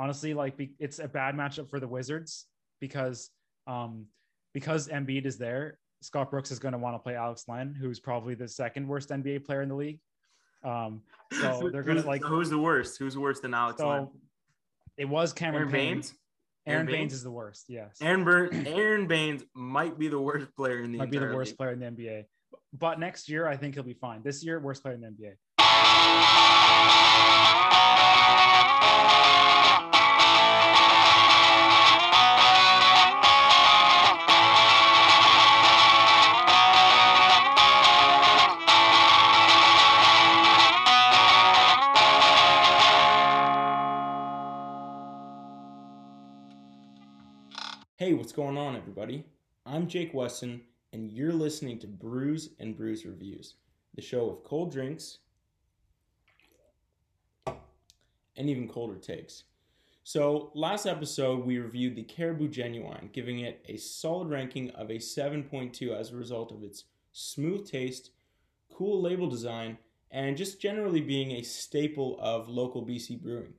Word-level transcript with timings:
honestly, 0.00 0.32
like 0.32 0.56
be, 0.56 0.72
it's 0.78 0.98
a 0.98 1.06
bad 1.06 1.34
matchup 1.34 1.68
for 1.68 1.78
the 1.78 1.86
Wizards 1.86 2.46
because 2.80 3.30
um 3.66 4.06
because 4.54 4.88
Embiid 4.88 5.26
is 5.26 5.36
there. 5.36 5.78
Scott 6.02 6.30
Brooks 6.30 6.50
is 6.50 6.58
going 6.58 6.72
to 6.72 6.78
want 6.78 6.94
to 6.94 6.98
play 6.98 7.14
Alex 7.14 7.44
Len, 7.46 7.76
who's 7.78 8.00
probably 8.00 8.34
the 8.34 8.48
second 8.48 8.88
worst 8.88 9.10
NBA 9.10 9.44
player 9.44 9.60
in 9.60 9.68
the 9.68 9.74
league. 9.74 10.00
Um, 10.64 11.02
so 11.30 11.68
they're 11.70 11.82
going 11.82 12.00
to 12.00 12.06
like. 12.06 12.24
who's 12.24 12.48
the 12.48 12.58
worst? 12.58 12.98
Who's 12.98 13.18
worse 13.18 13.40
than 13.40 13.52
Alex 13.52 13.78
so 13.78 13.88
Len? 13.88 14.08
It 14.96 15.04
was 15.04 15.34
Cameron 15.34 15.62
Aaron 15.62 15.72
Payne. 15.72 15.94
Baynes. 15.94 16.14
Aaron, 16.66 16.76
Aaron 16.76 16.86
Baynes? 16.86 16.96
Baynes? 16.96 17.12
is 17.12 17.22
the 17.22 17.30
worst. 17.30 17.64
Yes, 17.68 17.96
Aaron 18.00 18.24
Burn, 18.24 18.66
Aaron 18.66 19.06
Baynes 19.06 19.42
might 19.54 19.98
be 19.98 20.08
the 20.08 20.20
worst 20.20 20.54
player 20.56 20.82
in 20.82 20.92
the 20.92 20.98
might 20.98 21.10
be 21.10 21.18
the 21.18 21.34
worst 21.34 21.52
league. 21.52 21.58
player 21.58 21.72
in 21.72 21.80
the 21.80 21.86
NBA. 21.86 22.24
But 22.72 22.98
next 22.98 23.28
year, 23.28 23.46
I 23.46 23.56
think 23.56 23.74
he'll 23.74 23.82
be 23.82 23.94
fine. 23.94 24.22
This 24.22 24.44
year, 24.44 24.58
worst 24.58 24.82
player 24.82 24.94
in 24.94 25.00
the 25.00 25.08
NBA. 25.08 25.34
Going 48.40 48.56
on, 48.56 48.74
everybody? 48.74 49.26
I'm 49.66 49.86
Jake 49.86 50.14
Weston, 50.14 50.62
and 50.94 51.10
you're 51.10 51.30
listening 51.30 51.78
to 51.80 51.86
Brews 51.86 52.48
and 52.58 52.74
Bruise 52.74 53.04
Reviews, 53.04 53.56
the 53.94 54.00
show 54.00 54.30
of 54.30 54.44
cold 54.44 54.72
drinks 54.72 55.18
and 57.46 57.54
even 58.38 58.66
colder 58.66 58.96
takes. 58.96 59.44
So, 60.04 60.52
last 60.54 60.86
episode, 60.86 61.44
we 61.44 61.58
reviewed 61.58 61.96
the 61.96 62.02
Cariboo 62.02 62.48
Genuine, 62.48 63.10
giving 63.12 63.40
it 63.40 63.62
a 63.68 63.76
solid 63.76 64.30
ranking 64.30 64.70
of 64.70 64.88
a 64.88 64.94
7.2 64.94 65.94
as 65.94 66.10
a 66.10 66.16
result 66.16 66.50
of 66.50 66.62
its 66.62 66.84
smooth 67.12 67.70
taste, 67.70 68.08
cool 68.72 69.02
label 69.02 69.28
design, 69.28 69.76
and 70.10 70.38
just 70.38 70.62
generally 70.62 71.02
being 71.02 71.32
a 71.32 71.42
staple 71.42 72.16
of 72.18 72.48
local 72.48 72.86
BC 72.86 73.20
brewing. 73.20 73.52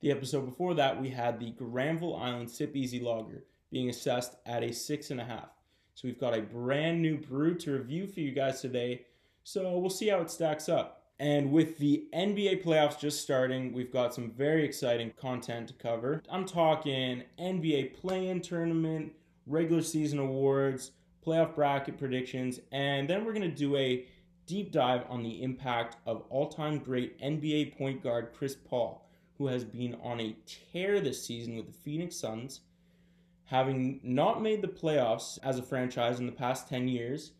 The 0.00 0.10
episode 0.10 0.44
before 0.44 0.74
that, 0.74 1.00
we 1.00 1.10
had 1.10 1.38
the 1.38 1.52
Granville 1.52 2.16
Island 2.16 2.50
Sip 2.50 2.74
Easy 2.74 2.98
Lager 2.98 3.44
being 3.74 3.90
assessed 3.90 4.36
at 4.46 4.62
a 4.62 4.72
six 4.72 5.10
and 5.10 5.20
a 5.20 5.24
half. 5.24 5.48
So 5.94 6.06
we've 6.06 6.20
got 6.20 6.38
a 6.38 6.42
brand 6.42 7.02
new 7.02 7.18
brew 7.18 7.56
to 7.56 7.72
review 7.72 8.06
for 8.06 8.20
you 8.20 8.30
guys 8.30 8.60
today. 8.60 9.04
So 9.42 9.76
we'll 9.78 9.90
see 9.90 10.06
how 10.06 10.20
it 10.20 10.30
stacks 10.30 10.68
up. 10.68 11.02
And 11.18 11.50
with 11.50 11.78
the 11.78 12.06
NBA 12.14 12.62
playoffs 12.62 13.00
just 13.00 13.20
starting, 13.20 13.72
we've 13.72 13.92
got 13.92 14.14
some 14.14 14.30
very 14.30 14.64
exciting 14.64 15.12
content 15.20 15.66
to 15.68 15.74
cover. 15.74 16.22
I'm 16.30 16.44
talking 16.44 17.24
NBA 17.40 17.94
play-in 17.94 18.40
tournament, 18.42 19.12
regular 19.44 19.82
season 19.82 20.20
awards, 20.20 20.92
playoff 21.26 21.56
bracket 21.56 21.98
predictions, 21.98 22.60
and 22.70 23.10
then 23.10 23.24
we're 23.24 23.32
going 23.32 23.50
to 23.50 23.56
do 23.56 23.76
a 23.76 24.06
deep 24.46 24.70
dive 24.70 25.02
on 25.08 25.24
the 25.24 25.42
impact 25.42 25.96
of 26.06 26.22
all-time 26.30 26.78
great 26.78 27.20
NBA 27.20 27.76
point 27.76 28.04
guard 28.04 28.28
Chris 28.38 28.54
Paul, 28.54 29.10
who 29.36 29.48
has 29.48 29.64
been 29.64 29.96
on 30.00 30.20
a 30.20 30.36
tear 30.72 31.00
this 31.00 31.26
season 31.26 31.56
with 31.56 31.66
the 31.66 31.72
Phoenix 31.72 32.14
Suns 32.14 32.60
having 33.54 34.00
not 34.02 34.42
made 34.42 34.60
the 34.60 34.66
playoffs 34.66 35.38
as 35.44 35.60
a 35.60 35.62
franchise 35.62 36.18
in 36.18 36.26
the 36.26 36.32
past 36.32 36.68
10 36.68 36.88
years. 36.88 37.30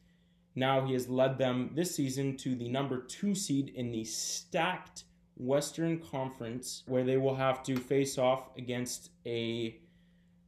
Now 0.54 0.86
he 0.86 0.92
has 0.92 1.08
led 1.08 1.38
them 1.38 1.72
this 1.74 1.92
season 1.92 2.36
to 2.36 2.54
the 2.54 2.68
number 2.68 3.00
two 3.00 3.34
seed 3.34 3.72
in 3.74 3.90
the 3.90 4.04
stacked 4.04 5.02
Western 5.36 5.98
Conference, 5.98 6.84
where 6.86 7.02
they 7.02 7.16
will 7.16 7.34
have 7.34 7.64
to 7.64 7.74
face 7.74 8.16
off 8.16 8.56
against 8.56 9.10
a 9.26 9.80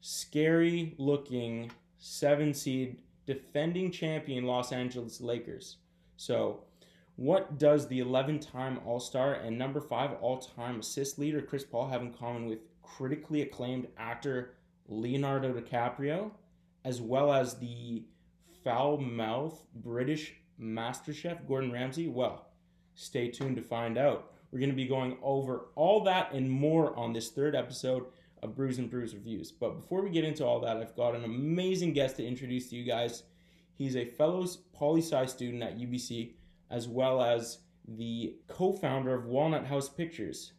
scary 0.03 0.95
looking 0.98 1.73
seven 1.98 2.55
seed 2.55 3.03
defending 3.27 3.91
champion 3.91 4.45
Los 4.45 4.70
Angeles 4.70 5.20
Lakers. 5.20 5.78
So, 6.17 6.61
what 7.17 7.58
does 7.58 7.89
the 7.89 7.98
11 7.98 8.39
time 8.39 8.79
All 8.86 9.01
Star 9.01 9.35
and 9.35 9.58
number 9.58 9.80
five 9.80 10.13
all 10.20 10.39
time 10.39 10.79
assist 10.79 11.19
leader 11.19 11.42
Chris 11.42 11.64
Paul 11.64 11.89
have 11.89 12.02
in 12.02 12.13
common 12.13 12.46
with 12.46 12.61
critically 12.85 13.42
acclaimed 13.42 13.89
actor 13.98 14.52
Leonardo 14.89 15.52
DiCaprio, 15.52 16.30
as 16.85 17.01
well 17.01 17.33
as 17.33 17.58
the 17.58 18.05
foul 18.64 18.98
mouth 18.98 19.67
British 19.74 20.35
master 20.58 21.13
chef 21.13 21.47
Gordon 21.47 21.73
Ramsay? 21.73 22.08
Well, 22.08 22.47
stay 22.95 23.29
tuned 23.29 23.57
to 23.57 23.63
find 23.63 23.98
out. 23.98 24.33
We're 24.51 24.61
going 24.61 24.70
to 24.70 24.77
be 24.77 24.86
going 24.86 25.19
over 25.23 25.67
all 25.75 26.05
that 26.05 26.33
and 26.33 26.51
more 26.51 26.96
on 26.96 27.13
this 27.13 27.30
third 27.30 27.55
episode 27.55 28.07
of 28.42 28.55
Brews 28.55 28.79
and 28.79 28.91
Bruise 28.91 29.14
Reviews. 29.14 29.51
But 29.51 29.77
before 29.77 30.02
we 30.02 30.11
get 30.11 30.25
into 30.25 30.45
all 30.45 30.61
that, 30.61 30.77
I've 30.77 30.96
got 30.96 31.14
an 31.14 31.25
amazing 31.25 31.92
guest 31.92 32.17
to 32.17 32.27
introduce 32.27 32.70
to 32.70 32.77
you 32.77 32.85
guys. 32.85 33.25
He's 33.75 33.96
a 33.96 34.05
fellow 34.05 34.46
poli 34.73 35.02
sci 35.02 35.27
student 35.27 35.63
at 35.63 35.79
UBC, 35.79 36.33
as 36.70 36.89
well 36.89 37.23
as 37.23 37.58
the 37.86 38.36
co 38.48 38.73
founder 38.73 39.14
of 39.14 39.27
Walnut 39.27 39.67
House 39.67 39.89
Pictures. 39.89 40.52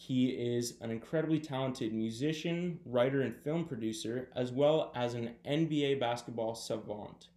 He 0.00 0.28
is 0.28 0.78
an 0.80 0.90
incredibly 0.90 1.38
talented 1.38 1.92
musician, 1.92 2.80
writer, 2.86 3.20
and 3.20 3.36
film 3.36 3.66
producer, 3.66 4.30
as 4.34 4.50
well 4.50 4.92
as 4.94 5.12
an 5.12 5.34
NBA 5.46 6.00
basketball 6.00 6.54
savant. 6.54 7.28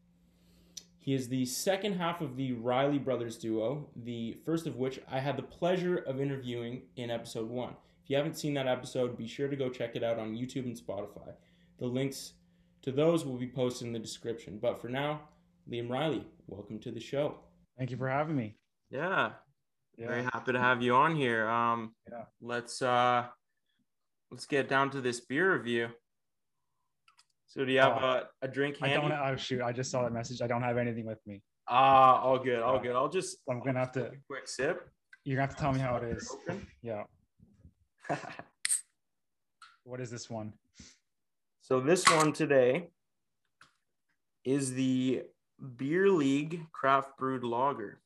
He 0.97 1.13
is 1.13 1.27
the 1.27 1.45
second 1.45 1.95
half 1.95 2.21
of 2.21 2.37
the 2.37 2.53
Riley 2.53 2.99
brothers 2.99 3.35
duo, 3.35 3.89
the 3.97 4.37
first 4.45 4.65
of 4.65 4.77
which 4.77 5.01
I 5.11 5.19
had 5.19 5.35
the 5.35 5.43
pleasure 5.43 5.97
of 5.97 6.21
interviewing 6.21 6.83
in 6.95 7.11
episode 7.11 7.49
one. 7.49 7.75
If 8.01 8.09
you 8.09 8.15
haven't 8.15 8.37
seen 8.37 8.53
that 8.53 8.65
episode, 8.65 9.17
be 9.17 9.27
sure 9.27 9.49
to 9.49 9.57
go 9.57 9.67
check 9.67 9.97
it 9.97 10.03
out 10.03 10.17
on 10.17 10.33
YouTube 10.33 10.63
and 10.63 10.79
Spotify. 10.79 11.33
The 11.79 11.87
links 11.87 12.31
to 12.83 12.93
those 12.93 13.25
will 13.25 13.37
be 13.37 13.49
posted 13.49 13.87
in 13.87 13.93
the 13.93 13.99
description. 13.99 14.57
But 14.61 14.79
for 14.79 14.87
now, 14.87 15.23
Liam 15.69 15.89
Riley, 15.89 16.25
welcome 16.47 16.79
to 16.79 16.91
the 16.91 17.01
show. 17.01 17.39
Thank 17.77 17.91
you 17.91 17.97
for 17.97 18.07
having 18.07 18.37
me. 18.37 18.55
Yeah, 18.89 19.31
Yeah. 19.97 20.07
very 20.07 20.23
happy 20.23 20.51
to 20.53 20.59
have 20.59 20.81
you 20.81 20.95
on 20.95 21.15
here. 21.15 21.47
Um, 21.47 21.93
Yeah. 22.11 22.23
let's 22.41 22.81
uh, 22.81 23.27
let's 24.31 24.45
get 24.45 24.67
down 24.67 24.89
to 24.91 25.01
this 25.01 25.21
beer 25.21 25.53
review. 25.55 25.89
So, 27.47 27.63
do 27.63 27.71
you 27.71 27.79
have 27.79 27.97
Oh, 28.01 28.05
a, 28.05 28.23
a 28.41 28.47
drink 28.47 28.77
I 28.81 28.89
don't. 28.93 29.11
Oh 29.11 29.35
shoot! 29.35 29.61
I 29.61 29.71
just 29.71 29.91
saw 29.91 30.01
that 30.03 30.11
message. 30.11 30.41
I 30.41 30.47
don't 30.47 30.63
have 30.63 30.77
anything 30.77 31.05
with 31.05 31.19
me. 31.27 31.43
Ah, 31.67 32.19
all 32.21 32.39
good, 32.39 32.61
all 32.63 32.79
good. 32.79 32.95
I'll 32.95 33.09
just 33.09 33.37
I'm 33.49 33.59
gonna 33.61 33.79
have 33.79 33.91
to. 33.93 34.07
a 34.07 34.11
quick 34.27 34.47
sip. 34.47 34.89
You're 35.23 35.37
gonna 35.37 35.47
have 35.47 35.55
to 35.55 35.61
tell 35.61 35.71
me 35.71 35.79
how 35.79 35.95
it 35.97 36.03
is. 36.17 36.29
Open. 36.49 36.67
Yeah. 36.81 37.03
What 39.85 39.99
is 39.99 40.09
this 40.09 40.29
one? 40.29 40.53
so 41.61 41.79
this 41.81 42.05
one 42.09 42.31
today 42.33 42.89
is 44.45 44.73
the 44.73 45.23
Beer 45.77 46.09
League 46.09 46.61
Craft 46.71 47.17
Brewed 47.17 47.43
Lager. 47.43 47.99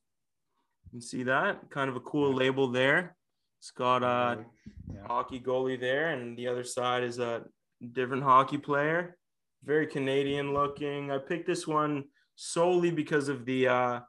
Can 0.97 1.01
see 1.03 1.21
that 1.23 1.69
kind 1.69 1.91
of 1.91 1.95
a 1.95 1.99
cool 1.99 2.33
label 2.33 2.67
there. 2.69 3.15
It's 3.59 3.69
got 3.69 4.01
a 4.01 4.43
Yeah. 4.91 5.05
hockey 5.05 5.39
goalie 5.39 5.79
there, 5.79 6.07
and 6.09 6.35
the 6.35 6.47
other 6.47 6.63
side 6.63 7.03
is 7.03 7.19
a 7.19 7.45
different 7.91 8.23
hockey 8.23 8.57
player. 8.57 9.15
Very 9.63 9.85
Canadian 9.85 10.55
looking. 10.55 11.11
I 11.11 11.19
picked 11.19 11.45
this 11.45 11.67
one 11.67 12.05
solely 12.35 12.89
because 12.89 13.29
of 13.29 13.45
the 13.45 13.67
uh, 13.67 13.99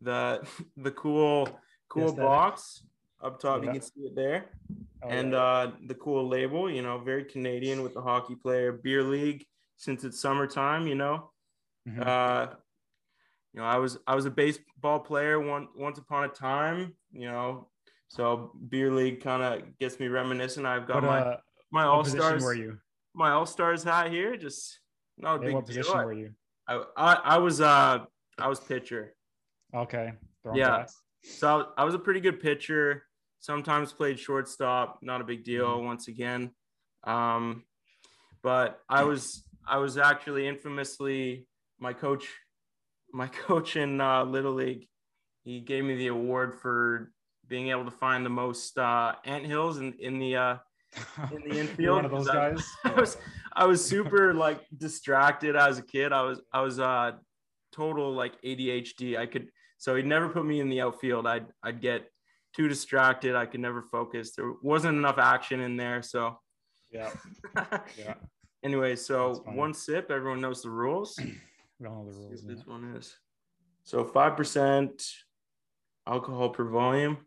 the 0.00 0.40
the 0.86 0.92
cool 0.92 1.48
cool 1.90 2.04
Yes, 2.08 2.12
box 2.26 2.86
up 3.20 3.38
top. 3.38 3.60
Yeah. 3.60 3.66
You 3.66 3.80
can 3.80 3.82
see 3.82 4.00
it 4.08 4.14
there 4.16 4.46
Oh, 5.02 5.08
and 5.10 5.32
yeah. 5.32 5.38
uh, 5.38 5.72
the 5.86 5.94
cool 5.96 6.26
label, 6.26 6.70
you 6.70 6.80
know, 6.80 6.96
very 6.96 7.24
Canadian 7.26 7.82
with 7.82 7.92
the 7.92 8.00
hockey 8.00 8.36
player 8.36 8.72
beer 8.72 9.02
league 9.02 9.44
since 9.76 10.02
it's 10.02 10.18
summertime, 10.18 10.86
you 10.86 10.94
know. 10.94 11.30
Mhm. 11.86 12.06
Uh, 12.06 12.54
you 13.54 13.60
know, 13.60 13.66
I 13.66 13.76
was 13.76 13.98
I 14.06 14.14
was 14.14 14.24
a 14.26 14.30
baseball 14.30 15.00
player 15.00 15.38
one 15.40 15.68
once 15.76 15.98
upon 15.98 16.24
a 16.24 16.28
time, 16.28 16.94
you 17.12 17.26
know, 17.26 17.68
so 18.08 18.52
beer 18.68 18.90
league 18.92 19.22
kind 19.22 19.42
of 19.42 19.78
gets 19.78 20.00
me 20.00 20.08
reminiscent. 20.08 20.66
I've 20.66 20.86
got 20.86 20.96
what, 21.02 21.04
my 21.04 21.18
uh, 21.20 21.36
my 21.70 21.84
all 21.84 22.04
stars. 22.04 22.42
were 22.42 22.54
you? 22.54 22.78
my 23.14 23.30
all 23.32 23.44
stars 23.46 23.84
hat 23.84 24.10
here, 24.10 24.36
just 24.36 24.78
no 25.18 25.38
Hey, 25.38 25.46
big 25.46 25.54
what 25.54 25.66
deal. 25.66 25.76
position 25.76 25.96
were 26.04 26.12
you? 26.12 26.30
I, 26.66 26.82
I 26.96 27.14
I 27.14 27.38
was 27.38 27.60
uh 27.60 28.04
I 28.38 28.48
was 28.48 28.60
pitcher. 28.60 29.14
Okay. 29.74 30.12
Throwing 30.42 30.58
Yeah. 30.58 30.78
pass. 30.78 30.96
So 31.24 31.72
I 31.76 31.84
was 31.84 31.94
a 31.94 31.98
pretty 31.98 32.20
good 32.20 32.40
pitcher. 32.40 33.04
Sometimes 33.40 33.92
played 33.92 34.18
shortstop, 34.18 34.98
not 35.02 35.20
a 35.20 35.24
big 35.24 35.44
deal. 35.44 35.78
Mhm. 35.78 35.84
Once 35.84 36.08
again, 36.08 36.52
um, 37.04 37.64
but 38.42 38.80
I 38.88 39.04
was 39.04 39.44
I 39.66 39.78
was 39.78 39.98
actually 39.98 40.46
infamously 40.48 41.46
my 41.78 41.92
coach, 41.92 42.28
my 43.12 43.26
coach 43.46 43.76
in 43.76 44.00
uh, 44.00 44.24
little 44.24 44.52
league. 44.54 44.88
He 45.44 45.60
gave 45.60 45.84
me 45.84 45.96
the 45.96 46.06
award 46.08 46.54
for 46.60 47.12
being 47.48 47.68
able 47.70 47.84
to 47.84 47.90
find 47.90 48.24
the 48.24 48.30
most 48.30 48.78
uh, 48.78 49.14
ant 49.24 49.44
hills 49.44 49.78
in 49.78 49.92
in 49.98 50.18
the 50.18 50.36
uh, 50.36 50.56
in 51.32 51.42
the 51.48 51.58
infield. 51.60 51.96
one 51.96 52.04
of 52.04 52.10
those 52.10 52.26
because 52.26 52.36
I- 52.84 52.88
guys. 52.88 52.96
I 52.96 53.00
was 53.00 53.16
I 53.54 53.64
was 53.66 53.84
super 53.84 54.32
like 54.34 54.60
distracted 54.76 55.56
as 55.56 55.78
a 55.78 55.82
kid. 55.82 56.12
I 56.12 56.22
was 56.22 56.40
I 56.52 56.60
was 56.62 56.78
uh 56.78 57.12
total 57.72 58.12
like 58.12 58.40
ADHD. 58.42 59.16
I 59.18 59.26
could 59.26 59.48
so 59.78 59.96
he'd 59.96 60.06
never 60.06 60.28
put 60.28 60.44
me 60.46 60.60
in 60.60 60.68
the 60.68 60.80
outfield. 60.80 61.26
I'd 61.26 61.46
I'd 61.62 61.80
get 61.80 62.08
too 62.54 62.68
distracted. 62.68 63.34
I 63.34 63.46
could 63.46 63.60
never 63.60 63.82
focus. 63.82 64.34
There 64.36 64.52
wasn't 64.62 64.96
enough 64.98 65.18
action 65.18 65.60
in 65.60 65.76
there. 65.76 66.02
So 66.02 66.38
Yeah. 66.90 67.10
Yeah. 67.98 68.14
anyway, 68.62 68.94
so 68.96 69.42
one 69.46 69.74
sip, 69.74 70.10
everyone 70.10 70.40
knows 70.40 70.62
the 70.62 70.70
rules. 70.70 71.18
We 71.82 71.88
don't 71.88 72.06
know 72.06 72.12
the 72.12 72.16
rules. 72.16 72.42
this 72.44 72.64
one 72.64 72.94
is. 72.96 73.16
So 73.82 74.04
five 74.04 74.36
percent 74.36 75.04
alcohol 76.06 76.50
per 76.50 76.64
volume. 76.64 77.18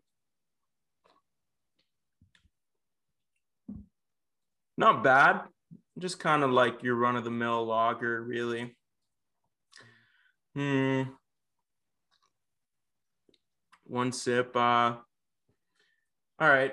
Not 4.78 5.04
bad. 5.04 5.42
Just 5.98 6.18
kind 6.18 6.42
of 6.42 6.52
like 6.52 6.82
your 6.82 6.94
run 6.94 7.16
of 7.16 7.24
the 7.24 7.30
mill 7.30 7.66
lager, 7.66 8.22
really. 8.22 8.74
Hmm. 10.54 11.02
One 13.84 14.10
sip. 14.10 14.56
Uh. 14.56 14.96
All 16.38 16.48
right. 16.48 16.72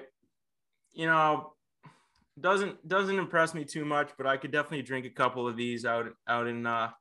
You 0.93 1.07
know, 1.07 1.51
doesn't 2.39 2.87
doesn't 2.87 3.19
impress 3.19 3.53
me 3.53 3.65
too 3.65 3.83
much, 3.83 4.11
but 4.17 4.25
I 4.25 4.37
could 4.37 4.51
definitely 4.51 4.83
drink 4.83 5.05
a 5.05 5.09
couple 5.09 5.49
of 5.49 5.57
these 5.57 5.85
out 5.85 6.07
out 6.29 6.47
in 6.47 6.65
uh 6.65 6.91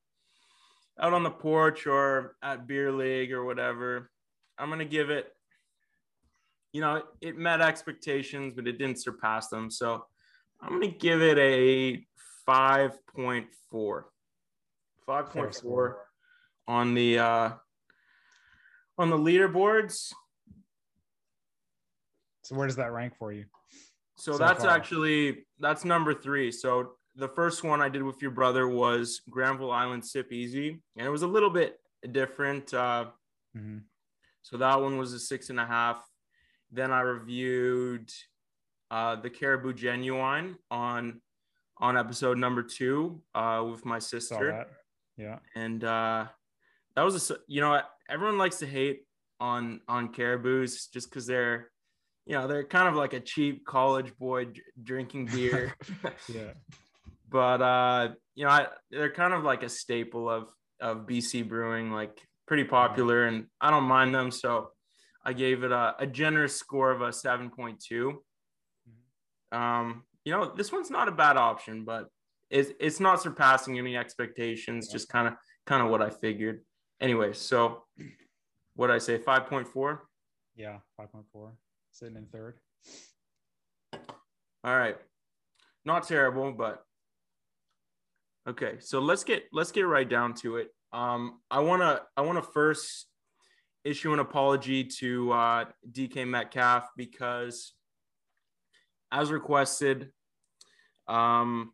out 1.00 1.12
on 1.12 1.22
the 1.22 1.30
porch 1.30 1.86
or 1.86 2.36
at 2.42 2.66
beer 2.66 2.92
league 2.92 3.32
or 3.32 3.44
whatever. 3.44 4.10
I'm 4.58 4.68
gonna 4.70 4.84
give 4.84 5.10
it. 5.10 5.32
You 6.72 6.80
know, 6.80 7.02
it 7.20 7.36
met 7.36 7.60
expectations, 7.60 8.54
but 8.54 8.66
it 8.66 8.78
didn't 8.78 9.00
surpass 9.00 9.48
them. 9.48 9.70
So 9.70 10.04
I'm 10.60 10.72
gonna 10.72 10.88
give 10.88 11.20
it 11.20 11.38
a 11.38 12.06
5.4. 12.48 14.04
5.4 15.08 15.94
on 16.68 16.94
the 16.94 17.18
uh 17.18 17.50
on 18.98 19.10
the 19.10 19.18
leaderboards. 19.18 20.12
So 22.42 22.56
where 22.56 22.66
does 22.66 22.76
that 22.76 22.92
rank 22.92 23.14
for 23.18 23.32
you? 23.32 23.46
So, 24.16 24.32
So 24.32 24.38
that's 24.38 24.64
far. 24.64 24.72
actually 24.74 25.46
that's 25.58 25.84
number 25.84 26.14
three. 26.14 26.52
So 26.52 26.92
the 27.16 27.28
first 27.28 27.62
one 27.64 27.80
I 27.82 27.88
did 27.88 28.02
with 28.02 28.22
your 28.22 28.30
brother 28.30 28.68
was 28.68 29.20
Granville 29.28 29.70
Island 29.70 30.04
Sip 30.04 30.32
Easy, 30.32 30.80
and 30.96 31.06
it 31.06 31.10
was 31.10 31.22
a 31.22 31.26
little 31.26 31.50
bit 31.50 31.78
different. 32.10 32.72
Uh, 32.72 33.10
Mhm. 33.56 33.82
so 34.40 34.56
that 34.56 34.80
one 34.80 34.96
was 34.96 35.12
a 35.12 35.18
six 35.20 35.50
and 35.50 35.60
a 35.60 35.66
half. 35.66 36.02
Then 36.70 36.90
I 36.90 37.00
reviewed 37.02 38.10
uh, 38.90 39.16
the 39.16 39.30
Cariboo 39.30 39.72
Genuine 39.74 40.56
on 40.70 41.20
on 41.78 41.96
episode 41.96 42.38
number 42.38 42.62
two 42.62 43.22
uh, 43.34 43.66
with 43.70 43.84
my 43.84 43.98
sister, 43.98 44.52
that. 44.52 44.70
Yeah. 45.16 45.38
and 45.54 45.82
uh, 45.82 46.28
that 46.94 47.02
was 47.02 47.30
a 47.30 47.36
you 47.46 47.60
know 47.60 47.80
everyone 48.08 48.38
likes 48.38 48.58
to 48.58 48.66
hate 48.66 49.06
on 49.40 49.80
on 49.88 50.12
Cariboos 50.12 50.86
just 50.88 51.10
because 51.10 51.26
they're 51.26 51.70
you 52.26 52.34
know 52.34 52.46
they're 52.46 52.64
kind 52.64 52.86
of 52.88 52.94
like 52.94 53.12
a 53.14 53.20
cheap 53.20 53.64
college 53.66 54.16
boy 54.18 54.44
dr- 54.46 54.64
drinking 54.82 55.26
beer. 55.26 55.74
Yeah. 56.28 56.52
But 57.32 57.60
uh 57.62 58.08
you 58.34 58.44
know 58.44 58.50
I, 58.50 58.66
they're 58.90 59.10
kind 59.12 59.32
of 59.34 59.42
like 59.42 59.62
a 59.62 59.68
staple 59.68 60.28
of 60.28 60.48
of 60.80 61.06
bc 61.06 61.48
brewing 61.48 61.90
like 61.90 62.20
pretty 62.46 62.64
popular 62.64 63.24
and 63.24 63.46
i 63.60 63.70
don't 63.70 63.84
mind 63.84 64.14
them 64.14 64.30
so 64.30 64.68
i 65.24 65.32
gave 65.32 65.64
it 65.64 65.72
a, 65.72 65.94
a 65.98 66.06
generous 66.06 66.54
score 66.56 66.90
of 66.90 67.00
a 67.00 67.08
7.2 67.08 68.14
um 69.52 70.02
you 70.24 70.32
know 70.32 70.52
this 70.54 70.70
one's 70.72 70.90
not 70.90 71.08
a 71.08 71.12
bad 71.12 71.36
option 71.36 71.84
but 71.84 72.08
it's, 72.50 72.70
it's 72.78 73.00
not 73.00 73.20
surpassing 73.22 73.78
any 73.78 73.96
expectations 73.96 74.88
Yeah. 74.88 74.92
just 74.92 75.08
kind 75.08 75.28
of 75.28 75.34
kind 75.66 75.82
of 75.82 75.90
what 75.90 76.02
i 76.02 76.10
figured 76.10 76.62
anyway 77.00 77.32
so 77.32 77.84
what 78.74 78.90
i 78.90 78.98
say 78.98 79.18
5.4 79.18 79.98
Yeah. 80.56 80.78
5.4. 81.00 81.52
Sitting 81.92 82.16
in 82.16 82.26
third. 82.26 82.54
All 84.64 84.76
right. 84.76 84.96
Not 85.84 86.06
terrible, 86.08 86.52
but 86.52 86.82
okay. 88.48 88.76
So 88.80 89.00
let's 89.00 89.24
get 89.24 89.44
let's 89.52 89.72
get 89.72 89.82
right 89.82 90.08
down 90.08 90.34
to 90.34 90.56
it. 90.56 90.68
Um, 90.92 91.40
I 91.50 91.60
wanna 91.60 92.00
I 92.16 92.22
wanna 92.22 92.42
first 92.42 93.06
issue 93.84 94.12
an 94.12 94.18
apology 94.18 94.84
to 94.84 95.32
uh, 95.32 95.64
DK 95.90 96.26
Metcalf 96.26 96.88
because, 96.96 97.72
as 99.10 99.30
requested, 99.30 100.10
um, 101.08 101.72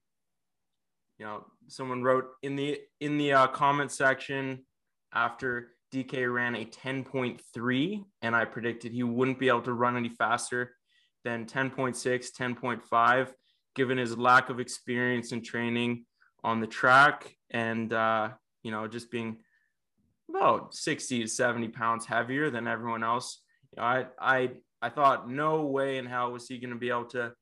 you 1.18 1.26
know, 1.26 1.44
someone 1.68 2.02
wrote 2.02 2.26
in 2.42 2.56
the 2.56 2.78
in 3.00 3.18
the 3.18 3.32
uh, 3.32 3.46
comment 3.48 3.90
section 3.90 4.64
after 5.12 5.70
DK 5.94 6.32
ran 6.32 6.54
a 6.54 6.64
10.3, 6.64 8.04
and 8.22 8.36
I 8.36 8.44
predicted 8.44 8.92
he 8.92 9.02
wouldn't 9.02 9.38
be 9.38 9.48
able 9.48 9.62
to 9.62 9.72
run 9.72 9.96
any 9.96 10.10
faster 10.10 10.74
than 11.24 11.46
10.6, 11.46 11.96
10.5, 12.38 13.28
given 13.74 13.98
his 13.98 14.16
lack 14.16 14.50
of 14.50 14.60
experience 14.60 15.32
and 15.32 15.44
training 15.44 16.04
on 16.44 16.60
the 16.60 16.66
track 16.66 17.36
and, 17.50 17.92
uh, 17.92 18.30
you 18.62 18.70
know, 18.70 18.86
just 18.86 19.10
being 19.10 19.38
about 20.28 20.74
60 20.74 21.22
to 21.22 21.28
70 21.28 21.68
pounds 21.68 22.06
heavier 22.06 22.50
than 22.50 22.66
everyone 22.66 23.02
else. 23.02 23.40
You 23.72 23.80
know, 23.82 23.88
I, 23.88 24.06
I, 24.20 24.50
I 24.80 24.88
thought 24.88 25.30
no 25.30 25.66
way 25.66 25.98
in 25.98 26.06
hell 26.06 26.32
was 26.32 26.48
he 26.48 26.58
going 26.58 26.70
to 26.72 26.76
be 26.76 26.90
able 26.90 27.06
to, 27.06 27.32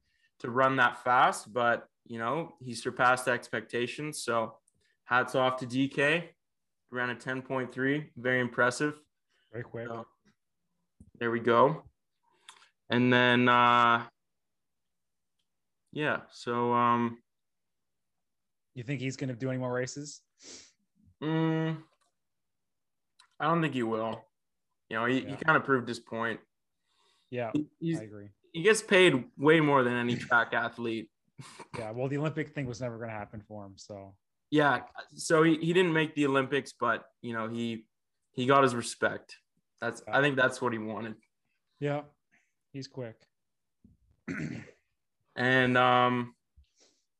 to 0.40 0.50
run 0.50 0.76
that 0.76 1.02
fast, 1.02 1.52
but, 1.52 1.88
you 2.06 2.18
know, 2.18 2.54
he 2.60 2.74
surpassed 2.74 3.28
expectations. 3.28 4.22
So 4.22 4.54
hats 5.04 5.34
off 5.34 5.58
to 5.58 5.66
DK. 5.66 6.24
Ran 6.92 7.10
a 7.10 7.16
10.3, 7.16 8.06
very 8.16 8.40
impressive. 8.40 8.94
Very 9.52 9.64
quick. 9.64 9.88
So, 9.88 10.06
there 11.18 11.30
we 11.30 11.40
go. 11.40 11.82
And 12.90 13.12
then 13.12 13.48
uh 13.48 14.04
yeah, 15.92 16.20
so 16.30 16.72
um 16.72 17.18
You 18.76 18.82
think 18.82 19.00
he's 19.00 19.16
going 19.16 19.30
to 19.30 19.34
do 19.34 19.48
any 19.48 19.58
more 19.58 19.72
races? 19.72 20.20
mm, 21.22 21.76
I 23.40 23.44
don't 23.46 23.62
think 23.62 23.72
he 23.72 23.82
will. 23.82 24.22
You 24.90 24.98
know, 24.98 25.06
he, 25.06 25.20
he 25.20 25.34
kind 25.34 25.56
of 25.56 25.64
proved 25.64 25.88
his 25.88 25.98
point. 25.98 26.38
Yeah. 27.30 27.52
He's, 27.80 27.98
I 27.98 28.04
agree. 28.04 28.28
he 28.52 28.62
gets 28.62 28.82
paid 28.82 29.24
way 29.38 29.60
more 29.60 29.82
than 29.82 29.94
any 29.94 30.14
track 30.16 30.52
athlete. 30.52 31.08
Yeah. 31.78 31.90
Well, 31.90 32.08
the 32.08 32.16
Olympic 32.16 32.54
thing 32.54 32.66
was 32.66 32.80
never 32.80 32.96
going 32.96 33.10
to 33.10 33.14
happen 33.14 33.42
for 33.46 33.66
him. 33.66 33.74
So 33.76 34.14
Yeah, 34.50 34.80
so 35.14 35.42
he, 35.42 35.56
he 35.58 35.74
didn't 35.74 35.92
make 35.92 36.14
the 36.14 36.24
Olympics, 36.26 36.72
but 36.78 37.04
you 37.20 37.34
know, 37.34 37.46
he 37.46 37.84
he 38.32 38.46
got 38.46 38.62
his 38.62 38.74
respect. 38.74 39.36
That's 39.82 40.02
I 40.10 40.22
think 40.22 40.36
that's 40.36 40.62
what 40.62 40.72
he 40.72 40.78
wanted. 40.78 41.14
yeah, 41.78 42.02
he's 42.72 42.88
quick. 42.88 43.16
And 45.36 45.76
um 45.76 46.34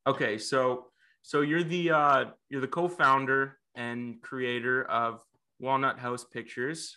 okay, 0.07 0.39
so 0.39 0.86
so 1.27 1.41
you're 1.41 1.61
the 1.63 1.91
uh 1.91 2.25
you're 2.49 2.61
the 2.61 2.67
co-founder 2.79 3.57
and 3.75 4.21
creator 4.21 4.85
of 4.85 5.19
Walnut 5.59 5.99
House 5.99 6.23
Pictures. 6.23 6.95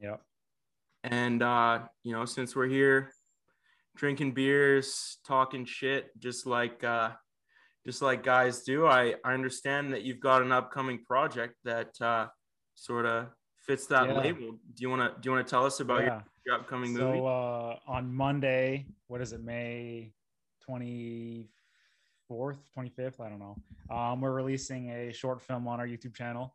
Yeah. 0.00 0.16
And 1.04 1.40
uh, 1.40 1.82
you 2.02 2.12
know, 2.12 2.24
since 2.24 2.56
we're 2.56 2.66
here 2.66 3.12
drinking 3.94 4.32
beers, 4.32 5.18
talking 5.24 5.64
shit, 5.64 6.10
just 6.18 6.44
like 6.44 6.82
uh 6.82 7.10
just 7.86 8.02
like 8.02 8.24
guys 8.24 8.64
do, 8.64 8.86
I, 8.86 9.14
I 9.24 9.32
understand 9.32 9.92
that 9.92 10.02
you've 10.02 10.18
got 10.20 10.42
an 10.42 10.50
upcoming 10.50 11.04
project 11.04 11.54
that 11.62 11.92
uh 12.00 12.26
sort 12.74 13.06
of 13.06 13.28
fits 13.64 13.86
that 13.86 14.08
Yeah. 14.08 14.18
label. 14.18 14.50
Do 14.74 14.78
you 14.82 14.90
wanna 14.90 15.14
do 15.20 15.28
you 15.28 15.30
wanna 15.30 15.44
tell 15.44 15.64
us 15.64 15.78
about 15.78 16.00
your, 16.00 16.06
yeah. 16.06 16.22
your 16.46 16.54
upcoming 16.56 16.96
So 16.96 17.06
movie? 17.06 17.20
uh, 17.20 17.76
on 17.96 18.12
Monday, 18.12 18.86
what 19.06 19.20
is 19.20 19.32
it, 19.32 19.40
May 19.40 20.12
24th, 22.30 22.58
25th? 22.76 23.20
I 23.20 23.28
don't 23.28 23.38
know. 23.38 23.56
Um, 23.94 24.20
we're 24.20 24.32
releasing 24.32 24.90
a 24.90 25.12
short 25.12 25.40
film 25.40 25.66
on 25.68 25.80
our 25.80 25.86
YouTube 25.86 26.14
channel. 26.14 26.54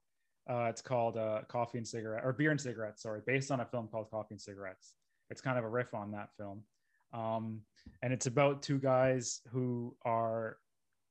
Uh, 0.50 0.68
it's 0.70 0.82
called 0.82 1.18
uh, 1.18 1.42
Coffee 1.48 1.78
and 1.80 1.88
Cigarette 1.88 2.24
or 2.24 2.34
Beer 2.34 2.52
and 2.52 2.62
Cigarettes, 2.62 3.02
sorry, 3.02 3.22
based 3.26 3.52
on 3.52 3.62
a 3.62 3.66
film 3.66 3.88
called 3.88 4.10
Coffee 4.12 4.36
and 4.36 4.42
Cigarettes. 4.42 4.94
It's 5.30 5.42
kind 5.42 5.58
of 5.58 5.64
a 5.64 5.70
riff 5.70 5.94
on 5.94 6.12
that 6.12 6.30
film. 6.38 6.62
Um, 7.14 7.62
and 8.04 8.14
it's 8.14 8.28
about 8.28 8.62
two 8.62 8.78
guys 8.78 9.42
who 9.52 9.96
are 10.06 10.58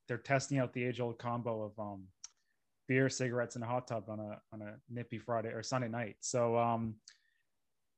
they're 0.06 0.18
testing 0.18 0.58
out 0.58 0.72
the 0.72 0.84
age 0.84 1.00
old 1.00 1.18
combo 1.18 1.62
of 1.62 1.78
um, 1.78 2.04
beer, 2.86 3.08
cigarettes, 3.08 3.54
and 3.54 3.64
a 3.64 3.66
hot 3.66 3.88
tub 3.88 4.04
on 4.08 4.20
a 4.20 4.40
on 4.52 4.62
a 4.62 4.74
nippy 4.90 5.18
Friday 5.18 5.48
or 5.48 5.62
Sunday 5.62 5.88
night. 5.88 6.16
So 6.20 6.56
um, 6.56 6.94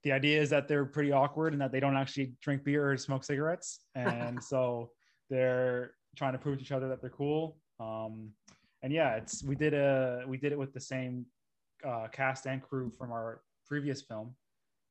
the 0.04 0.12
idea 0.12 0.40
is 0.40 0.50
that 0.50 0.68
they're 0.68 0.84
pretty 0.86 1.12
awkward 1.12 1.52
and 1.52 1.60
that 1.60 1.72
they 1.72 1.80
don't 1.80 1.96
actually 1.96 2.32
drink 2.40 2.64
beer 2.64 2.92
or 2.92 2.96
smoke 2.96 3.24
cigarettes, 3.24 3.80
and 3.94 4.42
so 4.50 4.90
they're 5.28 5.92
trying 6.16 6.32
to 6.32 6.38
prove 6.38 6.58
to 6.58 6.64
each 6.64 6.72
other 6.72 6.88
that 6.88 7.00
they're 7.00 7.10
cool. 7.10 7.58
Um, 7.78 8.30
and 8.82 8.92
yeah, 8.92 9.16
it's 9.16 9.42
we 9.42 9.54
did 9.54 9.74
a 9.74 10.24
we 10.26 10.36
did 10.36 10.52
it 10.52 10.58
with 10.58 10.72
the 10.72 10.80
same 10.80 11.26
uh, 11.86 12.08
cast 12.10 12.46
and 12.46 12.62
crew 12.62 12.90
from 12.90 13.12
our 13.12 13.42
previous 13.66 14.02
film, 14.02 14.34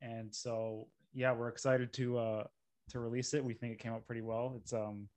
and 0.02 0.34
so 0.34 0.88
yeah, 1.14 1.32
we're 1.32 1.50
excited 1.50 1.94
to 1.94 2.18
uh, 2.18 2.44
to 2.90 3.00
release 3.00 3.34
it. 3.34 3.44
We 3.44 3.54
think 3.54 3.74
it 3.74 3.80
came 3.80 3.94
out 3.94 4.06
pretty 4.06 4.22
well. 4.22 4.54
It's 4.58 4.74
um 4.74 5.08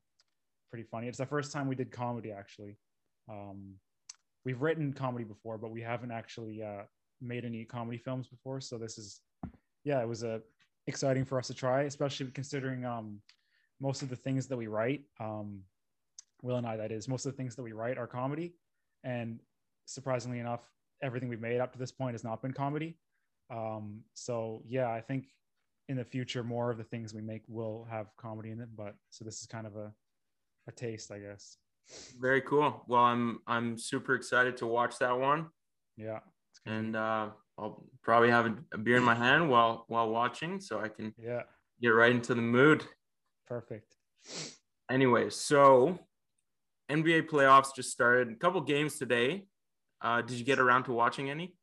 pretty 0.70 0.84
funny. 0.84 1.08
It's 1.08 1.18
the 1.18 1.26
first 1.26 1.52
time 1.52 1.66
we 1.66 1.74
did 1.74 1.90
comedy 1.90 2.30
actually. 2.32 2.76
Um, 3.28 3.74
we've 4.44 4.60
written 4.60 4.92
comedy 4.92 5.24
before, 5.24 5.58
but 5.58 5.70
we 5.70 5.80
haven't 5.82 6.10
actually 6.10 6.62
uh, 6.62 6.82
made 7.20 7.44
any 7.44 7.64
comedy 7.64 7.98
films 7.98 8.28
before. 8.28 8.60
So 8.60 8.78
this 8.78 8.98
is, 8.98 9.20
yeah, 9.84 10.00
it 10.00 10.08
was 10.08 10.22
a 10.22 10.40
exciting 10.86 11.24
for 11.24 11.38
us 11.38 11.46
to 11.48 11.54
try, 11.54 11.82
especially 11.82 12.30
considering 12.30 12.84
um, 12.84 13.20
most 13.80 14.02
of 14.02 14.08
the 14.08 14.16
things 14.16 14.46
that 14.46 14.56
we 14.56 14.66
write 14.66 15.02
um, 15.20 15.60
Will 16.42 16.56
and 16.56 16.66
I, 16.66 16.76
that 16.76 16.92
is. 16.92 17.08
Most 17.08 17.26
of 17.26 17.32
the 17.32 17.36
things 17.36 17.56
that 17.56 17.62
we 17.62 17.72
write 17.72 17.98
are 17.98 18.06
comedy, 18.06 18.54
and 19.04 19.40
surprisingly 19.86 20.38
enough, 20.38 20.60
everything 21.02 21.28
we've 21.28 21.40
made 21.40 21.60
up 21.60 21.72
to 21.72 21.78
this 21.78 21.92
point 21.92 22.14
has 22.14 22.24
not 22.24 22.42
been 22.42 22.52
comedy. 22.52 22.96
Um, 23.50 24.02
so 24.14 24.62
yeah, 24.66 24.90
I 24.90 25.00
think 25.00 25.26
in 25.88 25.96
the 25.96 26.04
future 26.04 26.44
more 26.44 26.70
of 26.70 26.76
the 26.76 26.84
things 26.84 27.14
we 27.14 27.22
make 27.22 27.42
will 27.48 27.86
have 27.90 28.08
comedy 28.16 28.50
in 28.50 28.60
it. 28.60 28.68
But 28.76 28.94
so 29.10 29.24
this 29.24 29.40
is 29.40 29.46
kind 29.46 29.66
of 29.66 29.76
a 29.76 29.92
a 30.68 30.72
taste, 30.72 31.10
I 31.10 31.18
guess. 31.18 31.56
Very 32.20 32.42
cool. 32.42 32.84
Well, 32.88 33.02
I'm 33.02 33.40
I'm 33.46 33.78
super 33.78 34.14
excited 34.14 34.56
to 34.58 34.66
watch 34.66 34.98
that 34.98 35.18
one, 35.18 35.46
Yeah. 35.96 36.20
And 36.66 36.94
uh, 36.94 37.30
I'll 37.56 37.86
probably 38.02 38.28
have 38.30 38.46
a, 38.46 38.54
a 38.74 38.78
beer 38.78 38.96
in 38.98 39.02
my 39.02 39.14
hand 39.14 39.48
while 39.48 39.84
while 39.88 40.10
watching, 40.10 40.60
so 40.60 40.78
I 40.78 40.88
can 40.88 41.14
yeah, 41.16 41.42
get 41.80 41.88
right 41.90 42.12
into 42.12 42.34
the 42.34 42.42
mood. 42.42 42.84
perfect. 43.46 43.94
Anyway, 44.90 45.30
so 45.30 45.98
NBA 46.90 47.28
playoffs 47.28 47.74
just 47.74 47.90
started. 47.90 48.30
A 48.30 48.34
couple 48.36 48.60
games 48.60 48.98
today. 48.98 49.44
Uh, 50.00 50.22
did 50.22 50.38
you 50.38 50.44
get 50.44 50.58
around 50.58 50.84
to 50.84 50.92
watching 50.92 51.30
any? 51.30 51.54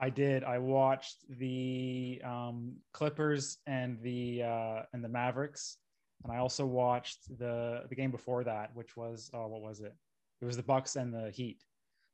I 0.00 0.10
did. 0.10 0.42
I 0.42 0.58
watched 0.58 1.24
the 1.28 2.20
um, 2.24 2.74
Clippers 2.92 3.58
and 3.66 3.98
the 4.02 4.42
uh, 4.42 4.82
and 4.92 5.04
the 5.04 5.08
Mavericks, 5.08 5.78
and 6.24 6.32
I 6.32 6.38
also 6.38 6.66
watched 6.66 7.20
the 7.38 7.84
the 7.88 7.94
game 7.94 8.10
before 8.10 8.44
that, 8.44 8.74
which 8.74 8.96
was 8.96 9.30
oh, 9.32 9.46
what 9.46 9.62
was 9.62 9.80
it? 9.80 9.94
It 10.40 10.44
was 10.44 10.56
the 10.56 10.62
Bucks 10.62 10.96
and 10.96 11.14
the 11.14 11.30
Heat. 11.30 11.62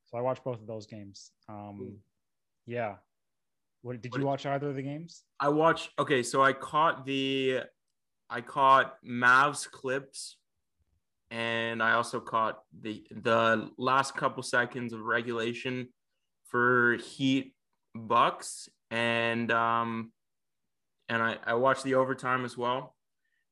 So 0.07 0.19
I 0.19 0.21
watched 0.21 0.45
both 0.45 0.61
of 0.61 0.67
those 0.67 0.87
games. 0.87 1.31
Um, 1.49 1.99
yeah. 2.67 2.97
What 3.83 4.01
did 4.03 4.15
you 4.15 4.25
watch 4.25 4.45
either 4.45 4.69
of 4.69 4.77
the 4.77 4.83
games? 4.83 5.23
I 5.39 5.49
watched. 5.49 5.91
Okay, 5.99 6.23
so 6.23 6.43
I 6.43 6.53
caught 6.53 7.07
the, 7.07 7.61
I 8.29 8.41
caught 8.43 8.97
Mavs 9.03 9.71
clips, 9.71 10.37
and 11.31 11.83
I 11.83 11.93
also 11.93 12.21
caught 12.21 12.61
the 12.81 13.05
the 13.11 13.71
last 13.79 14.17
couple 14.17 14.43
seconds 14.43 14.93
of 14.93 15.01
regulation 15.03 15.89
for 16.49 16.97
Heat 16.97 17.55
Bucks, 17.95 18.69
and 18.91 19.51
um, 19.53 20.13
and 21.09 21.23
I 21.23 21.37
I 21.45 21.55
watched 21.55 21.85
the 21.85 21.95
overtime 21.95 22.45
as 22.45 22.57
well. 22.59 22.97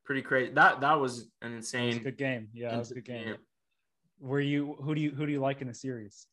Pretty 0.03 0.21
crazy. 0.21 0.51
That 0.53 0.81
that 0.81 0.99
was 0.99 1.29
an 1.41 1.55
was 1.55 1.73
insane. 1.73 1.97
a 1.97 1.99
good 1.99 2.17
game. 2.17 2.49
Yeah, 2.53 2.75
it 2.75 2.77
was 2.79 2.91
a 2.91 2.95
good 2.95 3.07
insane 3.07 3.25
game. 3.25 3.37
Were 4.19 4.41
you 4.41 4.75
who 4.81 4.93
do 4.95 5.01
you 5.01 5.11
who 5.11 5.25
do 5.25 5.31
you 5.31 5.39
like 5.39 5.61
in 5.61 5.67
the 5.67 5.73
series? 5.73 6.27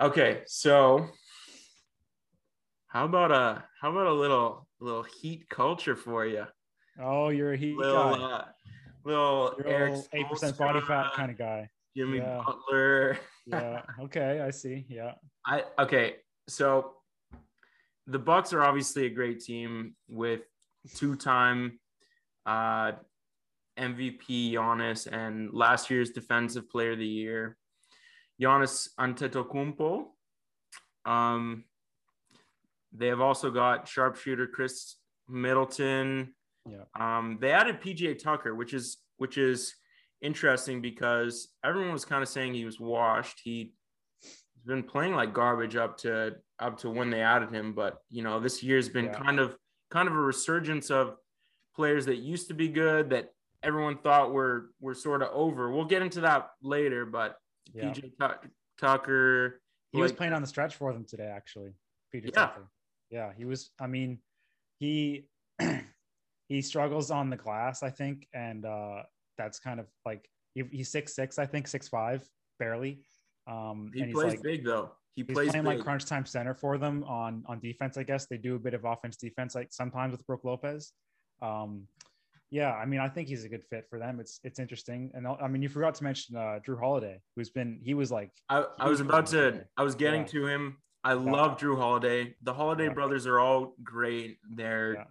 Okay, 0.00 0.42
so 0.46 1.08
how 2.86 3.04
about 3.06 3.32
a 3.32 3.64
how 3.80 3.90
about 3.90 4.06
a 4.06 4.12
little 4.12 4.68
little 4.80 5.02
Heat 5.02 5.48
culture 5.48 5.96
for 5.96 6.24
you? 6.26 6.44
Oh, 7.00 7.30
you're 7.30 7.54
a 7.54 7.56
Heat 7.56 7.76
Little 7.76 8.14
guy. 8.14 8.22
uh, 8.22 8.44
little 9.04 9.54
Eric 9.64 9.94
eight 10.12 10.28
percent 10.28 10.56
body 10.56 10.80
fat 10.80 11.12
kind 11.14 11.30
of 11.30 11.38
guy. 11.38 11.68
Jimmy 11.96 12.18
Yeah. 12.18 12.42
Butler. 12.44 13.18
Yeah. 13.46 13.82
Okay, 14.00 14.40
I 14.40 14.50
see. 14.50 14.86
Yeah. 14.88 15.14
I 15.44 15.64
okay, 15.78 16.16
so 16.48 16.92
the 18.06 18.18
Bucks 18.18 18.52
are 18.52 18.62
obviously 18.62 19.06
a 19.06 19.10
great 19.10 19.40
team 19.40 19.94
with 20.08 20.42
two-time 20.96 21.78
uh, 22.46 22.92
MVP 23.78 24.52
Giannis 24.52 25.06
and 25.06 25.52
last 25.52 25.90
year's 25.90 26.10
Defensive 26.10 26.68
Player 26.68 26.92
of 26.92 26.98
the 26.98 27.06
Year, 27.06 27.56
Giannis 28.40 28.88
Antetokounmpo. 28.98 30.04
Um, 31.04 31.64
they 32.92 33.08
have 33.08 33.20
also 33.20 33.50
got 33.50 33.88
sharpshooter 33.88 34.46
Khris 34.48 34.96
Middleton. 35.28 36.34
Yeah. 36.68 36.84
Um, 36.98 37.38
they 37.40 37.50
added 37.52 37.80
PJ 37.80 38.22
Tucker, 38.22 38.54
which 38.54 38.74
is 38.74 38.98
which 39.16 39.38
is 39.38 39.74
interesting 40.20 40.80
because 40.80 41.48
everyone 41.64 41.92
was 41.92 42.04
kind 42.04 42.22
of 42.22 42.28
saying 42.28 42.54
he 42.54 42.64
was 42.64 42.78
washed. 42.78 43.40
He 43.42 43.74
he's 44.20 44.62
been 44.64 44.82
playing 44.82 45.14
like 45.14 45.34
garbage 45.34 45.76
up 45.76 45.98
to 45.98 46.36
up 46.58 46.78
to 46.78 46.90
when 46.90 47.10
they 47.10 47.20
added 47.22 47.50
him, 47.50 47.72
but 47.74 47.98
you 48.08 48.22
know 48.22 48.38
this 48.40 48.62
year's 48.62 48.88
been 48.88 49.06
Yeah. 49.06 49.14
kind 49.14 49.40
of 49.40 49.56
kind 49.90 50.08
of 50.08 50.14
a 50.14 50.20
resurgence 50.20 50.90
of 50.90 51.16
players 51.74 52.06
that 52.06 52.16
used 52.16 52.48
to 52.48 52.54
be 52.54 52.68
good 52.68 53.10
that 53.10 53.30
everyone 53.62 53.98
thought 53.98 54.32
were 54.32 54.70
were 54.80 54.94
sort 54.94 55.22
of 55.22 55.28
over. 55.32 55.70
We'll 55.72 55.84
get 55.86 56.02
into 56.02 56.20
that 56.22 56.50
later, 56.62 57.04
but 57.06 57.36
Yeah. 57.72 57.84
PJ 57.92 58.12
Tuck- 58.20 58.46
Tucker, 58.78 59.60
He 59.90 60.00
was 60.00 60.12
playing 60.12 60.32
on 60.32 60.40
the 60.42 60.48
stretch 60.48 60.74
for 60.76 60.92
them 60.92 61.04
today, 61.04 61.26
actually. 61.26 61.72
PJ 62.14 62.26
Yeah. 62.26 62.30
Tucker. 62.30 62.68
Yeah, 63.10 63.32
he 63.36 63.44
was. 63.44 63.70
I 63.78 63.86
mean, 63.88 64.20
he 64.78 65.28
he 66.48 66.62
struggles 66.62 67.10
on 67.10 67.30
the 67.30 67.36
glass, 67.36 67.82
I 67.82 67.90
think, 67.90 68.26
and 68.34 68.64
uh, 68.64 69.02
that's 69.38 69.58
kind 69.58 69.80
of 69.80 69.86
like 70.04 70.28
he, 70.54 70.64
he's 70.70 70.90
six 70.90 71.14
six, 71.14 71.38
I 71.38 71.46
think, 71.46 71.66
six 71.66 71.88
five, 71.88 72.26
barely. 72.58 73.02
Um, 73.46 73.90
he 73.94 74.00
and 74.00 74.08
he's 74.08 74.14
plays 74.14 74.32
like 74.32 74.42
big 74.42 74.64
though. 74.64 74.92
He 75.16 75.24
plays 75.24 75.50
playing 75.50 75.64
big. 75.64 75.76
like 75.76 75.84
crunch 75.84 76.06
time 76.06 76.24
center 76.26 76.54
for 76.54 76.78
them 76.78 77.04
on 77.04 77.44
on 77.46 77.60
defense. 77.60 77.96
I 77.96 78.02
guess 78.02 78.26
they 78.26 78.36
do 78.36 78.54
a 78.56 78.58
bit 78.58 78.74
of 78.74 78.84
offense 78.84 79.16
defense, 79.16 79.54
like 79.54 79.72
sometimes 79.72 80.12
with 80.12 80.26
Brook 80.26 80.40
Lopez. 80.44 80.92
Um, 81.40 81.86
yeah, 82.50 82.74
I 82.74 82.84
mean, 82.84 83.00
I 83.00 83.08
think 83.08 83.28
he's 83.28 83.44
a 83.44 83.48
good 83.48 83.64
fit 83.64 83.86
for 83.88 83.98
them. 83.98 84.20
It's 84.20 84.38
it's 84.44 84.58
interesting, 84.58 85.10
and 85.14 85.26
I 85.26 85.48
mean, 85.48 85.62
you 85.62 85.70
forgot 85.70 85.94
to 85.96 86.04
mention 86.04 86.36
uh, 86.36 86.58
Jrue 86.66 86.78
Holiday, 86.78 87.20
who's 87.34 87.48
been 87.50 87.80
he 87.82 87.94
was 87.94 88.12
like 88.12 88.30
I, 88.50 88.64
I 88.78 88.88
was 88.88 89.00
about 89.00 89.26
to. 89.28 89.64
I 89.76 89.82
was 89.82 89.94
getting 89.94 90.20
Yeah. 90.22 90.26
to 90.28 90.46
him. 90.46 90.76
I 91.02 91.14
love 91.14 91.58
Jrue 91.58 91.78
Holiday. 91.78 92.36
The 92.42 92.52
Holiday 92.52 92.84
Yeah. 92.84 92.92
brothers 92.92 93.26
are 93.26 93.40
all 93.40 93.74
great. 93.82 94.36
They're 94.54 94.94
Yeah. 94.94 95.04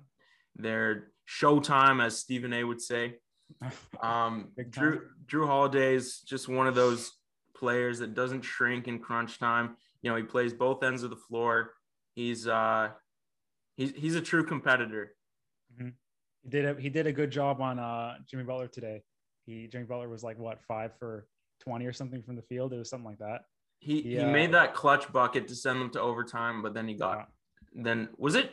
they're 0.56 1.12
showtime, 1.40 2.04
as 2.04 2.18
Stephen 2.18 2.54
A 2.54 2.64
would 2.64 2.82
say. 2.82 3.16
Um, 4.02 4.52
Jrue. 4.58 5.02
Jrue 5.28 5.46
Holiday 5.46 5.94
is 5.94 6.22
just 6.22 6.48
one 6.48 6.66
of 6.68 6.74
those 6.74 7.12
players 7.56 8.00
that 8.00 8.16
doesn't 8.16 8.42
shrink 8.42 8.88
in 8.88 8.98
crunch 8.98 9.38
time. 9.38 9.76
You 10.02 10.10
know, 10.10 10.16
he 10.16 10.24
plays 10.24 10.54
both 10.54 10.82
ends 10.84 11.04
of 11.04 11.10
the 11.12 11.18
floor. 11.18 11.74
He's 12.16 12.48
uh 12.48 12.90
he's 13.78 13.92
he's 13.92 14.16
a 14.16 14.22
true 14.22 14.44
competitor. 14.46 15.14
He 15.78 16.50
did 16.50 16.66
a 16.66 16.82
he 16.82 16.90
did 16.90 17.06
a 17.08 17.12
good 17.14 17.30
job 17.30 17.62
on 17.62 17.78
uh 17.78 18.16
Jimmy 18.28 18.44
Butler 18.44 18.68
today. 18.70 19.04
He 19.46 19.68
Jimmy 19.68 19.84
Butler 19.86 20.10
was 20.10 20.24
like 20.24 20.40
what 20.40 20.60
five 20.64 20.92
for 20.98 21.28
twenty 21.60 21.86
or 21.86 21.94
something 21.94 22.24
from 22.24 22.38
the 22.38 22.42
field. 22.44 22.74
It 22.74 22.78
was 22.78 22.90
something 22.90 23.06
like 23.10 23.20
that. 23.20 23.42
He 23.80 24.02
he 24.02 24.16
Yeah. 24.16 24.32
made 24.32 24.54
that 24.54 24.74
clutch 24.74 25.12
bucket 25.12 25.48
to 25.50 25.56
send 25.56 25.80
them 25.80 25.92
to 25.92 26.02
overtime, 26.02 26.62
but 26.64 26.74
then 26.74 26.88
he 26.88 26.96
got 26.96 27.30
Yeah. 27.76 27.84
then 27.84 28.10
was 28.18 28.34
it? 28.36 28.52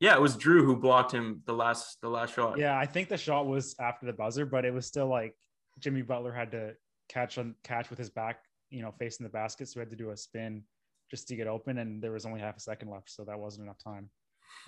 Yeah, 0.00 0.14
it 0.14 0.20
was 0.20 0.36
Jrue 0.36 0.64
who 0.64 0.76
blocked 0.76 1.12
him 1.12 1.42
the 1.44 1.52
last 1.52 1.98
the 2.00 2.08
last 2.08 2.34
shot. 2.34 2.58
Yeah, 2.58 2.78
I 2.78 2.86
think 2.86 3.08
the 3.08 3.18
shot 3.18 3.46
was 3.46 3.74
after 3.78 4.06
the 4.06 4.14
buzzer, 4.14 4.46
but 4.46 4.64
it 4.64 4.72
was 4.72 4.86
still 4.86 5.06
like 5.06 5.34
Jimmy 5.78 6.02
Butler 6.02 6.32
had 6.32 6.50
to 6.52 6.72
catch 7.10 7.36
on 7.36 7.54
catch 7.64 7.90
with 7.90 7.98
his 7.98 8.08
back, 8.08 8.40
you 8.70 8.80
know, 8.82 8.92
facing 8.98 9.24
the 9.24 9.30
basket, 9.30 9.68
so 9.68 9.74
he 9.74 9.80
had 9.80 9.90
to 9.90 9.96
do 9.96 10.10
a 10.10 10.16
spin 10.16 10.64
just 11.10 11.28
to 11.28 11.36
get 11.36 11.46
open, 11.46 11.78
and 11.78 12.02
there 12.02 12.12
was 12.12 12.24
only 12.24 12.40
half 12.40 12.56
a 12.56 12.60
second 12.60 12.88
left, 12.88 13.10
so 13.10 13.24
that 13.24 13.38
wasn't 13.38 13.64
enough 13.64 13.78
time. 13.82 14.08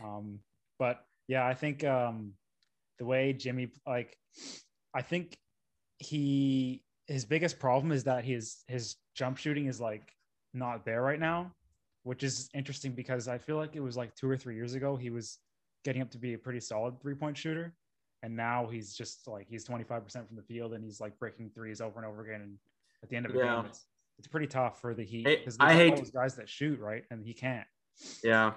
Um, 0.04 0.40
but 0.78 1.04
yeah, 1.28 1.46
I 1.46 1.54
think 1.54 1.82
um, 1.84 2.34
the 2.98 3.06
way 3.06 3.32
Jimmy 3.32 3.70
like, 3.86 4.16
I 4.94 5.00
think 5.02 5.38
he 5.98 6.82
his 7.06 7.24
biggest 7.24 7.58
problem 7.58 7.90
is 7.90 8.04
that 8.04 8.24
his 8.24 8.64
his 8.66 8.96
jump 9.14 9.38
shooting 9.38 9.66
is 9.66 9.80
like 9.80 10.12
not 10.52 10.84
there 10.84 11.00
right 11.00 11.20
now, 11.20 11.52
which 12.04 12.22
is 12.22 12.48
interesting 12.54 12.92
because 12.92 13.28
I 13.28 13.38
feel 13.38 13.56
like 13.56 13.76
it 13.76 13.80
was 13.80 13.96
like 13.96 14.14
two 14.14 14.28
or 14.28 14.36
three 14.36 14.54
years 14.56 14.74
ago 14.74 14.96
he 14.96 15.10
was 15.10 15.38
getting 15.84 16.02
up 16.02 16.10
to 16.10 16.18
be 16.18 16.34
a 16.34 16.38
pretty 16.38 16.60
solid 16.60 17.00
three 17.00 17.14
point 17.14 17.36
shooter, 17.36 17.74
and 18.22 18.36
now 18.36 18.66
he's 18.70 18.94
just 18.94 19.26
like 19.28 19.46
he's 19.48 19.64
twenty 19.64 19.84
five 19.84 20.04
percent 20.04 20.26
from 20.26 20.36
the 20.36 20.42
field 20.42 20.74
and 20.74 20.84
he's 20.84 21.00
like 21.00 21.18
breaking 21.18 21.50
threes 21.54 21.80
over 21.80 21.98
and 21.98 22.06
over 22.06 22.22
again. 22.24 22.40
And 22.42 22.58
at 23.02 23.08
the 23.08 23.16
end 23.16 23.26
of 23.26 23.32
the 23.32 23.38
Yeah. 23.38 23.56
game, 23.56 23.66
it's 23.66 23.86
it's 24.18 24.28
pretty 24.28 24.46
tough 24.46 24.80
for 24.80 24.94
the 24.94 25.04
Heat 25.04 25.24
because 25.24 25.56
I 25.58 25.70
I 25.70 25.74
hate- 25.74 25.96
those 25.96 26.10
guys 26.10 26.36
that 26.36 26.48
shoot 26.48 26.78
right, 26.78 27.04
and 27.10 27.24
he 27.24 27.34
can't. 27.34 27.66
Yeah. 28.22 28.54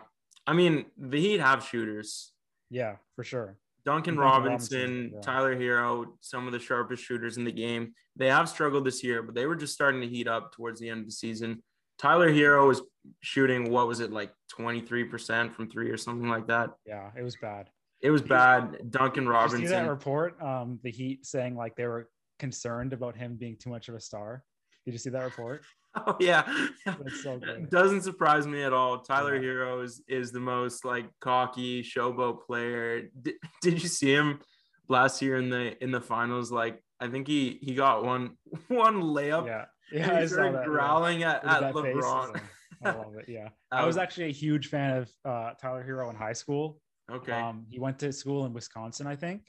I 0.47 0.53
mean, 0.53 0.85
the 0.97 1.19
Heat 1.19 1.39
have 1.39 1.63
shooters. 1.63 2.31
Yeah, 2.69 2.97
for 3.15 3.23
sure. 3.23 3.57
Duncan 3.83 4.15
Duncan 4.15 4.17
Robinson, 4.17 4.79
Robinson, 4.79 5.11
yeah. 5.13 5.21
Tyler 5.21 5.55
Herro, 5.55 6.05
some 6.19 6.47
of 6.47 6.53
the 6.53 6.59
sharpest 6.59 7.03
shooters 7.03 7.37
in 7.37 7.43
the 7.43 7.51
game. 7.51 7.93
They 8.15 8.27
have 8.27 8.49
struggled 8.49 8.85
this 8.85 9.03
year, 9.03 9.21
but 9.23 9.35
they 9.35 9.45
were 9.45 9.55
just 9.55 9.73
starting 9.73 10.01
to 10.01 10.07
heat 10.07 10.27
up 10.27 10.51
towards 10.53 10.79
the 10.79 10.89
end 10.89 11.01
of 11.01 11.05
the 11.05 11.11
season. 11.11 11.63
Tyler 11.97 12.31
Herro 12.31 12.67
was 12.67 12.81
shooting, 13.21 13.71
what 13.71 13.87
was 13.87 13.99
it, 13.99 14.11
like 14.11 14.31
23% 14.57 15.53
from 15.53 15.69
three 15.69 15.89
or 15.89 15.97
something 15.97 16.29
like 16.29 16.47
that. 16.47 16.71
Yeah, 16.85 17.11
it 17.17 17.21
was 17.23 17.35
bad. 17.41 17.69
It 18.01 18.11
was 18.11 18.21
bad. 18.21 18.91
Duncan 18.91 19.27
Robinson. 19.27 19.61
Did 19.61 19.63
you 19.63 19.69
see 19.69 19.81
that 19.81 19.89
report? 19.89 20.41
Um, 20.41 20.79
the 20.83 20.91
Heat 20.91 21.25
saying 21.25 21.55
like 21.55 21.75
they 21.75 21.87
were 21.87 22.09
concerned 22.39 22.93
about 22.93 23.15
him 23.15 23.35
being 23.35 23.57
too 23.57 23.69
much 23.69 23.89
of 23.89 23.95
a 23.95 23.99
star. 23.99 24.43
Did 24.85 24.91
you 24.93 24.97
see 24.97 25.09
that 25.11 25.23
report? 25.23 25.63
Oh, 26.07 26.17
yeah. 26.19 26.43
That's 26.85 27.23
so 27.23 27.39
good. 27.39 27.69
Doesn't 27.69 28.01
surprise 28.01 28.45
me 28.45 28.63
at 28.63 28.73
all. 28.73 28.99
Tyler 28.99 29.37
Yeah. 29.37 29.49
Herro 29.49 29.81
is, 29.81 30.01
is 30.09 30.33
the 30.33 30.41
most 30.41 30.83
like 30.83 31.05
cocky 31.21 31.81
showboat 31.83 32.45
player. 32.45 33.03
Did, 33.21 33.35
did 33.61 33.81
you 33.81 33.87
see 33.87 34.13
him 34.13 34.41
last 34.89 35.21
year 35.21 35.37
in 35.37 35.49
the 35.49 35.81
in 35.81 35.91
the 35.91 36.01
finals? 36.01 36.51
Like 36.51 36.83
I 36.99 37.07
think 37.07 37.29
he 37.29 37.59
he 37.61 37.75
got 37.75 38.03
one 38.03 38.31
one 38.67 39.03
layup. 39.03 39.45
Yeah, 39.47 39.65
yeah, 39.91 40.21
he 40.21 40.27
started 40.27 40.55
that. 40.55 40.59
yeah. 40.61 40.65
growling 40.65 41.23
at, 41.23 41.45
at 41.45 41.73
face, 41.73 41.75
LeBron. 41.75 42.39
I 42.83 42.91
love 42.91 43.15
it. 43.17 43.25
Yeah, 43.27 43.49
I 43.71 43.85
was 43.85 43.95
was- 43.95 43.97
actually 43.97 44.25
a 44.25 44.33
huge 44.33 44.67
fan 44.67 44.97
of 44.97 45.09
uh, 45.23 45.53
Tyler 45.61 45.83
Herro 45.83 46.09
in 46.09 46.15
high 46.15 46.33
school. 46.33 46.79
Okay. 47.11 47.31
Um, 47.33 47.65
he 47.69 47.79
went 47.79 47.99
to 47.99 48.11
school 48.11 48.45
in 48.45 48.53
Wisconsin, 48.53 49.05
I 49.05 49.15
think. 49.15 49.41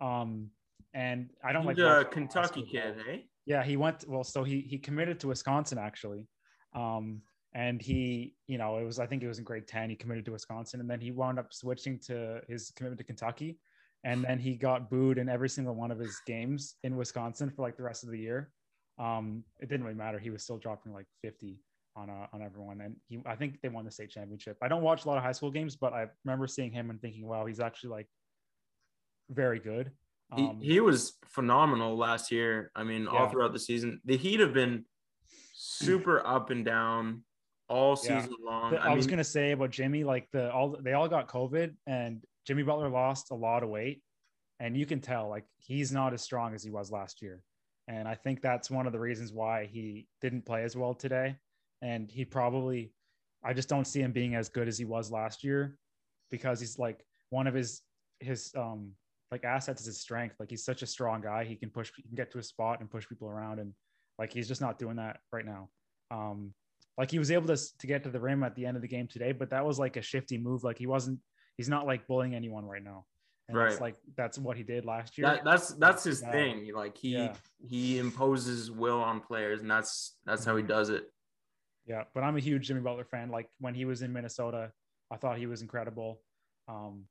Um, 0.00 0.50
and 0.94 1.30
I 1.42 1.52
don't 1.52 1.66
He's 1.66 1.78
like 1.78 2.06
a 2.06 2.08
Kentucky 2.08 2.62
kid, 2.62 2.96
hey? 3.06 3.26
Yeah, 3.46 3.62
he 3.62 3.76
went. 3.76 4.04
Well, 4.06 4.24
so 4.24 4.44
he 4.44 4.60
he 4.60 4.78
committed 4.78 5.20
to 5.20 5.28
Wisconsin 5.28 5.78
actually, 5.78 6.26
um, 6.74 7.22
and 7.54 7.80
he, 7.80 8.34
you 8.46 8.58
know, 8.58 8.76
it 8.76 8.84
was 8.84 8.98
I 8.98 9.06
think 9.06 9.22
it 9.22 9.28
was 9.28 9.38
in 9.38 9.44
grade 9.44 9.66
ten. 9.66 9.90
He 9.90 9.96
committed 9.96 10.24
to 10.26 10.32
Wisconsin, 10.32 10.80
and 10.80 10.90
then 10.90 11.00
he 11.00 11.10
wound 11.10 11.38
up 11.38 11.52
switching 11.52 11.98
to 12.06 12.40
his 12.46 12.70
commitment 12.76 12.98
to 12.98 13.04
Kentucky, 13.04 13.58
and 14.04 14.22
then 14.22 14.38
he 14.38 14.54
got 14.54 14.90
booed 14.90 15.18
in 15.18 15.28
every 15.28 15.48
single 15.48 15.74
one 15.74 15.90
of 15.90 15.98
his 15.98 16.20
games 16.26 16.76
in 16.84 16.96
Wisconsin 16.96 17.50
for 17.50 17.62
like 17.62 17.76
the 17.76 17.82
rest 17.82 18.04
of 18.04 18.10
the 18.10 18.18
year. 18.18 18.50
Um, 18.98 19.44
it 19.60 19.68
didn't 19.68 19.84
really 19.84 19.96
matter. 19.96 20.18
He 20.18 20.30
was 20.30 20.42
still 20.42 20.58
dropping 20.58 20.92
like 20.92 21.06
fifty 21.22 21.60
on 21.96 22.10
uh, 22.10 22.26
on 22.32 22.42
everyone, 22.42 22.80
and 22.80 22.96
he 23.06 23.20
I 23.26 23.36
think 23.36 23.60
they 23.62 23.68
won 23.68 23.84
the 23.84 23.90
state 23.90 24.10
championship. 24.10 24.56
I 24.62 24.68
don't 24.68 24.82
watch 24.82 25.04
a 25.04 25.08
lot 25.08 25.18
of 25.18 25.24
high 25.24 25.32
school 25.32 25.50
games, 25.50 25.76
but 25.76 25.92
I 25.92 26.06
remember 26.24 26.46
seeing 26.46 26.72
him 26.72 26.90
and 26.90 27.00
thinking, 27.00 27.26
wow, 27.26 27.46
he's 27.46 27.60
actually 27.60 27.90
like 27.90 28.06
very 29.30 29.60
good. 29.60 29.90
Um, 30.30 30.58
he, 30.60 30.74
he 30.74 30.80
was 30.80 31.14
phenomenal 31.26 31.96
last 31.96 32.30
year. 32.30 32.70
I 32.74 32.84
mean, 32.84 33.04
yeah. 33.04 33.10
all 33.10 33.28
throughout 33.28 33.52
the 33.52 33.58
season, 33.58 34.00
the 34.04 34.16
Heat 34.16 34.40
have 34.40 34.52
been 34.52 34.84
super 35.54 36.24
up 36.26 36.50
and 36.50 36.64
down 36.64 37.22
all 37.68 37.96
season 37.96 38.34
yeah. 38.40 38.50
long. 38.50 38.76
I, 38.76 38.92
I 38.92 38.94
was 38.94 39.06
gonna 39.06 39.24
say 39.24 39.52
about 39.52 39.70
Jimmy, 39.70 40.04
like 40.04 40.28
the 40.32 40.52
all 40.52 40.76
they 40.80 40.92
all 40.92 41.08
got 41.08 41.28
COVID, 41.28 41.74
and 41.86 42.22
Jimmy 42.46 42.62
Butler 42.62 42.88
lost 42.88 43.30
a 43.30 43.34
lot 43.34 43.62
of 43.62 43.68
weight, 43.68 44.02
and 44.60 44.76
you 44.76 44.86
can 44.86 45.00
tell 45.00 45.28
like 45.28 45.44
he's 45.58 45.92
not 45.92 46.12
as 46.14 46.22
strong 46.22 46.54
as 46.54 46.62
he 46.62 46.70
was 46.70 46.90
last 46.90 47.22
year. 47.22 47.42
And 47.88 48.06
I 48.06 48.14
think 48.14 48.42
that's 48.42 48.70
one 48.70 48.86
of 48.86 48.92
the 48.92 49.00
reasons 49.00 49.32
why 49.32 49.64
he 49.64 50.06
didn't 50.20 50.44
play 50.44 50.62
as 50.62 50.76
well 50.76 50.94
today. 50.94 51.36
And 51.80 52.10
he 52.10 52.24
probably, 52.24 52.92
I 53.42 53.54
just 53.54 53.68
don't 53.68 53.86
see 53.86 54.00
him 54.00 54.12
being 54.12 54.34
as 54.34 54.50
good 54.50 54.68
as 54.68 54.76
he 54.76 54.84
was 54.84 55.10
last 55.10 55.42
year 55.42 55.78
because 56.30 56.60
he's 56.60 56.78
like 56.78 57.04
one 57.30 57.46
of 57.46 57.54
his 57.54 57.80
his 58.20 58.52
um 58.56 58.92
like 59.30 59.44
assets 59.44 59.80
is 59.80 59.86
his 59.86 60.00
strength. 60.00 60.36
Like 60.38 60.50
he's 60.50 60.64
such 60.64 60.82
a 60.82 60.86
strong 60.86 61.22
guy. 61.22 61.44
He 61.44 61.56
can 61.56 61.70
push, 61.70 61.90
he 61.96 62.02
can 62.02 62.14
get 62.14 62.30
to 62.32 62.38
a 62.38 62.42
spot 62.42 62.80
and 62.80 62.90
push 62.90 63.08
people 63.08 63.28
around. 63.28 63.58
And 63.58 63.72
like 64.18 64.32
he's 64.32 64.48
just 64.48 64.60
not 64.60 64.78
doing 64.78 64.96
that 64.96 65.18
right 65.32 65.46
now. 65.46 65.68
Um, 66.10 66.52
like 66.98 67.10
he 67.10 67.18
was 67.18 67.30
able 67.30 67.46
to 67.46 67.56
to 67.78 67.86
get 67.86 68.02
to 68.04 68.10
the 68.10 68.20
rim 68.20 68.42
at 68.42 68.54
the 68.54 68.66
end 68.66 68.76
of 68.76 68.82
the 68.82 68.88
game 68.88 69.06
today, 69.06 69.32
but 69.32 69.50
that 69.50 69.64
was 69.64 69.78
like 69.78 69.96
a 69.96 70.02
shifty 70.02 70.36
move. 70.36 70.64
Like 70.64 70.78
he 70.78 70.86
wasn't, 70.86 71.20
he's 71.56 71.68
not 71.68 71.86
like 71.86 72.06
bullying 72.06 72.34
anyone 72.34 72.66
right 72.66 72.82
now. 72.82 73.06
And 73.48 73.56
right. 73.56 73.70
That's 73.70 73.80
like 73.80 73.96
that's 74.16 74.38
what 74.38 74.56
he 74.56 74.62
did 74.62 74.84
last 74.84 75.16
year. 75.16 75.26
That, 75.26 75.44
that's 75.44 75.68
that's 75.74 76.04
his 76.04 76.22
uh, 76.22 76.30
thing. 76.30 76.70
Like 76.74 76.96
he 76.98 77.14
yeah. 77.14 77.32
he 77.58 77.98
imposes 77.98 78.70
will 78.70 79.00
on 79.00 79.20
players, 79.20 79.62
and 79.62 79.70
that's 79.70 80.16
that's 80.26 80.44
how 80.44 80.54
he 80.56 80.62
mm-hmm. 80.62 80.72
does 80.72 80.90
it. 80.90 81.10
Yeah, 81.86 82.04
but 82.14 82.22
I'm 82.22 82.36
a 82.36 82.40
huge 82.40 82.66
Jimmy 82.66 82.80
Butler 82.80 83.04
fan. 83.04 83.30
Like 83.30 83.48
when 83.58 83.74
he 83.74 83.86
was 83.86 84.02
in 84.02 84.12
Minnesota, 84.12 84.70
I 85.10 85.16
thought 85.16 85.38
he 85.38 85.46
was 85.46 85.62
incredible. 85.62 86.20
Um, 86.68 87.04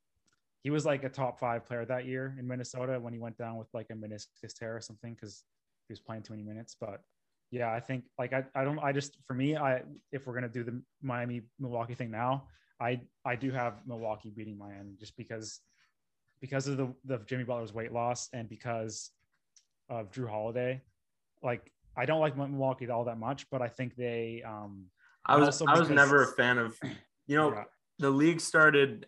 he 0.64 0.70
was 0.70 0.86
like 0.86 1.04
a 1.04 1.10
top 1.10 1.40
five 1.40 1.66
player 1.66 1.86
that 1.86 2.06
year 2.06 2.36
in 2.38 2.48
Minnesota 2.48 3.00
when 3.00 3.14
he 3.14 3.20
went 3.20 3.38
down 3.38 3.58
with 3.58 3.68
like 3.74 3.88
a 3.90 3.94
meniscus 3.94 4.54
tear 4.54 4.76
or 4.76 4.82
something 4.82 5.16
because 5.16 5.44
he 5.88 5.92
was 5.92 6.00
playing 6.00 6.22
too 6.22 6.34
many 6.34 6.44
minutes. 6.44 6.76
But 6.80 7.02
yeah, 7.50 7.72
I 7.72 7.80
think 7.80 8.04
like 8.20 8.34
I, 8.34 8.44
I 8.54 8.64
don't 8.64 8.78
I 8.80 8.92
just 8.92 9.18
for 9.26 9.34
me 9.34 9.56
I 9.56 9.82
if 10.12 10.28
we're 10.28 10.34
gonna 10.34 10.50
do 10.50 10.64
the 10.64 10.82
Miami 11.02 11.42
Milwaukee 11.60 11.96
thing 11.96 12.12
now, 12.12 12.48
I 12.80 13.02
I 13.26 13.36
do 13.36 13.52
have 13.52 13.82
Milwaukee 13.88 14.30
beating 14.30 14.58
Miami 14.58 14.96
just 15.00 15.16
because 15.18 15.62
because 16.42 16.68
of 16.68 16.78
the 16.78 16.94
the 17.06 17.20
Jimmy 17.26 17.44
Butler's 17.44 17.74
weight 17.74 17.92
loss 17.92 18.30
and 18.34 18.50
because 18.50 19.12
of 19.90 20.12
Jrue 20.12 20.30
Holiday. 20.30 20.82
Like 21.44 21.72
I 21.96 22.06
don't 22.06 22.20
like 22.20 22.38
Milwaukee 22.38 22.90
all 22.90 23.06
that 23.06 23.18
much, 23.18 23.50
but 23.50 23.62
I 23.62 23.68
think 23.68 23.96
they 23.96 24.44
um 24.46 24.86
I 25.26 25.38
was 25.38 25.62
I 25.62 25.80
was 25.80 25.90
never 25.90 26.24
a 26.24 26.28
fan 26.28 26.58
of 26.58 26.78
you 27.28 27.36
know 27.36 27.54
yeah. 27.54 27.64
the 28.00 28.10
league 28.10 28.40
started 28.40 29.08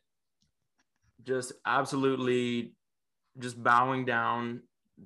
just 1.23 1.53
absolutely 1.65 2.73
just 3.37 3.61
bowing 3.61 4.05
down 4.05 4.61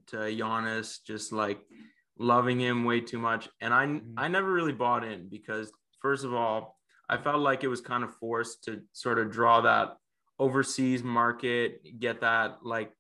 to 0.08 0.18
Giannis, 0.18 0.98
just 1.06 1.32
like 1.32 1.60
loving 2.18 2.60
him 2.60 2.86
way 2.86 3.00
too 3.00 3.20
much. 3.20 3.50
And 3.62 3.74
I 3.74 3.86
mm-hmm. 3.86 4.14
I 4.18 4.28
never 4.28 4.52
really 4.52 4.74
bought 4.74 5.04
in 5.04 5.28
because 5.30 5.72
first 6.02 6.26
of 6.26 6.34
all, 6.34 6.78
I 7.10 7.18
felt 7.18 7.40
like 7.40 7.64
it 7.64 7.68
was 7.68 7.82
kind 7.82 8.04
of 8.04 8.16
forced 8.16 8.64
to 8.66 8.82
sort 8.94 9.20
of 9.20 9.32
draw 9.32 9.62
that 9.62 9.98
overseas 10.40 11.04
market, 11.04 12.00
get 12.00 12.22
that 12.22 12.58
like 12.64 12.92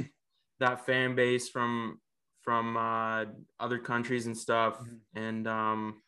that 0.60 0.86
fan 0.86 1.14
base 1.14 1.48
from 1.48 1.98
from 2.42 2.76
uh, 2.76 3.26
other 3.58 3.78
countries 3.78 4.26
and 4.26 4.36
stuff. 4.36 4.78
Mm-hmm. 4.78 5.18
And 5.18 5.48
um, 5.48 6.02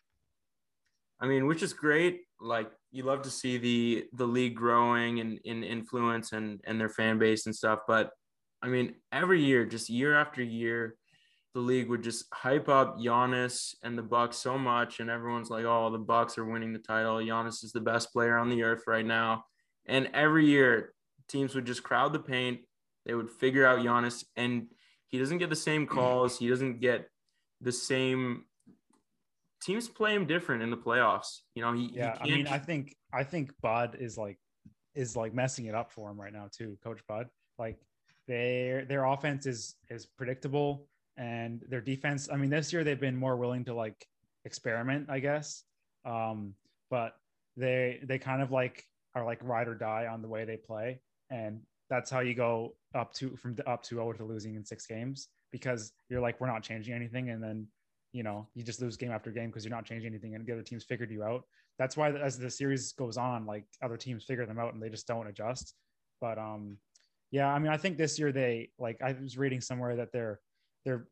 I 1.21 1.27
mean, 1.27 1.47
which 1.47 1.63
is 1.63 1.73
great. 1.73 2.23
Like 2.41 2.71
you 2.91 3.05
love 3.05 3.23
to 3.23 3.31
see 3.31 3.59
the 3.59 4.05
the 4.13 4.27
league 4.27 4.57
growing 4.57 5.21
and 5.21 5.39
in 5.45 5.63
influence 5.63 6.33
and 6.33 6.61
and 6.65 6.81
their 6.81 6.89
fan 6.89 7.19
base 7.19 7.47
and 7.47 7.55
stuff. 7.55 7.81
But 7.87 8.11
I 8.63 8.69
mean, 8.69 8.95
every 9.11 9.43
year, 9.43 9.65
just 9.65 9.91
year 9.91 10.15
after 10.19 10.43
year, 10.43 10.97
the 11.55 11.61
league 11.61 11.89
would 11.89 12.03
just 12.03 12.27
hype 12.33 12.69
up 12.69 12.99
Giannis 12.99 13.75
and 13.83 13.97
the 13.97 14.03
Bucks 14.03 14.37
so 14.37 14.57
much, 14.57 15.01
and 15.01 15.11
everyone's 15.11 15.51
like, 15.51 15.65
"Oh, 15.65 15.91
the 15.91 15.99
Bucks 15.99 16.39
are 16.39 16.45
winning 16.45 16.73
the 16.73 16.79
title. 16.79 17.17
Giannis 17.17 17.65
is 17.65 17.73
the 17.73 17.81
best 17.81 18.13
player 18.13 18.37
on 18.39 18.49
the 18.49 18.63
earth 18.63 18.85
right 18.87 19.07
now." 19.07 19.45
And 19.87 20.09
every 20.15 20.47
year, 20.47 20.93
teams 21.29 21.55
would 21.55 21.67
just 21.67 21.83
crowd 21.83 22.13
the 22.13 22.19
paint. 22.19 22.61
They 23.05 23.15
would 23.15 23.31
figure 23.31 23.67
out 23.67 23.81
Giannis, 23.81 24.25
and 24.37 24.69
he 25.09 25.19
doesn't 25.19 25.39
get 25.39 25.51
the 25.51 25.57
same 25.57 25.87
calls. 25.87 26.39
He 26.39 26.49
doesn't 26.49 26.81
get 26.81 27.09
the 27.61 27.73
same 27.73 28.45
teams 29.63 29.89
play 29.89 30.15
him 30.15 30.27
different 30.27 30.63
in 30.63 30.71
the 30.71 30.77
playoffs. 30.77 31.41
You 31.55 31.63
know, 31.63 31.73
he 31.73 31.91
yeah. 31.95 32.17
He 32.23 32.33
I 32.33 32.37
mean, 32.37 32.47
I 32.47 32.59
think 32.59 32.97
I 33.13 33.25
think 33.25 33.53
Bud 33.63 33.97
is 33.99 34.19
like 34.19 34.39
is 34.95 35.17
like 35.17 35.33
messing 35.35 35.67
it 35.67 35.75
up 35.75 35.91
for 35.91 36.11
him 36.11 36.21
right 36.21 36.33
now 36.33 36.49
too, 36.53 36.77
Coach 36.85 37.01
Bud. 37.09 37.29
Like 37.59 37.79
their 38.29 38.85
their 38.85 39.05
offense 39.05 39.47
is 39.47 39.77
is 39.91 40.07
predictable 40.07 40.89
and 41.17 41.63
their 41.69 41.81
defense. 41.81 42.29
I 42.31 42.37
mean, 42.37 42.51
this 42.51 42.73
year 42.73 42.85
they've 42.85 43.01
been 43.01 43.17
more 43.17 43.37
willing 43.37 43.65
to 43.67 43.75
like 43.75 44.07
experiment, 44.45 45.09
I 45.09 45.21
guess. 45.21 45.65
Um, 46.05 46.55
but 46.91 47.15
they 47.57 48.01
they 48.05 48.19
kind 48.19 48.43
of 48.43 48.51
like 48.51 48.85
are 49.15 49.25
like 49.25 49.39
ride 49.43 49.69
or 49.69 49.75
die 49.75 50.07
on 50.07 50.23
the 50.23 50.29
way 50.29 50.45
they 50.45 50.57
play, 50.57 51.01
and 51.31 51.61
that's 51.91 52.11
how 52.11 52.21
you 52.21 52.35
go 52.35 52.75
up 52.95 53.13
to 53.15 53.37
from 53.37 53.57
up 53.67 53.83
to 53.85 54.01
over 54.01 54.15
to 54.15 54.25
losing 54.25 54.55
in 54.55 54.65
six 54.65 54.87
games 54.87 55.29
because 55.51 55.93
you're 56.09 56.21
like 56.21 56.41
we're 56.41 56.47
not 56.47 56.63
changing 56.63 56.95
anything, 56.95 57.31
and 57.31 57.43
then 57.43 57.67
you 58.13 58.23
know 58.23 58.47
you 58.55 58.63
just 58.63 58.81
lose 58.81 58.97
game 58.97 59.11
after 59.11 59.31
game 59.31 59.49
because 59.49 59.65
you're 59.65 59.75
not 59.75 59.85
changing 59.85 60.09
anything 60.09 60.35
and 60.35 60.47
the 60.47 60.53
other 60.53 60.63
teams 60.63 60.85
figured 60.85 61.11
you 61.11 61.23
out. 61.23 61.45
That's 61.79 61.97
why 61.97 62.11
as 62.11 62.39
the 62.39 62.51
series 62.51 62.93
goes 62.93 63.17
on 63.17 63.47
like 63.47 63.65
other 63.83 63.97
teams 63.97 64.25
figure 64.25 64.47
them 64.47 64.59
out 64.59 64.75
and 64.75 64.83
they 64.83 64.91
just 64.91 65.07
don't 65.07 65.27
adjust. 65.27 65.75
But 66.21 66.39
um 66.39 66.79
yeah 67.33 67.49
i 67.53 67.59
mean 67.59 67.73
i 67.73 67.77
think 67.77 67.97
this 67.97 68.19
year 68.19 68.31
they 68.31 68.69
like 68.79 69.01
i 69.03 69.13
was 69.13 69.37
reading 69.37 69.61
somewhere 69.61 69.97
that 69.97 70.13
they're 70.13 70.39
they're 70.85 71.09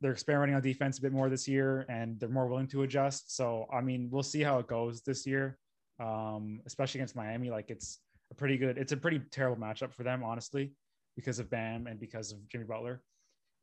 they're 0.00 0.12
experimenting 0.12 0.56
on 0.56 0.60
defense 0.60 0.98
a 0.98 1.02
bit 1.02 1.12
more 1.12 1.30
this 1.30 1.46
year 1.46 1.86
and 1.88 2.18
they're 2.18 2.28
more 2.28 2.48
willing 2.48 2.66
to 2.66 2.82
adjust. 2.82 3.34
So 3.34 3.66
i 3.72 3.80
mean 3.80 4.08
we'll 4.10 4.24
see 4.24 4.42
how 4.42 4.58
it 4.58 4.66
goes 4.66 5.02
this 5.02 5.26
year 5.26 5.58
um 6.02 6.60
especially 6.66 6.98
against 6.98 7.14
miami 7.14 7.50
like 7.50 7.70
it's 7.70 8.00
a 8.30 8.34
pretty 8.34 8.56
good 8.56 8.76
it's 8.76 8.92
a 8.92 8.96
pretty 8.96 9.20
terrible 9.30 9.60
matchup 9.62 9.92
for 9.92 10.02
them 10.02 10.22
honestly 10.24 10.72
because 11.16 11.38
of 11.38 11.48
bam 11.50 11.86
and 11.86 12.00
because 12.00 12.32
of 12.32 12.48
jimmy 12.48 12.64
butler 12.64 13.02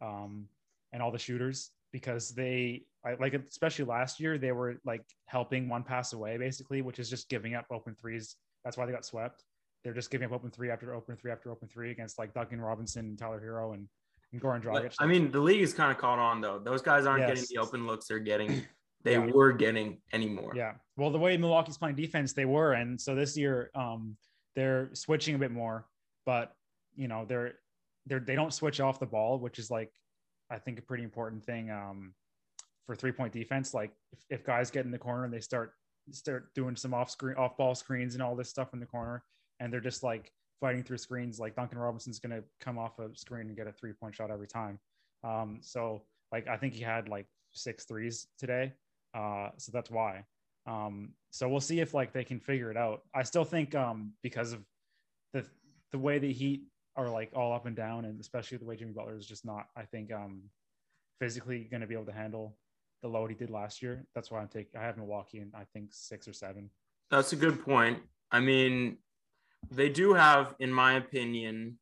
um 0.02 0.48
and 0.94 1.02
all 1.02 1.12
the 1.12 1.20
shooters 1.20 1.72
because 1.92 2.30
they 2.32 2.84
I, 3.06 3.16
like 3.20 3.34
especially 3.34 3.86
last 3.86 4.20
year 4.20 4.38
they 4.38 4.52
were 4.52 4.76
like 4.86 5.04
helping 5.26 5.70
one 5.70 5.84
pass 5.84 6.14
away 6.14 6.38
basically, 6.38 6.82
which 6.82 7.00
is 7.00 7.10
just 7.10 7.30
giving 7.30 7.56
up 7.56 7.66
open 7.72 7.96
threes. 8.00 8.36
That's 8.64 8.78
why 8.78 8.86
they 8.86 8.92
got 8.92 9.06
swept. 9.06 9.44
They're 9.84 9.94
just 9.94 10.12
giving 10.12 10.28
up 10.28 10.34
open 10.34 10.52
three 10.52 10.70
after 10.70 10.94
open 10.94 11.16
three 11.16 11.32
after 11.32 11.52
open 11.52 11.68
three 11.68 11.92
against 11.92 12.20
like 12.20 12.34
Duncan 12.34 12.60
Robinson 12.60 13.06
and 13.06 13.18
Tyler 13.18 13.42
Herro 13.42 13.74
and, 13.74 13.88
and 14.34 14.42
Goran 14.42 14.62
Dragic. 14.62 14.94
I 15.00 15.06
mean, 15.06 15.32
the 15.32 15.40
league 15.40 15.62
is 15.62 15.74
kind 15.74 15.92
of 15.92 15.98
caught 15.98 16.20
on 16.20 16.42
though. 16.42 16.60
Those 16.60 16.82
guys 16.82 17.06
aren't 17.06 17.22
yes. 17.22 17.30
getting 17.30 17.46
the 17.50 17.62
open 17.62 17.88
looks 17.88 18.08
they're 18.08 18.20
getting. 18.20 18.66
They 19.04 19.14
yeah. 19.14 19.26
were 19.26 19.54
getting 19.54 20.02
anymore. 20.12 20.54
Yeah. 20.56 20.74
Well, 20.98 21.12
the 21.12 21.20
way 21.20 21.38
Milwaukee's 21.38 21.78
playing 21.78 21.96
defense, 21.96 22.34
they 22.34 22.46
were, 22.46 22.74
and 22.74 23.00
so 23.00 23.16
this 23.16 23.38
year, 23.38 23.72
um, 23.76 24.18
they're 24.56 24.90
switching 24.94 25.36
a 25.36 25.38
bit 25.38 25.52
more, 25.52 25.88
but 26.26 26.54
you 26.96 27.08
know, 27.08 27.26
they're 27.26 27.54
they're 28.06 28.20
they 28.20 28.36
don't 28.36 28.54
switch 28.54 28.82
off 28.82 29.00
the 29.00 29.06
ball, 29.06 29.40
which 29.40 29.58
is 29.58 29.72
like 29.72 29.92
I 30.50 30.58
think 30.58 30.80
a 30.80 30.82
pretty 30.82 31.04
important 31.04 31.44
thing 31.46 31.72
um, 31.72 32.14
for 32.86 32.96
three 32.96 33.12
point 33.12 33.32
defense. 33.32 33.74
Like 33.74 33.92
if, 34.12 34.20
if 34.30 34.46
guys 34.46 34.70
get 34.72 34.86
in 34.86 34.92
the 34.92 34.98
corner 34.98 35.24
and 35.24 35.34
they 35.34 35.40
start 35.40 35.74
start 36.12 36.54
doing 36.56 36.76
some 36.76 36.94
off 36.94 37.10
screen 37.10 37.36
off 37.38 37.56
ball 37.56 37.76
screens 37.76 38.16
and 38.16 38.24
all 38.24 38.36
this 38.36 38.50
stuff 38.50 38.74
in 38.74 38.80
the 38.80 38.86
corner, 38.86 39.24
and 39.60 39.72
they're 39.72 39.80
just 39.80 40.04
like 40.04 40.32
fighting 40.60 40.84
through 40.84 40.98
screens, 40.98 41.40
like 41.40 41.56
Duncan 41.56 41.78
Robinson's 41.78 42.20
going 42.20 42.36
to 42.36 42.44
come 42.60 42.78
off 42.78 43.00
a 43.00 43.16
screen 43.16 43.48
and 43.48 43.56
get 43.56 43.68
a 43.68 43.72
three 43.72 43.94
point 43.94 44.16
shot 44.16 44.32
every 44.32 44.48
time. 44.48 44.80
Um, 45.24 45.60
so 45.62 46.04
like 46.32 46.48
I 46.48 46.58
think 46.58 46.74
he 46.74 46.82
had 46.82 47.08
like 47.10 47.28
six 47.52 47.86
threes 47.86 48.28
today. 48.38 48.74
Uh, 49.14 49.50
so 49.58 49.72
that's 49.72 49.90
why. 49.90 50.24
Um, 50.66 51.10
so 51.32 51.48
we'll 51.50 51.62
see 51.62 51.80
if 51.80 51.94
like 51.94 52.14
they 52.14 52.24
can 52.24 52.40
figure 52.40 52.72
it 52.72 52.78
out. 52.78 53.02
I 53.14 53.24
still 53.24 53.46
think 53.46 53.76
um, 53.76 54.14
because 54.22 54.54
of 54.54 54.64
the 55.34 55.46
the 55.92 55.98
way 55.98 56.20
the 56.20 56.32
Heat 56.32 56.64
are 56.96 57.10
like 57.10 57.32
all 57.34 57.54
up 57.54 57.66
and 57.66 57.76
down, 57.76 58.06
and 58.06 58.20
especially 58.20 58.58
the 58.58 58.66
way 58.66 58.76
Jimmy 58.76 58.92
Butler 58.92 59.16
is 59.16 59.26
just 59.26 59.46
not, 59.46 59.68
I 59.76 59.84
think, 59.84 60.12
um, 60.12 60.44
physically 61.20 61.68
going 61.70 61.82
to 61.82 61.88
be 61.88 61.96
able 61.96 62.06
to 62.06 62.12
handle 62.12 62.58
the 63.02 63.08
load 63.08 63.30
he 63.30 63.36
did 63.36 63.50
last 63.50 63.82
year. 63.82 64.06
That's 64.14 64.30
why 64.30 64.40
I'm 64.40 64.48
taking. 64.48 64.80
I 64.80 64.84
have 64.84 64.98
Milwaukee 64.98 65.40
in 65.40 65.52
I 65.56 65.64
think 65.74 65.90
six 65.92 66.28
or 66.28 66.34
seven. 66.34 66.70
That's 67.10 67.34
a 67.34 67.36
good 67.36 67.64
point. 67.64 68.00
I 68.32 68.40
mean, 68.40 68.98
they 69.72 69.90
do 69.90 70.14
have, 70.14 70.56
in 70.60 70.72
my 70.72 70.94
opinion, 70.94 71.80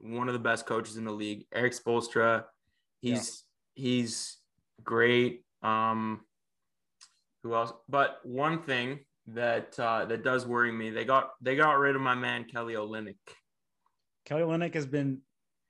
one 0.00 0.28
of 0.28 0.32
the 0.32 0.40
best 0.40 0.66
coaches 0.66 0.96
in 0.96 1.04
the 1.04 1.12
league, 1.12 1.46
Erik 1.54 1.74
Spoelstra. 1.74 2.44
He's 3.00 3.44
yeah. 3.76 3.82
he's 3.82 4.38
great. 4.82 5.44
Um, 5.62 6.20
who 7.42 7.54
else? 7.54 7.72
But 7.88 8.20
one 8.24 8.62
thing 8.62 9.00
that 9.28 9.78
uh, 9.78 10.04
that 10.06 10.24
does 10.24 10.46
worry 10.46 10.72
me, 10.72 10.90
they 10.90 11.04
got 11.04 11.30
they 11.40 11.56
got 11.56 11.78
rid 11.78 11.96
of 11.96 12.02
my 12.02 12.14
man 12.14 12.44
Kelly 12.44 12.74
Olynyk. 12.74 13.16
Kelly 14.24 14.42
Olynyk 14.42 14.74
has 14.74 14.86
been 14.86 15.20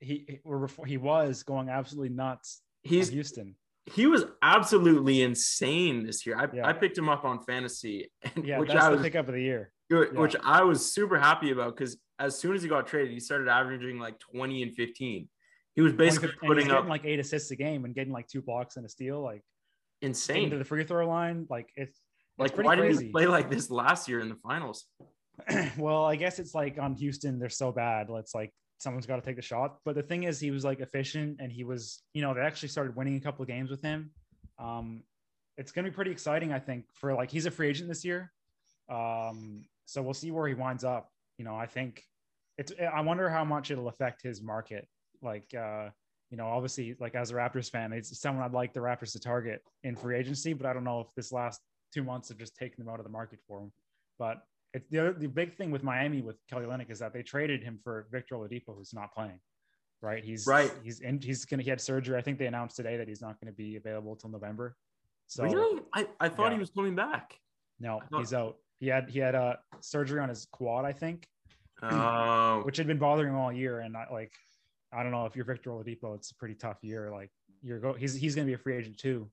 he 0.01 0.41
or 0.45 0.59
before 0.59 0.87
he 0.87 0.97
was 0.97 1.43
going 1.43 1.69
absolutely 1.69 2.11
nuts. 2.11 2.63
He's 2.83 3.11
Houston. 3.11 3.57
he 3.87 4.07
was 4.07 4.25
absolutely 4.43 5.23
insane 5.23 6.05
this 6.05 6.25
year. 6.27 6.39
I, 6.39 6.49
Yeah. 6.53 6.67
I 6.67 6.73
picked 6.73 6.97
him 6.97 7.09
up 7.09 7.25
on 7.25 7.43
fantasy, 7.45 8.11
and, 8.23 8.45
Yeah, 8.45 8.59
which 8.59 8.71
that's 8.71 8.85
I 8.85 8.91
the 8.91 8.97
was 8.97 9.03
pickup 9.03 9.29
of 9.29 9.35
the 9.35 9.43
year. 9.43 9.73
which 9.91 10.37
I 10.43 10.63
was 10.63 10.93
super 10.93 11.19
happy 11.19 11.51
about 11.51 11.77
because 11.77 11.99
as 12.19 12.39
soon 12.39 12.55
as 12.55 12.63
he 12.63 12.69
got 12.69 12.87
traded, 12.87 13.13
he 13.13 13.21
started 13.21 13.49
averaging 13.49 13.99
like 13.99 14.19
20 14.19 14.63
and 14.63 14.75
15. 14.75 15.29
He 15.75 15.81
was 15.83 15.93
basically 15.93 16.31
putting 16.41 16.67
getting 16.67 16.71
up 16.73 16.89
like 16.89 17.05
eight 17.05 17.21
assists 17.21 17.51
a 17.51 17.57
game 17.57 17.85
and 17.85 17.95
getting 17.95 18.13
like 18.13 18.27
two 18.29 18.43
blocks 18.43 18.77
and 18.77 18.85
a 18.85 18.89
steal, 18.89 19.23
like 19.23 19.43
insane. 20.03 20.51
to 20.51 20.59
the 20.59 20.65
free 20.65 20.85
throw 20.85 21.07
line. 21.09 21.47
Like 21.51 21.71
it's, 21.77 22.01
Like, 22.39 22.55
pretty 22.55 22.67
why 22.67 22.77
didn't 22.77 22.91
crazy. 22.93 23.07
he 23.07 23.13
play 23.13 23.27
like 23.27 23.51
this 23.51 23.71
last 23.71 24.09
year 24.09 24.21
in 24.21 24.29
the 24.29 24.37
finals? 24.37 24.87
well, 25.79 26.05
I 26.05 26.17
guess 26.17 26.39
it's 26.39 26.55
like 26.55 26.79
on 26.79 26.95
Houston, 26.95 27.39
they're 27.39 27.49
so 27.49 27.73
bad. 27.73 28.11
Let's 28.11 28.35
like 28.35 28.53
someone's 28.79 29.07
got 29.07 29.17
to 29.17 29.23
take 29.23 29.37
the 29.37 29.43
shot. 29.43 29.77
But 29.85 29.95
the 29.95 30.03
thing 30.03 30.25
is, 30.25 30.41
he 30.41 30.51
was 30.51 30.65
like 30.65 30.81
efficient 30.81 31.39
and 31.41 31.53
he 31.53 31.65
was, 31.65 32.03
you 32.15 32.23
know, 32.23 32.35
they 32.35 32.41
actually 32.41 32.69
started 32.71 32.97
winning 32.97 33.17
a 33.17 33.21
couple 33.21 33.43
of 33.43 33.49
games 33.49 33.71
with 33.71 33.83
him. 33.83 34.11
Um, 34.59 35.03
it's 35.57 35.73
going 35.73 35.85
to 35.85 35.91
be 35.91 35.95
pretty 35.95 36.11
exciting, 36.11 36.53
I 36.53 36.59
think, 36.59 36.87
for 36.95 37.15
like 37.15 37.31
he's 37.31 37.47
a 37.47 37.51
free 37.51 37.69
agent 37.69 37.89
this 37.89 38.05
year. 38.05 38.33
Um, 38.89 39.65
so 39.87 40.03
we'll 40.03 40.15
see 40.15 40.31
where 40.31 40.49
he 40.49 40.55
winds 40.55 40.85
up. 40.85 41.11
You 41.39 41.45
know, 41.45 41.55
I 41.57 41.67
think 41.67 42.03
it's, 42.59 42.73
I 42.93 43.01
wonder 43.03 43.29
how 43.29 43.45
much 43.45 43.71
it'll 43.71 43.89
affect 43.89 44.23
his 44.23 44.43
market. 44.43 44.87
Like, 45.23 45.55
uh, 45.55 45.91
you 46.31 46.37
know, 46.37 46.47
obviously, 46.47 46.95
like 47.01 47.15
as 47.15 47.31
a 47.31 47.35
Raptors 47.35 47.71
fan, 47.71 47.93
it's 47.93 48.19
someone 48.21 48.45
I'd 48.45 48.53
like 48.53 48.73
the 48.73 48.81
Raptors 48.81 49.13
to 49.13 49.21
target 49.21 49.63
in 49.83 49.97
free 49.97 50.17
agency, 50.17 50.53
but 50.53 50.67
I 50.67 50.73
don't 50.73 50.85
know 50.85 51.01
if 51.01 51.09
this 51.17 51.33
last 51.33 51.61
two 51.93 52.05
months 52.05 52.29
have 52.29 52.39
just 52.39 52.55
taken 52.57 52.85
them 52.85 52.93
out 52.93 53.01
of 53.01 53.05
the 53.05 53.11
market 53.11 53.41
for 53.49 53.61
him. 53.61 53.73
But 54.19 54.43
it, 54.73 54.89
the 54.91 54.99
other, 55.01 55.13
the 55.13 55.27
big 55.27 55.57
thing 55.57 55.71
with 55.73 55.83
Miami 55.83 56.23
with 56.23 56.37
Kelly 56.49 56.67
Olynyk 56.67 56.91
is 56.91 57.01
that 57.01 57.13
they 57.13 57.23
traded 57.23 57.63
him 57.65 57.81
for 57.83 58.07
Victor 58.13 58.37
Oladipo, 58.37 58.77
who's 58.77 58.95
not 58.95 59.13
playing. 59.13 59.41
Right, 60.03 60.25
he's 60.25 60.47
Right. 60.47 60.73
He's 60.85 61.01
in, 61.01 61.21
he's 61.21 61.45
gonna 61.45 61.63
he 61.63 61.69
had 61.69 61.81
surgery. 61.81 62.17
I 62.17 62.23
think 62.23 62.39
they 62.39 62.47
announced 62.47 62.77
today 62.77 62.97
that 62.97 63.09
he's 63.09 63.21
not 63.21 63.39
going 63.41 63.53
to 63.53 63.57
be 63.57 63.77
available 63.77 64.15
till 64.17 64.31
November. 64.31 64.77
So 65.27 65.43
really? 65.45 65.83
I, 65.93 66.07
I 66.21 66.29
thought 66.29 66.47
Yeah. 66.49 66.55
he 66.55 66.59
was 66.61 66.71
coming 66.71 66.95
back. 66.95 67.37
no, 67.81 68.01
thought- 68.11 68.21
he's 68.21 68.33
out. 68.33 68.57
He 68.79 68.87
had 68.87 69.11
he 69.11 69.19
had 69.19 69.35
a 69.35 69.59
surgery 69.81 70.21
on 70.21 70.29
his 70.31 70.47
quad, 70.53 70.85
I 70.87 70.93
think, 70.93 71.27
Oh, 71.83 72.61
which 72.65 72.77
had 72.79 72.87
been 72.87 72.99
bothering 72.99 73.31
him 73.35 73.39
all 73.39 73.53
year. 73.53 73.81
And 73.81 73.95
I 73.97 74.07
like, 74.11 74.33
I 74.93 75.03
don't 75.03 75.13
know 75.13 75.27
if 75.27 75.37
you're 75.37 75.45
Victor 75.45 75.71
Oladipo, 75.71 76.15
it's 76.15 76.31
a 76.31 76.35
pretty 76.35 76.55
tough 76.55 76.79
year. 76.83 77.11
Like 77.13 77.31
you're 77.63 77.79
go 77.79 77.93
he's 77.93 78.15
he's 78.15 78.35
going 78.35 78.47
to 78.47 78.51
be 78.51 78.55
a 78.55 78.59
free 78.59 78.77
agent 78.77 78.99
too, 78.99 79.29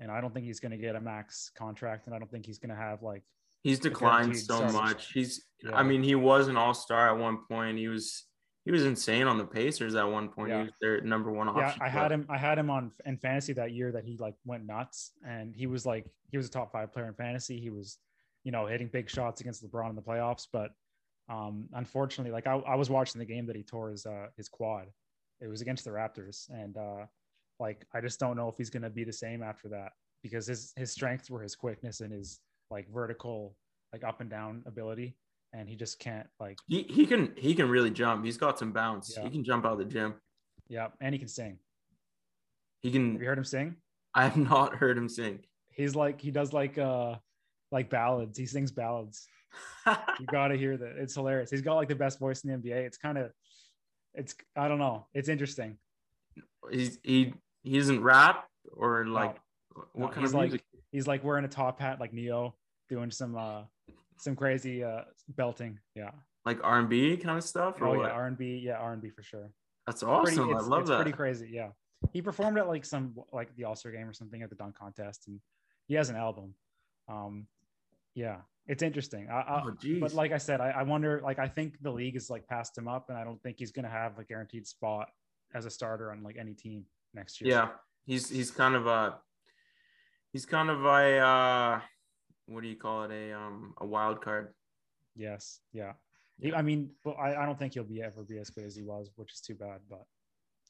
and 0.00 0.10
I 0.10 0.20
don't 0.20 0.32
think 0.32 0.46
he's 0.46 0.60
going 0.60 0.72
to 0.72 0.78
get 0.78 0.96
a 0.96 1.00
max 1.00 1.50
contract, 1.56 2.06
and 2.06 2.14
I 2.14 2.18
don't 2.18 2.30
think 2.30 2.46
he's 2.46 2.58
going 2.58 2.70
to 2.70 2.76
have 2.76 3.02
like 3.02 3.22
he's 3.62 3.78
declined 3.78 4.36
so 4.36 4.68
much. 4.68 5.12
He's, 5.12 5.44
Yeah. 5.62 5.76
I 5.76 5.82
mean, 5.82 6.02
he 6.02 6.14
was 6.14 6.48
an 6.48 6.56
all 6.56 6.74
star 6.74 7.08
at 7.08 7.18
one 7.18 7.38
point. 7.48 7.78
He 7.78 7.88
was, 7.88 8.24
he 8.64 8.70
was 8.70 8.84
insane 8.84 9.26
on 9.26 9.38
the 9.38 9.44
Pacers 9.44 9.94
at 9.94 10.08
one 10.08 10.28
point. 10.28 10.50
Yeah. 10.50 10.58
He 10.58 10.64
was 10.64 10.72
their 10.80 11.00
number 11.02 11.30
one 11.30 11.48
yeah. 11.56 11.74
I 11.80 11.88
had 11.88 12.12
him. 12.12 12.26
I 12.28 12.36
had 12.36 12.58
him 12.58 12.70
on 12.70 12.92
in 13.06 13.16
fantasy 13.16 13.52
that 13.54 13.72
year 13.72 13.92
that 13.92 14.04
he 14.04 14.16
like 14.18 14.34
went 14.44 14.66
nuts, 14.66 15.12
and 15.26 15.54
he 15.54 15.66
was 15.66 15.86
like 15.86 16.06
he 16.30 16.36
was 16.36 16.46
a 16.46 16.50
top 16.50 16.72
five 16.72 16.92
player 16.92 17.06
in 17.06 17.14
fantasy. 17.14 17.60
He 17.60 17.70
was, 17.70 17.98
you 18.44 18.52
know, 18.52 18.66
hitting 18.66 18.88
big 18.88 19.08
shots 19.08 19.40
against 19.40 19.64
LeBron 19.64 19.90
in 19.90 19.96
the 19.96 20.02
playoffs. 20.02 20.46
But 20.52 20.70
um, 21.28 21.68
unfortunately, 21.74 22.32
like 22.32 22.46
I, 22.46 22.54
I 22.56 22.74
was 22.74 22.90
watching 22.90 23.18
the 23.18 23.24
game 23.24 23.46
that 23.46 23.56
he 23.56 23.62
tore 23.62 23.90
his 23.90 24.06
uh, 24.06 24.26
his 24.36 24.48
quad. 24.48 24.86
It 25.40 25.48
was 25.48 25.60
against 25.60 25.84
the 25.84 25.90
Raptors, 25.90 26.48
and 26.50 26.76
uh, 26.76 27.06
like 27.58 27.86
I 27.94 28.00
just 28.00 28.20
don't 28.20 28.36
know 28.36 28.48
if 28.48 28.56
he's 28.56 28.70
gonna 28.70 28.90
be 28.90 29.04
the 29.04 29.12
same 29.12 29.42
after 29.42 29.68
that 29.70 29.92
because 30.22 30.46
his 30.46 30.72
his 30.76 30.90
strengths 30.92 31.30
were 31.30 31.42
his 31.42 31.54
quickness 31.56 32.00
and 32.00 32.12
his 32.12 32.40
like 32.70 32.88
vertical 32.92 33.56
like 33.92 34.04
up 34.04 34.20
and 34.20 34.30
down 34.30 34.62
ability, 34.66 35.16
and 35.52 35.68
he 35.68 35.76
just 35.76 35.98
can't 35.98 36.26
like 36.40 36.58
He, 36.68 36.82
he 36.84 37.06
can 37.06 37.32
he 37.36 37.54
can 37.54 37.68
really 37.68 37.90
jump. 37.90 38.24
He's 38.24 38.36
got 38.38 38.58
some 38.58 38.72
bounce. 38.72 39.14
Yeah. 39.16 39.24
He 39.24 39.30
can 39.30 39.44
jump 39.44 39.64
out 39.66 39.72
of 39.72 39.78
the 39.78 39.84
gym. 39.84 40.14
yeah, 40.68 40.88
and 41.00 41.14
he 41.14 41.18
can 41.18 41.28
sing. 41.28 41.58
He 42.80 42.90
can 42.90 43.12
Have 43.12 43.20
you 43.22 43.28
heard 43.28 43.38
him 43.38 43.44
sing? 43.44 43.76
I 44.14 44.24
have 44.24 44.36
not 44.36 44.74
heard 44.80 44.96
him 44.98 45.08
sing. 45.08 45.40
he's 45.70 45.94
like 45.94 46.20
he 46.20 46.30
does 46.30 46.52
like 46.52 46.78
uh 46.78 47.16
like 47.72 47.90
ballads 47.90 48.38
he 48.38 48.46
sings 48.46 48.70
ballads 48.70 49.26
you 50.20 50.26
gotta 50.30 50.54
hear 50.56 50.76
that 50.76 50.92
it's 50.98 51.14
hilarious 51.14 51.50
he's 51.50 51.60
got 51.62 51.74
like 51.74 51.88
the 51.88 51.94
best 51.94 52.18
voice 52.20 52.44
in 52.44 52.50
the 52.62 52.70
nba 52.70 52.76
it's 52.86 52.96
kind 52.98 53.18
of 53.18 53.32
it's 54.14 54.34
i 54.56 54.68
don't 54.68 54.78
know 54.78 55.06
it's 55.14 55.28
interesting 55.28 55.76
He's 56.70 56.98
he 57.02 57.34
he 57.64 57.76
doesn't 57.78 58.02
rap 58.02 58.46
or 58.76 59.04
like 59.06 59.34
No, 59.76 59.84
what 59.94 60.12
kind 60.12 60.20
he's 60.22 60.30
of 60.30 60.34
like 60.36 60.50
music? 60.50 60.64
he's 60.92 61.06
like 61.06 61.24
wearing 61.24 61.44
a 61.44 61.48
top 61.48 61.80
hat 61.80 61.98
like 62.00 62.12
Ne-Yo 62.12 62.54
doing 62.88 63.10
some 63.10 63.36
uh 63.36 63.62
some 64.18 64.36
crazy 64.36 64.84
uh 64.84 65.02
belting 65.28 65.78
yeah 65.96 66.12
like 66.46 66.58
R 66.62 66.78
and 66.78 66.88
B 66.88 67.16
kind 67.16 67.36
of 67.36 67.44
stuff. 67.44 67.76
Oh 67.80 67.96
what? 67.98 68.06
yeah 68.06 68.12
r&b 68.12 68.62
yeah 68.64 68.74
r&b 68.76 69.10
for 69.10 69.22
sure 69.22 69.50
That's 69.86 70.02
Pretty- 70.02 70.12
awesome. 70.40 70.54
I 70.56 70.60
love 70.60 70.82
it's 70.82 70.90
that. 70.90 70.96
pretty 70.96 71.12
crazy 71.12 71.48
yeah 71.52 71.68
he 72.12 72.22
performed 72.22 72.58
at 72.58 72.68
like 72.68 72.84
some 72.84 73.14
like 73.32 73.54
the 73.56 73.64
all-star 73.64 73.92
game 73.92 74.08
or 74.08 74.12
something 74.12 74.40
at 74.42 74.48
the 74.50 74.56
dunk 74.56 74.76
contest 74.78 75.24
and 75.28 75.40
he 75.88 75.94
has 75.94 76.08
an 76.10 76.16
album 76.16 76.54
um 77.08 77.46
yeah 78.14 78.38
it's 78.66 78.82
interesting 78.82 79.28
I, 79.30 79.40
I, 79.40 79.62
Oh, 79.64 79.74
but 80.00 80.14
like 80.14 80.30
I 80.32 80.38
said, 80.38 80.60
I, 80.60 80.70
I 80.70 80.82
wonder. 80.84 81.20
Like 81.22 81.40
I 81.40 81.48
think 81.48 81.82
the 81.82 81.90
league 81.90 82.14
is 82.14 82.30
like 82.30 82.46
passed 82.46 82.78
him 82.78 82.86
up, 82.86 83.08
and 83.08 83.18
I 83.18 83.24
don't 83.24 83.42
think 83.42 83.56
he's 83.58 83.72
going 83.72 83.84
to 83.84 83.90
have 83.90 84.18
a 84.20 84.24
guaranteed 84.24 84.66
spot 84.68 85.08
as 85.52 85.66
a 85.66 85.70
starter 85.70 86.12
on 86.12 86.22
like 86.22 86.36
any 86.38 86.54
team 86.54 86.84
next 87.12 87.40
year. 87.40 87.50
yeah, 87.50 87.68
he's 88.06 88.30
he's 88.30 88.52
kind 88.52 88.76
of 88.76 88.86
a 88.86 89.18
he's 90.32 90.46
kind 90.46 90.70
of 90.70 90.84
a 90.84 91.18
uh, 91.18 91.80
what 92.46 92.62
do 92.62 92.68
you 92.68 92.76
call 92.76 93.02
it? 93.02 93.10
A 93.10 93.32
um 93.36 93.74
a 93.78 93.86
wild 93.86 94.20
card. 94.22 94.54
Yes. 95.16 95.60
Yeah. 95.72 95.94
He- 96.40 96.54
I 96.54 96.62
mean, 96.62 96.90
well, 97.04 97.16
I, 97.20 97.34
I 97.34 97.44
don't 97.46 97.58
think 97.58 97.74
he'll 97.74 97.82
be 97.84 98.00
ever 98.02 98.22
be 98.22 98.38
as 98.38 98.48
good 98.50 98.64
as 98.64 98.76
he 98.76 98.82
was, 98.82 99.10
which 99.16 99.32
is 99.32 99.40
too 99.40 99.54
bad, 99.56 99.80
but 99.90 100.06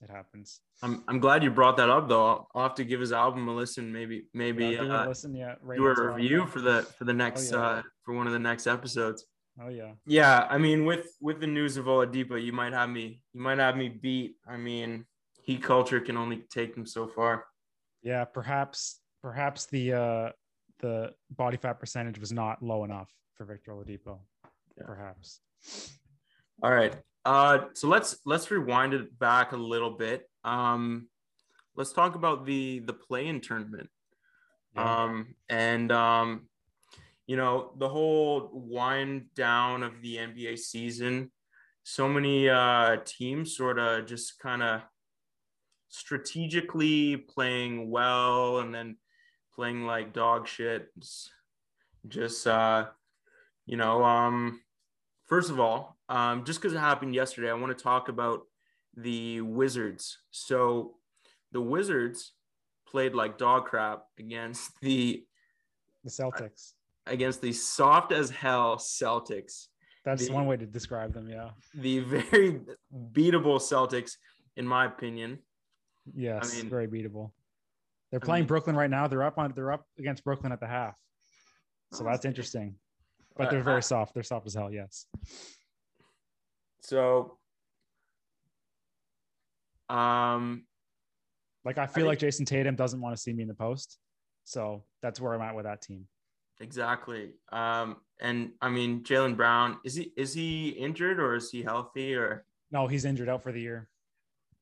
it 0.03 0.11
happens. 0.11 0.61
I'm 0.83 1.05
I'm 1.07 1.21
glad 1.21 1.43
you 1.43 1.51
brought 1.51 1.77
that 1.77 1.89
up 1.89 2.09
though. 2.09 2.27
I'll, 2.27 2.49
I'll 2.55 2.63
have 2.65 2.75
to 2.77 2.85
give 2.85 3.01
his 3.01 3.13
album 3.13 3.47
a 3.49 3.55
listen. 3.55 3.93
Maybe 3.93 4.25
maybe 4.35 4.67
yeah, 4.67 4.81
uh, 4.81 5.07
a 5.07 5.09
listen. 5.09 5.35
Yeah. 5.35 5.55
Right 5.63 5.79
do 5.79 5.87
a 5.87 6.13
review 6.13 6.47
for 6.47 6.61
the 6.61 6.83
for 6.99 7.05
the 7.05 7.13
next 7.13 7.53
yeah. 7.53 7.59
uh 7.59 7.83
for 8.05 8.15
one 8.15 8.27
of 8.27 8.33
the 8.33 8.39
next 8.39 8.67
episodes. 8.67 9.25
Oh 9.63 9.69
yeah. 9.69 9.93
Yeah, 10.07 10.47
I 10.51 10.59
mean 10.59 10.85
with 10.85 11.07
with 11.21 11.41
the 11.41 11.47
news 11.47 11.77
of 11.77 11.85
Oladipo, 11.85 12.43
you 12.43 12.53
might 12.53 12.73
have 12.73 12.91
me 12.91 13.23
you 13.33 13.41
might 13.41 13.59
have 13.59 13.77
me 13.77 13.89
beat. 13.89 14.37
I 14.47 14.57
mean, 14.57 15.07
heat 15.41 15.63
culture 15.63 16.01
can 16.01 16.17
only 16.17 16.45
take 16.51 16.75
them 16.75 16.87
so 16.87 17.07
far. 17.07 17.45
Yeah. 18.03 18.25
Perhaps 18.25 19.01
perhaps 19.23 19.67
the 19.67 19.93
uh 19.93 20.31
the 20.81 21.15
body 21.31 21.57
fat 21.57 21.79
percentage 21.79 22.19
was 22.19 22.33
not 22.33 22.61
low 22.61 22.83
enough 22.83 23.11
for 23.35 23.45
Victor 23.45 23.71
Oladipo. 23.71 24.19
Yeah. 24.77 24.85
Perhaps. 24.85 25.41
All 26.61 26.73
right. 26.73 26.97
Uh, 27.25 27.67
so 27.75 27.89
let's 27.89 28.17
let's 28.27 28.51
rewind 28.51 28.95
it 28.95 29.19
back 29.19 29.53
a 29.53 29.57
little 29.57 29.91
bit. 29.91 30.29
Um, 30.45 31.09
let's 31.77 31.93
talk 31.93 32.15
about 32.15 32.45
the 32.47 32.81
the 32.81 32.93
play-in 32.93 33.41
tournament. 33.41 33.89
Yeah. 34.75 35.05
Um, 35.05 35.35
and 35.49 35.93
um, 35.93 36.49
you 37.27 37.37
know 37.37 37.73
the 37.79 37.89
whole 37.89 38.51
wind 38.53 39.27
down 39.35 39.83
of 39.83 40.01
the 40.03 40.17
NBA 40.17 40.59
season. 40.59 41.31
So 41.85 42.09
many 42.09 42.49
uh, 42.49 42.99
teams 43.05 43.57
sort 43.57 43.79
of 43.79 44.07
just 44.07 44.39
kind 44.39 44.63
of 44.63 44.83
strategically 45.89 47.17
playing 47.17 47.91
well 47.91 48.59
and 48.61 48.75
then 48.75 48.97
playing 49.55 49.85
like 49.87 50.13
dog 50.13 50.49
shit. 50.49 50.89
Just- 50.99 51.31
Just 52.09 52.47
uh, 52.49 52.87
you 53.65 53.77
know, 53.77 54.03
um, 54.03 54.61
first 55.29 55.51
of 55.51 55.61
all, 55.61 55.97
um, 56.13 56.45
just 56.45 56.61
because 56.61 56.75
it 56.75 56.79
happened 56.79 57.15
yesterday, 57.15 57.51
I 57.51 57.55
want 57.55 57.77
to 57.77 57.83
talk 57.83 58.09
about 58.09 58.43
the 58.97 59.41
Wizards. 59.41 60.19
So 60.31 60.95
the 61.53 61.61
Wizards 61.61 62.33
played 62.87 63.15
like 63.15 63.39
dog 63.39 63.65
crap 63.65 64.03
against 64.19 64.71
the 64.83 65.25
the 66.05 66.11
Celtics. 66.11 66.73
against 67.07 67.41
the 67.41 67.53
soft 67.53 68.13
as 68.13 68.29
hell 68.31 68.77
Celtics. 68.77 69.67
That's 70.05 70.27
the- 70.27 70.35
one 70.35 70.47
way 70.47 70.57
to 70.57 70.67
describe 70.67 71.15
them. 71.15 71.29
Yeah. 71.29 71.51
The 71.75 72.01
very 72.01 72.61
beatable 73.13 73.59
Celtics, 73.61 74.13
in 74.57 74.67
my 74.67 74.85
opinion. 74.87 75.39
Yes, 76.15 76.57
mean- 76.57 76.69
very 76.69 76.89
beatable. 76.89 77.31
They're 78.11 78.21
I 78.23 78.27
playing 78.27 78.43
mean- 78.43 78.49
Brooklyn 78.49 78.77
right 78.77 78.91
now. 78.91 79.07
They're 79.07 79.23
up 79.23 79.39
on. 79.39 79.53
They're 79.55 79.73
up 79.73 79.87
against 79.99 80.23
Brooklyn 80.25 80.53
at 80.53 80.61
the 80.61 80.67
half. 80.67 80.95
So 81.93 82.05
that's 82.05 82.25
interesting. 82.27 82.75
But 83.37 83.47
Uh, 83.47 83.51
they're 83.53 83.63
very 83.63 83.83
soft. 83.83 84.13
They're 84.13 84.23
soft 84.23 84.47
as 84.47 84.55
hell. 84.55 84.71
Yes. 84.71 85.07
So, 86.83 87.39
um, 89.89 90.67
Like 91.65 91.79
I 91.79 91.87
feel 91.87 91.95
think- 91.95 92.07
like 92.07 92.19
Jayson 92.19 92.45
Tatum 92.47 92.75
doesn't 92.75 93.01
want 93.01 93.15
to 93.17 93.21
see 93.23 93.33
me 93.33 93.43
in 93.43 93.49
the 93.49 93.55
post. 93.55 93.99
So 94.45 94.85
that's 95.01 95.21
where 95.21 95.35
I'm 95.35 95.41
at 95.43 95.55
with 95.55 95.65
that 95.65 95.83
team. 95.83 96.09
exactly. 96.61 97.33
Um, 97.51 98.01
and 98.21 98.53
I 98.61 98.69
mean, 98.69 99.03
Jaylen 99.05 99.37
Brown 99.37 99.79
is 99.85 99.95
he 99.95 100.13
is 100.17 100.33
he 100.35 100.71
injured 100.71 101.19
or 101.21 101.35
is 101.37 101.51
he 101.51 101.63
healthy 101.63 102.15
or? 102.15 102.45
No, 102.73 102.87
he's 102.89 103.05
injured 103.05 103.29
out 103.29 103.43
for 103.43 103.53
the 103.53 103.61
year. 103.61 103.89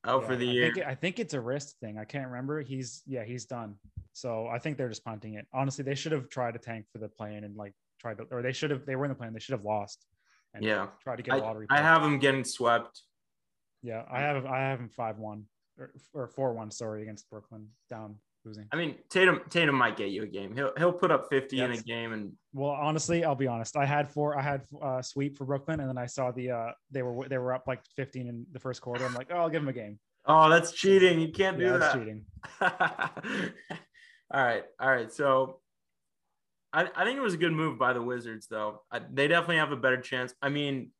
out 0.04 0.22
Yeah, 0.22 0.26
for 0.28 0.37
the 0.37 0.48
I 0.48 0.52
year. 0.52 0.74
Think, 0.74 0.87
I 0.87 0.94
think 0.94 1.18
it's 1.18 1.35
a 1.35 1.40
wrist 1.40 1.76
thing. 1.80 1.98
I 1.98 2.04
can't 2.04 2.26
remember. 2.28 2.61
He's 2.61 3.02
yeah, 3.06 3.24
he's 3.24 3.44
done. 3.46 3.76
So 4.12 4.46
I 4.48 4.59
think 4.59 4.76
they're 4.76 4.88
just 4.88 5.04
punting 5.04 5.35
it. 5.35 5.46
Honestly, 5.52 5.85
they 5.85 5.94
should 5.94 6.12
have 6.12 6.28
tried 6.28 6.52
to 6.52 6.59
tank 6.59 6.87
for 6.92 6.98
the 6.98 7.09
play-in 7.09 7.44
and 7.44 7.56
like 7.56 7.72
tried 7.98 8.18
to, 8.18 8.24
or 8.30 8.42
they 8.42 8.52
should 8.52 8.70
have. 8.70 8.85
They 8.87 8.96
were 8.96 9.04
in 9.04 9.11
the 9.11 9.14
plan. 9.14 9.33
They 9.33 9.40
should 9.40 9.52
have 9.52 9.64
lost. 9.64 10.04
And 10.54 10.64
Yeah. 10.64 10.88
tried 11.02 11.16
to 11.16 11.22
get 11.22 11.34
a 11.34 11.38
lottery. 11.38 11.66
I 11.70 11.76
pick. 11.76 11.84
have 11.84 12.02
him 12.02 12.18
getting 12.18 12.44
swept. 12.44 13.02
Yeah, 13.82 14.04
I 14.10 14.20
have. 14.20 14.44
I 14.46 14.58
have 14.58 14.78
him 14.80 14.88
five 14.90 15.18
one 15.18 15.44
or, 15.78 15.92
or 16.12 16.26
four 16.28 16.52
one. 16.52 16.70
Sorry, 16.70 17.02
against 17.02 17.30
Brooklyn, 17.30 17.68
down 17.88 18.16
losing. 18.44 18.66
I 18.72 18.76
mean, 18.76 18.96
Tatum 19.08 19.40
Tatum 19.48 19.74
might 19.74 19.96
get 19.96 20.10
you 20.10 20.22
a 20.22 20.26
game. 20.26 20.54
He'll 20.54 20.72
he'll 20.76 20.92
put 20.92 21.10
up 21.10 21.28
50 21.30 21.60
in 21.60 21.70
a 21.72 21.76
game 21.78 22.12
and 22.12 22.32
Well, 22.52 22.72
honestly, 22.72 23.24
I'll 23.24 23.34
be 23.34 23.46
honest. 23.46 23.76
I 23.76 23.86
had 23.86 24.10
four. 24.10 24.36
I 24.38 24.42
had 24.42 24.62
uh, 24.82 25.00
sweep 25.00 25.38
for 25.38 25.44
Brooklyn, 25.46 25.80
and 25.80 25.88
then 25.88 25.96
I 25.96 26.06
saw 26.06 26.30
the 26.30 26.50
uh, 26.50 26.72
they 26.90 27.02
were 27.02 27.26
they 27.28 27.38
were 27.38 27.54
up 27.54 27.64
like 27.66 27.80
fifteen 27.96 28.26
in 28.28 28.44
the 28.52 28.58
first 28.60 28.82
quarter. 28.82 29.04
I'm 29.06 29.14
like, 29.14 29.28
oh, 29.30 29.36
I'll 29.38 29.48
give 29.50 29.62
them 29.62 29.68
a 29.68 29.72
game. 29.72 29.98
oh, 30.26 30.50
that's 30.50 30.72
cheating. 30.72 31.18
You 31.20 31.32
can't 31.32 31.56
do 31.56 31.64
Yeah, 31.64 31.78
that's 31.78 31.94
that. 31.94 31.98
cheating. 31.98 32.26
all 34.32 34.44
right, 34.44 34.64
all 34.78 34.90
right. 34.90 35.10
So, 35.12 35.60
I 36.72 36.88
I 36.94 37.04
think 37.04 37.16
it 37.18 37.22
was 37.22 37.35
a 37.35 37.38
good 37.38 37.52
move 37.52 37.78
by 37.78 37.92
the 37.92 38.02
Wizards, 38.02 38.46
though. 38.48 38.83
I, 38.90 39.00
they 39.12 39.28
definitely 39.28 39.56
have 39.56 39.72
a 39.72 39.76
better 39.76 40.00
chance. 40.00 40.35
I 40.42 40.48
mean, 40.48 40.92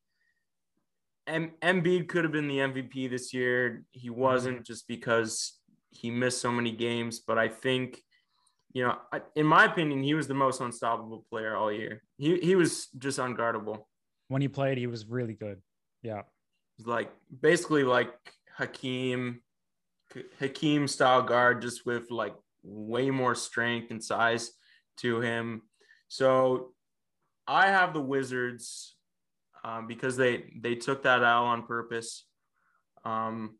M- 1.27 1.53
Embiid 1.63 2.09
could 2.09 2.25
have 2.25 2.33
been 2.33 2.49
the 2.49 2.59
MVP 2.59 3.09
this 3.11 3.33
year. 3.33 3.85
He 3.91 4.09
Mm-hmm. 4.11 4.21
wasn't 4.21 4.67
just 4.67 4.89
because 4.89 5.59
he 5.91 6.11
missed 6.11 6.41
so 6.41 6.51
many 6.53 6.73
games. 6.73 7.21
But 7.21 7.39
I 7.39 7.49
think, 7.49 8.01
you 8.73 8.85
know, 8.85 8.97
I, 9.13 9.21
in 9.37 9.47
my 9.47 9.65
opinion, 9.65 10.03
he 10.03 10.15
was 10.15 10.27
the 10.29 10.35
most 10.35 10.61
unstoppable 10.61 11.25
player 11.31 11.57
all 11.57 11.73
year. 11.73 12.03
He 12.19 12.39
he 12.41 12.55
was 12.57 12.87
just 12.99 13.19
unguardable. 13.19 13.85
When 14.29 14.43
he 14.43 14.49
played, 14.49 14.79
he 14.79 14.87
was 14.87 15.07
really 15.07 15.35
good. 15.35 15.61
Yeah, 16.03 16.23
like 16.85 17.13
basically 17.43 17.85
like 17.85 18.13
Hakeem, 18.57 19.43
Hakeem 20.39 20.89
style 20.89 21.23
guard, 21.23 21.63
just 21.63 21.85
with 21.85 22.11
like 22.11 22.35
way 22.63 23.11
more 23.11 23.35
strength 23.35 23.91
and 23.91 24.03
size 24.03 24.53
to 25.01 25.21
him. 25.21 25.63
So 26.09 26.73
I 27.47 27.67
have 27.69 27.93
the 27.95 28.01
Wizards 28.01 28.97
um, 29.65 29.87
because 29.87 30.17
they 30.17 30.53
they 30.61 30.75
took 30.75 31.03
that 31.03 31.23
out 31.23 31.45
on 31.45 31.67
purpose. 31.67 32.25
Um, 33.05 33.59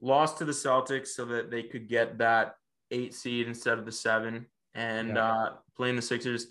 lost 0.00 0.38
to 0.38 0.44
the 0.44 0.52
Celtics 0.52 1.08
so 1.08 1.24
that 1.26 1.50
they 1.50 1.62
could 1.62 1.88
get 1.88 2.18
that 2.18 2.54
eight 2.90 3.14
seed 3.14 3.46
instead 3.46 3.78
of 3.78 3.84
the 3.84 3.92
seven, 3.92 4.46
and 4.74 5.16
Yeah. 5.16 5.32
uh, 5.32 5.56
playing 5.76 5.96
the 5.96 6.02
Sixers. 6.02 6.46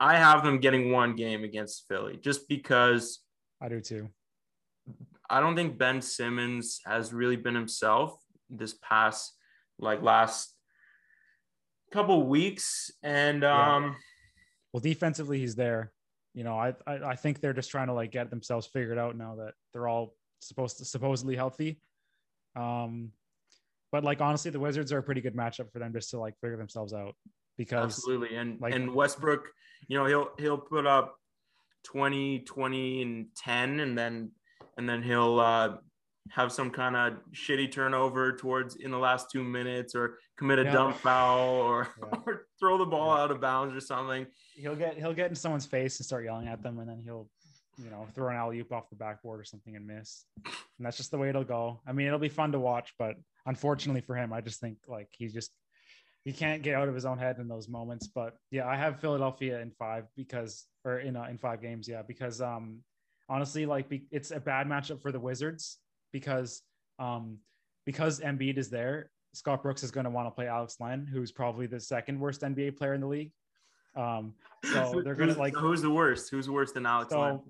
I 0.00 0.16
have 0.16 0.44
them 0.44 0.60
getting 0.60 0.92
one 0.92 1.16
game 1.16 1.42
against 1.42 1.86
Philly 1.88 2.16
just 2.22 2.48
because 2.48 3.20
I 3.60 3.68
do 3.68 3.80
too. 3.80 4.08
I 5.28 5.40
don't 5.40 5.56
think 5.56 5.76
Ben 5.76 6.00
Simmons 6.00 6.80
has 6.86 7.12
really 7.12 7.36
been 7.36 7.54
himself 7.54 8.16
this 8.48 8.74
past 8.80 9.34
like 9.78 10.00
last 10.02 10.54
couple 11.90 12.26
weeks 12.26 12.90
and 13.02 13.42
Yeah. 13.42 13.76
um 13.76 13.96
Well, 14.72 14.80
defensively, 14.80 15.38
he's 15.40 15.54
there. 15.54 15.92
You 16.34 16.44
know, 16.44 16.58
I, 16.58 16.74
I 16.86 16.94
I 17.12 17.16
think 17.16 17.40
they're 17.40 17.52
just 17.54 17.70
trying 17.70 17.86
to 17.88 17.94
like 17.94 18.12
get 18.12 18.30
themselves 18.30 18.66
figured 18.66 18.98
out 18.98 19.16
now 19.16 19.36
that 19.36 19.54
they're 19.72 19.88
all 19.88 20.14
supposed 20.40 20.78
to 20.78 20.84
supposedly 20.84 21.34
healthy. 21.36 21.80
Um, 22.54 23.12
but 23.90 24.04
like 24.04 24.20
honestly, 24.20 24.50
the 24.50 24.60
Wizards 24.60 24.92
are 24.92 24.98
a 24.98 25.02
pretty 25.02 25.20
good 25.20 25.34
matchup 25.34 25.72
for 25.72 25.78
them 25.78 25.92
just 25.92 26.10
to 26.10 26.18
like 26.20 26.34
figure 26.40 26.56
themselves 26.56 26.92
out 26.92 27.14
because 27.56 27.84
absolutely 27.84 28.36
and 28.36 28.60
like- 28.60 28.74
and 28.74 28.94
Westbrook 28.94 29.48
you 29.88 29.96
know 29.96 30.04
he'll 30.06 30.30
he'll 30.38 30.58
put 30.58 30.86
up 30.86 31.16
20 31.84 32.40
20 32.40 33.02
and 33.02 33.26
10 33.36 33.80
and 33.80 33.96
then 33.96 34.30
and 34.76 34.88
then 34.88 35.02
he'll 35.02 35.40
uh 35.40 35.76
have 36.30 36.52
some 36.52 36.70
kind 36.70 36.94
of 36.94 37.14
shitty 37.32 37.72
turnover 37.72 38.36
towards 38.36 38.76
in 38.76 38.90
the 38.90 38.98
last 38.98 39.30
two 39.32 39.42
minutes 39.42 39.94
or 39.94 40.18
commit 40.38 40.58
a 40.60 40.64
Yeah. 40.64 40.72
dump 40.72 40.96
foul 40.96 41.48
or, 41.60 41.88
Yeah. 41.98 42.18
or 42.26 42.46
throw 42.58 42.78
the 42.78 42.86
ball 42.86 43.14
Yeah. 43.16 43.22
out 43.24 43.30
of 43.30 43.40
bounds 43.40 43.74
or 43.74 43.80
something 43.80 44.26
he'll 44.54 44.76
get 44.76 44.96
he'll 44.96 45.12
get 45.14 45.28
in 45.30 45.34
someone's 45.36 45.66
face 45.66 45.98
and 45.98 46.06
start 46.06 46.24
yelling 46.24 46.48
at 46.48 46.62
them, 46.62 46.78
and 46.78 46.88
then 46.88 47.00
he'll 47.04 47.28
you 47.76 47.90
know 47.90 48.06
throw 48.14 48.28
an 48.28 48.36
alley 48.36 48.58
oop 48.58 48.72
off 48.72 48.88
the 48.90 48.96
backboard 48.96 49.38
or 49.40 49.44
something 49.44 49.76
and 49.76 49.86
miss. 49.86 50.24
And 50.44 50.84
that's 50.86 50.96
just 50.96 51.10
the 51.12 51.18
way 51.18 51.28
it'll 51.28 51.44
go. 51.44 51.80
I 51.86 51.92
mean, 51.92 52.06
it'll 52.08 52.18
be 52.18 52.28
fun 52.28 52.50
to 52.52 52.58
watch, 52.58 52.92
but 52.98 53.14
unfortunately 53.46 54.00
for 54.00 54.16
him, 54.16 54.32
I 54.32 54.40
just 54.40 54.60
think 54.60 54.78
like 54.88 55.08
he's 55.12 55.32
just 55.32 55.56
he 56.24 56.32
can't 56.32 56.62
get 56.62 56.74
out 56.74 56.88
of 56.88 56.94
his 56.94 57.04
own 57.04 57.18
head 57.18 57.38
in 57.38 57.46
those 57.48 57.68
moments. 57.68 58.08
But 58.08 58.36
yeah, 58.50 58.66
I 58.66 58.76
have 58.76 59.00
Philadelphia 59.00 59.60
in 59.60 59.70
five 59.72 60.06
because 60.16 60.66
or 60.84 60.98
in 60.98 61.16
uh, 61.16 61.24
in 61.30 61.38
five 61.38 61.60
games, 61.62 61.86
yeah, 61.88 62.02
because 62.02 62.40
um 62.40 62.82
honestly, 63.28 63.64
like 63.66 63.88
be, 63.88 64.06
it's 64.10 64.30
a 64.32 64.40
bad 64.40 64.66
matchup 64.66 65.00
for 65.00 65.12
the 65.12 65.20
Wizards 65.20 65.78
because 66.12 66.62
um 66.98 67.38
because 67.86 68.20
Embiid 68.20 68.58
is 68.58 68.70
there. 68.70 69.10
Scott 69.34 69.62
Brooks 69.62 69.82
is 69.82 69.90
going 69.90 70.04
to 70.04 70.10
want 70.10 70.26
to 70.26 70.30
play 70.30 70.48
Alex 70.48 70.76
Len, 70.80 71.06
who's 71.06 71.30
probably 71.32 71.66
the 71.66 71.80
second 71.80 72.18
worst 72.18 72.40
NBA 72.42 72.76
player 72.76 72.94
in 72.94 73.00
the 73.00 73.06
league. 73.06 73.32
Um, 73.96 74.34
so 74.64 75.00
they're 75.04 75.14
gonna 75.14 75.28
Who's- 75.32 75.38
like 75.38 75.54
who's 75.54 75.82
the 75.82 75.90
worst 75.90 76.30
who's 76.30 76.48
worse 76.48 76.72
than 76.72 76.86
Alex 76.86 77.12
Len? 77.12 77.40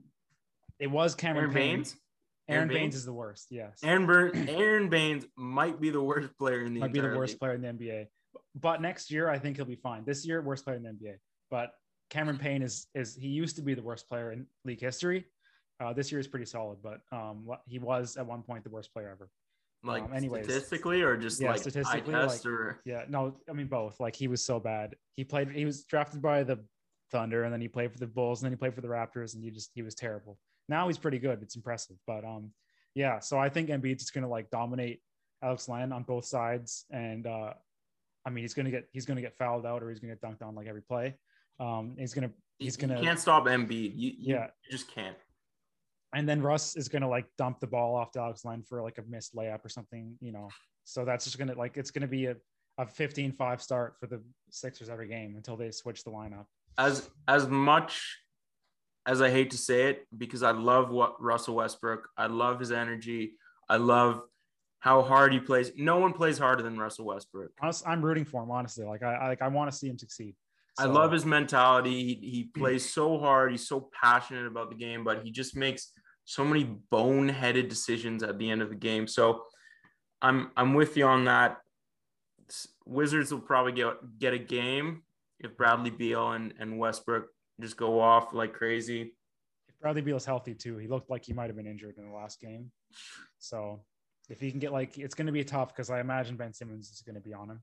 it 0.79 0.87
was 0.87 1.15
Cameron 1.15 1.45
Aaron 1.47 1.55
Payne. 1.55 1.77
Baynes 1.77 1.97
Aaron 2.49 2.59
Aaron 2.61 2.69
Baynes 2.69 2.79
Baynes? 2.81 2.95
is 2.97 3.05
the 3.05 3.13
worst. 3.13 3.47
Yes, 3.51 3.81
Aaron 3.83 4.07
Burn, 4.07 4.49
Aaron 4.49 4.89
Baynes 4.89 5.27
might 5.37 5.81
be 5.81 5.91
the 5.91 6.01
worst 6.03 6.37
player 6.39 6.63
in 6.65 6.73
the 6.75 6.81
might 6.81 6.93
be 6.93 7.01
the 7.01 7.09
worst 7.09 7.35
league. 7.35 7.41
player 7.41 7.53
in 7.55 7.61
the 7.61 7.69
NBA. 7.69 8.07
But 8.55 8.81
next 8.81 9.11
year, 9.11 9.29
I 9.29 9.39
think 9.39 9.57
he'll 9.57 9.67
be 9.67 9.75
fine. 9.77 10.05
This 10.05 10.27
year, 10.27 10.41
worst 10.41 10.65
player 10.65 10.77
in 10.77 10.83
the 10.85 10.91
NBA. 10.91 11.17
But 11.51 11.73
Cameron 12.09 12.39
Payne 12.39 12.63
is 12.63 12.87
is 12.95 13.15
he 13.15 13.29
used 13.29 13.57
to 13.57 13.63
be 13.63 13.75
the 13.75 13.83
worst 13.83 14.09
player 14.09 14.33
in 14.33 14.47
league 14.65 14.81
history. 14.81 15.27
Uh, 15.81 15.93
this 15.93 16.11
year 16.11 16.19
is 16.21 16.27
pretty 16.29 16.47
solid, 16.47 16.79
but 16.83 17.01
um, 17.13 17.47
he 17.67 17.79
was 17.79 18.17
at 18.17 18.27
one 18.27 18.43
point 18.43 18.65
the 18.65 18.71
worst 18.71 18.93
player 18.93 19.11
ever. 19.11 19.29
Like 19.85 20.03
Um, 20.03 20.13
anyways. 20.13 20.45
statistically, 20.45 21.03
or 21.03 21.17
just 21.17 21.41
Yeah, 21.41 21.51
like 21.53 21.61
statistically, 21.61 22.13
like- 22.13 22.45
or 22.45 22.81
Yeah, 22.85 23.05
no, 23.09 23.41
I 23.49 23.53
mean 23.53 23.69
both. 23.69 24.01
Like 24.01 24.17
he 24.17 24.27
was 24.27 24.45
so 24.45 24.59
bad. 24.59 24.97
He 25.15 25.25
played. 25.25 25.51
He 25.51 25.65
was 25.65 25.85
drafted 25.85 26.21
by 26.21 26.43
the 26.43 26.65
Thunder, 27.13 27.45
and 27.45 27.53
then 27.53 27.61
he 27.61 27.69
played 27.69 27.93
for 27.93 27.99
the 27.99 28.07
Bulls, 28.07 28.43
and 28.43 28.47
then 28.47 28.53
he 28.53 28.57
played 28.57 28.75
for 28.75 28.81
the 28.81 28.89
Raptors, 28.89 29.35
and 29.35 29.45
he 29.45 29.51
just 29.51 29.71
he 29.75 29.83
was 29.83 29.95
terrible. 29.95 30.39
Now 30.69 30.89
he's 30.89 30.99
pretty 30.99 31.19
good. 31.21 31.43
It's 31.43 31.55
impressive, 31.57 31.97
but 32.07 32.25
um, 32.25 32.53
yeah. 32.95 33.21
So 33.21 33.39
I 33.39 33.49
think 33.49 33.69
Embiid's 33.69 34.01
just 34.01 34.13
gonna 34.15 34.29
like 34.29 34.51
dominate 34.51 35.01
Alex 35.43 35.69
Len 35.69 35.93
on 35.93 36.03
both 36.03 36.25
sides, 36.25 36.85
and 36.91 37.27
uh, 37.27 37.55
I 38.27 38.31
mean 38.31 38.43
he's 38.43 38.55
gonna 38.55 38.73
get 38.73 38.89
he's 38.93 39.07
gonna 39.07 39.21
get 39.23 39.37
fouled 39.37 39.65
out 39.65 39.83
or 39.83 39.91
he's 39.91 40.01
gonna 40.01 40.15
get 40.15 40.21
dunked 40.21 40.43
on 40.47 40.57
like 40.57 40.67
every 40.67 40.83
play. 40.83 41.17
Um, 41.61 41.95
he's 41.97 42.13
gonna 42.15 42.33
he's 42.59 42.77
gonna 42.77 43.01
can't 43.01 43.19
stop 43.21 43.47
Embiid. 43.47 43.93
You, 43.97 44.11
you, 44.19 44.35
Yeah. 44.35 44.51
you 44.65 44.71
just 44.73 44.91
can't. 44.91 45.17
And 46.15 46.29
then 46.29 46.43
Russ 46.43 46.77
is 46.77 46.89
gonna 46.89 47.09
like 47.09 47.27
dump 47.37 47.61
the 47.61 47.67
ball 47.67 47.95
off 47.95 48.17
Alex 48.17 48.45
Len 48.45 48.63
for 48.63 48.83
like 48.83 48.99
a 48.99 49.03
missed 49.09 49.35
layup 49.35 49.65
or 49.65 49.69
something, 49.69 50.17
you 50.21 50.33
know. 50.33 50.49
So 50.85 51.05
that's 51.05 51.25
just 51.25 51.39
gonna 51.39 51.55
like 51.55 51.77
it's 51.77 51.91
gonna 51.91 52.07
be 52.09 52.27
a, 52.27 52.37
a 52.79 52.87
15-5 52.87 53.61
start 53.61 53.97
for 53.99 54.07
the 54.07 54.23
Sixers 54.51 54.89
every 54.89 55.09
game 55.09 55.35
until 55.37 55.57
they 55.57 55.71
switch 55.71 56.05
the 56.05 56.11
lineup. 56.11 56.45
As 56.79 57.09
as 57.27 57.47
much 57.47 58.19
as 59.07 59.23
I 59.23 59.31
hate 59.31 59.51
to 59.51 59.59
say 59.59 59.89
it, 59.91 60.07
because 60.17 60.43
I 60.43 60.51
love 60.51 60.91
what 60.91 61.21
Russell 61.21 61.57
Westbrook. 61.57 62.09
I 62.17 62.27
love 62.27 62.61
his 62.61 62.73
energy. 62.73 63.33
I 63.69 63.77
love 63.77 64.23
how 64.81 65.03
hard 65.03 65.33
he 65.33 65.41
plays. 65.41 65.73
No 65.77 65.99
one 65.99 66.13
plays 66.13 66.39
harder 66.39 66.63
than 66.63 66.79
Russell 66.79 67.07
Westbrook. 67.07 67.51
I'm 67.87 68.05
rooting 68.05 68.25
for 68.25 68.43
him, 68.43 68.51
honestly. 68.51 68.85
Like 68.85 69.03
I, 69.03 69.15
I 69.15 69.29
like 69.29 69.43
I 69.43 69.49
want 69.49 69.71
to 69.71 69.77
see 69.77 69.89
him 69.89 69.99
succeed. 69.99 70.35
I 70.79 70.87
love 70.87 71.13
his 71.13 71.27
mentality. 71.27 72.05
He, 72.05 72.31
he 72.31 72.45
plays 72.45 72.89
so 72.89 73.19
hard. 73.19 73.51
He's 73.51 73.67
so 73.67 73.91
passionate 74.01 74.47
about 74.47 74.71
the 74.71 74.77
game, 74.77 75.03
but 75.03 75.23
he 75.25 75.31
just 75.31 75.57
makes 75.57 75.93
so 76.25 76.45
many 76.45 76.77
boneheaded 76.93 77.69
decisions 77.69 78.23
at 78.23 78.39
the 78.39 78.51
end 78.51 78.63
of 78.63 78.69
the 78.69 78.77
game. 78.77 79.07
So 79.07 79.45
I'm 80.23 80.51
I'm 80.57 80.75
with 80.75 80.97
you 80.97 81.07
on 81.07 81.25
that. 81.25 81.59
Wizards 82.85 83.33
will 83.33 83.41
probably 83.41 83.73
get 83.73 84.19
get 84.19 84.35
a 84.35 84.39
game 84.39 85.03
if 85.41 85.57
Bradley 85.57 85.91
Beal 85.91 86.33
and, 86.33 86.55
and 86.59 86.79
Westbrook 86.79 87.29
just 87.61 87.77
go 87.77 88.01
off 88.01 88.33
like 88.33 88.53
crazy. 88.53 89.15
If 89.69 89.79
Bradley 89.81 90.03
Beal's 90.03 90.25
healthy 90.25 90.55
too. 90.55 90.77
He 90.79 90.87
looked 90.87 91.11
like 91.11 91.25
he 91.25 91.33
might 91.33 91.47
have 91.47 91.57
been 91.57 91.67
injured 91.67 91.97
in 91.99 92.09
the 92.09 92.15
last 92.15 92.41
game. 92.41 92.71
So 93.39 93.81
if 94.29 94.41
he 94.41 94.51
can 94.51 94.61
get 94.61 94.73
like 94.73 94.99
it's 94.99 95.15
gonna 95.15 95.33
be 95.33 95.45
tough 95.45 95.69
because 95.75 95.91
I 95.91 96.01
imagine 96.01 96.37
Ben 96.37 96.53
Simmons 96.53 96.91
is 96.91 97.03
gonna 97.03 97.21
be 97.21 97.35
on 97.35 97.51
him. 97.51 97.63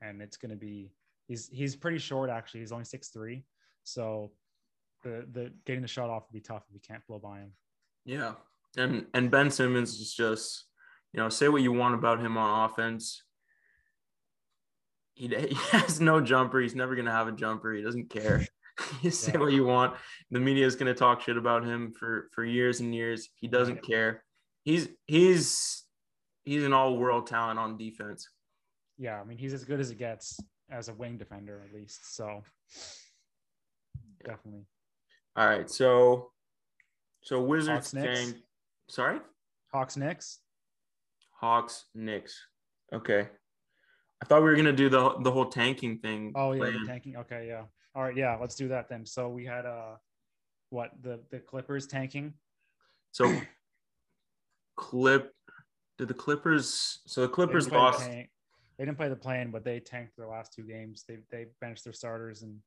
And 0.00 0.20
it's 0.20 0.36
gonna 0.36 0.56
be 0.56 0.90
he's 1.26 1.48
he's 1.48 1.76
pretty 1.76 1.98
short 1.98 2.30
actually. 2.30 2.60
He's 2.60 2.72
only 2.72 2.84
six 2.84 3.08
three. 3.08 3.44
So 3.84 4.32
the 5.04 5.26
the 5.32 5.52
getting 5.64 5.82
the 5.82 5.88
shot 5.88 6.10
off 6.10 6.24
would 6.28 6.34
be 6.34 6.40
tough 6.40 6.64
if 6.68 6.74
he 6.74 6.80
can't 6.80 7.06
blow 7.06 7.18
by 7.18 7.38
him. 7.40 7.52
Yeah. 8.04 8.32
And 8.76 9.06
and 9.14 9.30
Ben 9.30 9.50
Simmons 9.50 9.94
is 10.00 10.14
just, 10.14 10.66
you 11.12 11.20
know, 11.20 11.28
say 11.28 11.48
what 11.48 11.62
you 11.62 11.72
want 11.72 11.94
about 11.94 12.20
him 12.20 12.36
on 12.36 12.68
offense. 12.70 13.22
He, 15.14 15.28
he 15.48 15.54
has 15.70 16.00
no 16.00 16.20
jumper. 16.20 16.60
He's 16.60 16.74
never 16.74 16.94
going 16.94 17.06
to 17.06 17.12
have 17.12 17.28
a 17.28 17.32
jumper. 17.32 17.72
He 17.72 17.82
doesn't 17.82 18.10
care. 18.10 18.46
you 19.02 19.10
say 19.10 19.32
Yeah. 19.32 19.38
what 19.40 19.52
you 19.52 19.64
want. 19.64 19.94
The 20.30 20.40
media 20.40 20.66
is 20.66 20.76
going 20.76 20.92
to 20.92 20.98
talk 20.98 21.22
shit 21.22 21.36
about 21.36 21.64
him 21.64 21.92
for 21.98 22.28
for 22.34 22.44
years 22.44 22.80
and 22.80 22.94
years. 22.94 23.28
He 23.36 23.48
doesn't 23.48 23.82
care. 23.82 24.22
He's 24.64 24.88
he's 25.06 25.84
he's 26.44 26.64
an 26.64 26.72
all-world 26.72 27.26
talent 27.26 27.58
on 27.58 27.78
defense. 27.78 28.28
Yeah, 28.98 29.20
I 29.20 29.24
mean 29.24 29.38
he's 29.38 29.54
as 29.54 29.64
good 29.64 29.80
as 29.80 29.90
it 29.90 29.98
gets 29.98 30.38
as 30.70 30.88
a 30.88 30.94
wing 30.94 31.16
defender 31.16 31.62
at 31.66 31.74
least. 31.74 32.14
So 32.16 32.42
definitely. 34.24 34.66
All 35.36 35.46
right. 35.46 35.70
So 35.70 36.30
so 37.22 37.42
Wizards 37.42 37.92
Hawks, 37.92 37.94
Knicks. 37.94 38.34
Sorry? 38.88 39.20
Hawks 39.72 39.96
Knicks. 39.96 40.38
Hawks, 41.40 41.84
Knicks. 41.94 42.40
Okay. 42.92 43.28
I 44.22 44.24
thought 44.24 44.42
we 44.42 44.48
were 44.48 44.56
gonna 44.56 44.72
do 44.72 44.88
the 44.88 45.14
the 45.20 45.30
whole 45.30 45.46
tanking 45.46 45.98
thing. 45.98 46.32
Oh 46.34 46.52
yeah, 46.52 46.70
the 46.70 46.84
tanking. 46.86 47.16
Okay, 47.16 47.46
yeah. 47.48 47.64
All 47.94 48.02
right, 48.02 48.16
yeah. 48.16 48.36
Let's 48.40 48.54
do 48.54 48.68
that 48.68 48.88
then. 48.88 49.04
So 49.04 49.28
we 49.28 49.44
had 49.44 49.66
uh, 49.66 49.96
what 50.70 50.90
the 51.02 51.20
the 51.30 51.38
Clippers 51.38 51.86
tanking. 51.86 52.32
So 53.12 53.40
clip 54.76 55.32
did 55.98 56.08
the 56.08 56.14
Clippers 56.14 57.00
so 57.06 57.22
the 57.22 57.28
Clippers 57.28 57.64
didn't 57.66 57.78
play 57.78 57.78
the 57.78 57.84
lost 57.84 58.06
tank- 58.10 58.30
They 58.78 58.84
didn't 58.84 58.98
play 58.98 59.08
the 59.08 59.16
plan, 59.16 59.50
but 59.50 59.64
they 59.64 59.80
tanked 59.80 60.16
their 60.16 60.28
last 60.28 60.52
two 60.52 60.62
games. 60.62 61.04
They 61.08 61.18
they 61.30 61.46
benched 61.60 61.84
their 61.84 61.92
starters 61.92 62.42
and 62.42 62.58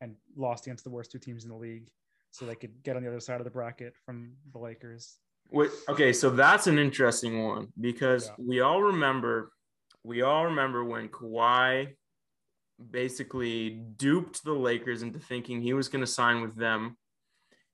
and 0.00 0.14
lost 0.36 0.66
against 0.66 0.84
the 0.84 0.90
worst 0.90 1.10
two 1.12 1.18
teams 1.18 1.44
in 1.44 1.50
the 1.50 1.56
league, 1.56 1.88
so 2.30 2.46
they 2.46 2.54
could 2.54 2.82
get 2.82 2.96
on 2.96 3.02
the 3.02 3.08
other 3.08 3.20
side 3.20 3.40
of 3.40 3.44
the 3.44 3.50
bracket 3.50 3.94
from 4.06 4.32
the 4.52 4.58
Lakers. 4.58 5.18
Wait, 5.50 5.70
okay, 5.88 6.12
so 6.12 6.30
that's 6.30 6.66
an 6.66 6.78
interesting 6.78 7.44
one 7.44 7.68
because 7.78 8.28
Yeah. 8.28 8.34
we 8.38 8.60
all 8.60 8.82
remember, 8.82 9.52
we 10.04 10.22
all 10.22 10.44
remember 10.46 10.84
when 10.84 11.08
Kawhi 11.08 11.96
basically 12.90 13.70
duped 13.96 14.42
the 14.44 14.52
Lakers 14.54 15.02
into 15.02 15.18
thinking 15.18 15.60
he 15.60 15.74
was 15.74 15.88
going 15.88 16.00
to 16.00 16.06
sign 16.10 16.40
with 16.40 16.56
them, 16.56 16.96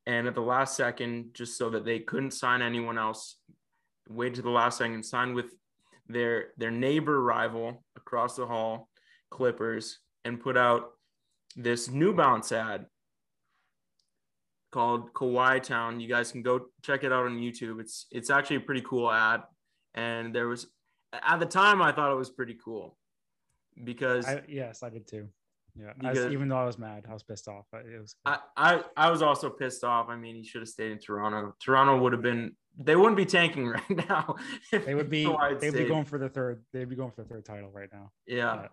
and 0.06 0.26
at 0.26 0.34
the 0.34 0.40
last 0.42 0.76
second, 0.76 1.32
just 1.34 1.56
so 1.56 1.70
that 1.70 1.84
they 1.84 2.00
couldn't 2.00 2.32
sign 2.32 2.62
anyone 2.62 2.98
else, 2.98 3.36
wait 4.08 4.34
to 4.34 4.42
the 4.42 4.50
last 4.50 4.78
second, 4.78 5.04
sign 5.04 5.32
with 5.34 5.54
their 6.08 6.48
their 6.56 6.70
neighbor 6.70 7.20
rival 7.22 7.84
across 7.96 8.36
the 8.36 8.46
hall, 8.46 8.88
Clippers, 9.30 9.98
and 10.24 10.40
put 10.40 10.56
out 10.56 10.90
this 11.56 11.88
New 11.90 12.14
Balance 12.14 12.52
ad 12.52 12.86
called 14.72 15.12
Kawhi 15.12 15.62
Town. 15.62 16.00
You 16.00 16.08
guys 16.08 16.32
can 16.32 16.42
go 16.42 16.66
check 16.82 17.04
it 17.04 17.12
out 17.12 17.26
on 17.26 17.38
YouTube. 17.38 17.80
It's 17.80 18.06
it's 18.10 18.30
actually 18.30 18.56
a 18.56 18.60
pretty 18.60 18.82
cool 18.82 19.10
ad, 19.10 19.42
and 19.94 20.34
there 20.34 20.48
was 20.48 20.66
at 21.12 21.40
the 21.40 21.46
time 21.46 21.80
I 21.82 21.92
thought 21.92 22.12
it 22.12 22.16
was 22.16 22.30
pretty 22.30 22.56
cool 22.62 22.96
because 23.84 24.26
I, 24.26 24.42
yes, 24.48 24.82
I 24.82 24.90
did 24.90 25.06
too. 25.08 25.28
Yeah, 25.78 25.92
Because- 25.98 26.24
was, 26.24 26.32
even 26.32 26.48
though 26.48 26.56
I 26.56 26.64
was 26.64 26.78
mad, 26.78 27.04
I 27.08 27.12
was 27.12 27.22
pissed 27.22 27.48
off. 27.48 27.66
but 27.70 27.82
It 27.84 28.00
was 28.00 28.14
I, 28.24 28.38
I 28.56 28.82
I 28.96 29.10
was 29.10 29.20
also 29.22 29.50
pissed 29.50 29.84
off. 29.84 30.08
I 30.08 30.16
mean, 30.16 30.34
he 30.34 30.42
should 30.44 30.62
have 30.62 30.68
stayed 30.68 30.90
in 30.92 30.98
Toronto. 30.98 31.54
Toronto 31.60 31.98
would 31.98 32.12
have 32.14 32.22
been 32.22 32.56
they 32.78 32.96
wouldn't 32.96 33.16
be 33.16 33.24
tanking 33.26 33.66
right 33.76 34.08
now. 34.08 34.36
they 34.70 34.94
would 34.94 35.10
be 35.10 35.24
they'd 35.60 35.72
be 35.72 35.84
going 35.84 36.04
for 36.04 36.18
the 36.18 36.28
third. 36.28 36.64
They'd 36.72 36.88
be 36.88 36.96
going 36.96 37.10
for 37.12 37.22
the 37.22 37.28
third 37.28 37.44
title 37.44 37.70
right 37.70 37.88
now. 37.92 38.10
Yeah. 38.26 38.36
Yeah. 38.62 38.68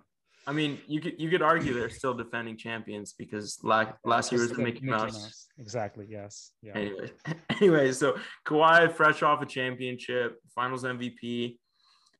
I 0.45 0.51
mean, 0.51 0.79
you 0.87 0.99
could 0.99 1.19
you 1.19 1.29
could 1.29 1.41
argue 1.41 1.73
they're 1.73 1.89
still 1.89 2.13
defending 2.13 2.57
champions 2.57 3.13
because 3.17 3.59
la- 3.63 3.93
last 4.03 4.31
year 4.31 4.41
was 4.41 4.49
the 4.49 4.55
Just 4.55 4.63
Mickey 4.65 4.85
Mouse. 4.85 5.47
Exactly. 5.57 6.05
Yes. 6.09 6.51
Yeah. 6.61 6.73
Anyway, 6.75 7.11
anyway, 7.49 7.91
so 7.93 8.17
Kawhi, 8.45 8.91
fresh 8.91 9.23
off 9.23 9.41
a 9.41 9.45
championship, 9.45 10.39
Finals 10.53 10.83
MVP, 10.83 11.57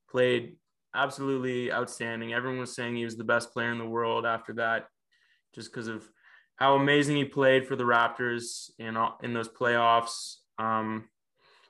played 0.10 0.56
absolutely 0.96 1.70
outstanding. 1.74 2.34
Everyone 2.34 2.60
was 2.62 2.74
saying 2.74 2.96
he 2.96 3.04
was 3.04 3.18
the 3.18 3.26
best 3.26 3.52
player 3.52 3.74
in 3.74 3.78
the 3.78 3.86
world 3.86 4.26
after 4.26 4.54
that, 4.54 4.86
just 5.54 5.70
because 5.74 5.88
of 5.90 6.08
how 6.56 6.76
amazing 6.76 7.18
he 7.18 7.26
played 7.26 7.68
for 7.68 7.76
the 7.76 7.84
Raptors 7.84 8.70
in 8.80 8.96
all- 8.96 9.20
in 9.22 9.34
those 9.34 9.50
playoffs. 9.50 10.36
Um, 10.58 11.10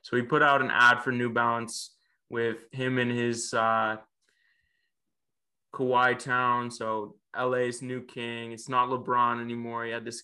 so 0.04 0.16
he 0.16 0.22
put 0.22 0.44
out 0.44 0.62
an 0.62 0.70
ad 0.72 1.02
for 1.02 1.12
New 1.12 1.32
Balance 1.32 1.96
with 2.30 2.58
him 2.72 3.00
and 3.00 3.10
his 3.12 3.54
uh, 3.54 3.98
Kawhi 5.74 6.20
Town. 6.20 6.70
So 6.70 7.16
LA's 7.38 7.82
new 7.82 8.02
king. 8.02 8.52
It's 8.52 8.70
not 8.70 8.90
LeBron 8.90 9.42
anymore. 9.42 9.86
He 9.86 9.92
had 9.92 10.06
this 10.06 10.24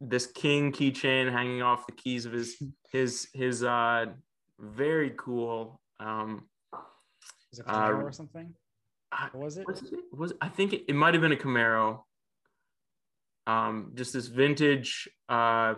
this 0.00 0.26
king 0.26 0.72
keychain 0.72 1.30
hanging 1.30 1.62
off 1.62 1.86
the 1.86 1.92
keys 1.92 2.26
of 2.26 2.32
his 2.32 2.60
his 2.92 3.28
his 3.32 3.62
uh 3.62 4.06
very 4.58 5.12
cool 5.16 5.80
um 6.00 6.48
Was 7.50 7.60
it 7.60 7.66
Camaro 7.66 8.00
Uh, 8.00 8.04
or 8.04 8.12
something? 8.12 8.54
What 9.32 9.34
was 9.34 9.56
it? 9.58 9.66
what's 9.66 9.82
it 9.82 9.92
was 10.12 10.32
I 10.40 10.48
think 10.48 10.72
it, 10.72 10.84
it 10.88 10.94
might 10.94 11.14
have 11.14 11.20
been 11.20 11.32
a 11.32 11.36
Camaro. 11.36 12.02
Um 13.46 13.92
just 13.94 14.12
this 14.12 14.26
vintage 14.26 15.08
uh 15.28 15.74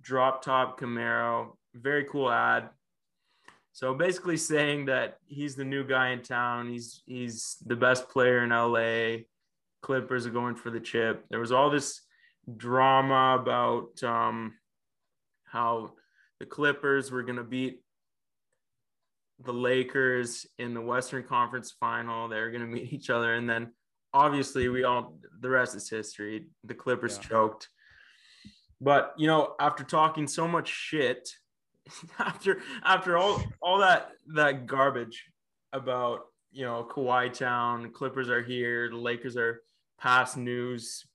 drop 0.00 0.42
top 0.42 0.80
Camaro, 0.80 1.56
very 1.74 2.04
cool 2.04 2.30
ad. 2.30 2.70
So 3.72 3.94
basically 3.94 4.36
saying 4.36 4.86
that 4.86 5.18
he's 5.26 5.54
the 5.54 5.64
new 5.64 5.84
guy 5.84 6.08
in 6.10 6.22
town, 6.22 6.68
he's 6.68 7.02
he's 7.06 7.56
the 7.66 7.76
best 7.76 8.08
player 8.08 8.42
in 8.42 8.50
LA. 8.50 9.24
Clippers 9.82 10.26
are 10.26 10.30
going 10.30 10.56
for 10.56 10.70
the 10.70 10.80
chip. 10.80 11.24
There 11.30 11.38
was 11.40 11.52
all 11.52 11.70
this 11.70 12.00
drama 12.56 13.38
about 13.40 14.02
um 14.02 14.54
how 15.44 15.92
the 16.40 16.46
Clippers 16.46 17.10
were 17.10 17.22
going 17.22 17.36
to 17.36 17.44
beat 17.44 17.80
the 19.44 19.52
Lakers 19.52 20.46
in 20.58 20.74
the 20.74 20.80
Western 20.80 21.22
Conference 21.22 21.72
final. 21.78 22.28
They're 22.28 22.50
going 22.50 22.62
to 22.62 22.66
meet 22.66 22.92
each 22.92 23.10
other 23.10 23.34
and 23.34 23.48
then 23.48 23.72
obviously 24.12 24.68
we 24.68 24.84
all 24.84 25.18
the 25.40 25.48
rest 25.48 25.76
is 25.76 25.88
history. 25.88 26.46
The 26.64 26.74
Clippers 26.74 27.18
Yeah. 27.22 27.28
choked. 27.28 27.68
But, 28.80 29.14
you 29.16 29.26
know, 29.26 29.54
after 29.60 29.82
talking 29.84 30.26
so 30.28 30.46
much 30.46 30.68
shit 30.68 31.28
after 32.18 32.60
after 32.84 33.16
all 33.16 33.42
all 33.62 33.78
that 33.78 34.12
that 34.34 34.66
garbage 34.66 35.24
about 35.72 36.26
you 36.50 36.64
know 36.64 36.86
Kawhi 36.90 37.32
Town, 37.32 37.90
Clippers 37.90 38.28
are 38.28 38.42
here, 38.42 38.88
the 38.90 38.96
Lakers 38.96 39.36
are 39.36 39.62
past 39.98 40.36
news. 40.36 41.06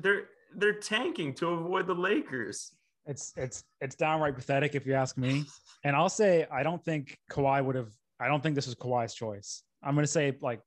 They're 0.00 0.24
they're 0.54 0.74
tanking 0.74 1.34
to 1.34 1.48
avoid 1.48 1.86
the 1.86 1.94
Lakers. 1.94 2.72
It's 3.06 3.32
it's 3.36 3.64
it's 3.80 3.96
downright 3.96 4.34
pathetic 4.34 4.74
if 4.74 4.86
you 4.86 4.94
ask 4.94 5.16
me. 5.16 5.44
And 5.84 5.96
I'll 5.96 6.08
say 6.08 6.46
I 6.52 6.62
don't 6.62 6.84
think 6.84 7.16
Kawhi 7.30 7.64
would 7.64 7.76
have. 7.76 7.90
I 8.20 8.28
don't 8.28 8.42
think 8.42 8.54
this 8.54 8.66
was 8.66 8.74
Kawhi's 8.74 9.14
choice. 9.14 9.62
I'm 9.82 9.94
gonna 9.94 10.06
say 10.06 10.36
like, 10.40 10.60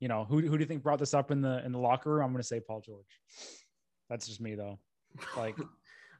you 0.00 0.08
know, 0.08 0.24
who 0.24 0.40
who 0.40 0.56
do 0.56 0.60
you 0.60 0.66
think 0.66 0.82
brought 0.82 0.98
this 0.98 1.14
up 1.14 1.30
in 1.30 1.42
the 1.42 1.64
in 1.64 1.72
the 1.72 1.78
locker 1.78 2.10
room? 2.10 2.24
I'm 2.24 2.32
gonna 2.32 2.42
say 2.42 2.60
Paul 2.60 2.80
George. 2.80 3.20
That's 4.08 4.26
just 4.26 4.40
me 4.40 4.54
though. 4.54 4.78
Like, 5.36 5.56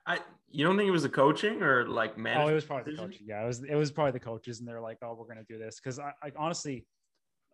I 0.09 0.19
you 0.51 0.65
don't 0.65 0.77
think 0.77 0.89
it 0.89 0.93
was 0.93 1.03
the 1.03 1.09
coaching 1.11 1.63
or 1.63 1.87
like 1.87 2.17
man? 2.17 2.41
oh, 2.41 2.49
it 2.49 2.55
was 2.55 2.65
probably 2.65 2.85
the 2.85 2.91
decision? 2.93 3.11
coach. 3.11 3.21
Yeah, 3.25 3.45
it 3.45 3.47
was 3.47 3.63
it 3.63 3.75
was 3.75 3.91
probably 3.93 4.13
the 4.13 4.21
coaches, 4.21 4.59
and 4.59 4.67
they're 4.69 4.81
like, 4.81 4.99
oh, 5.03 5.15
we're 5.19 5.29
gonna 5.29 5.47
do 5.49 5.59
this 5.59 5.79
because 5.79 5.99
I, 5.99 6.13
I 6.23 6.33
honestly, 6.37 6.87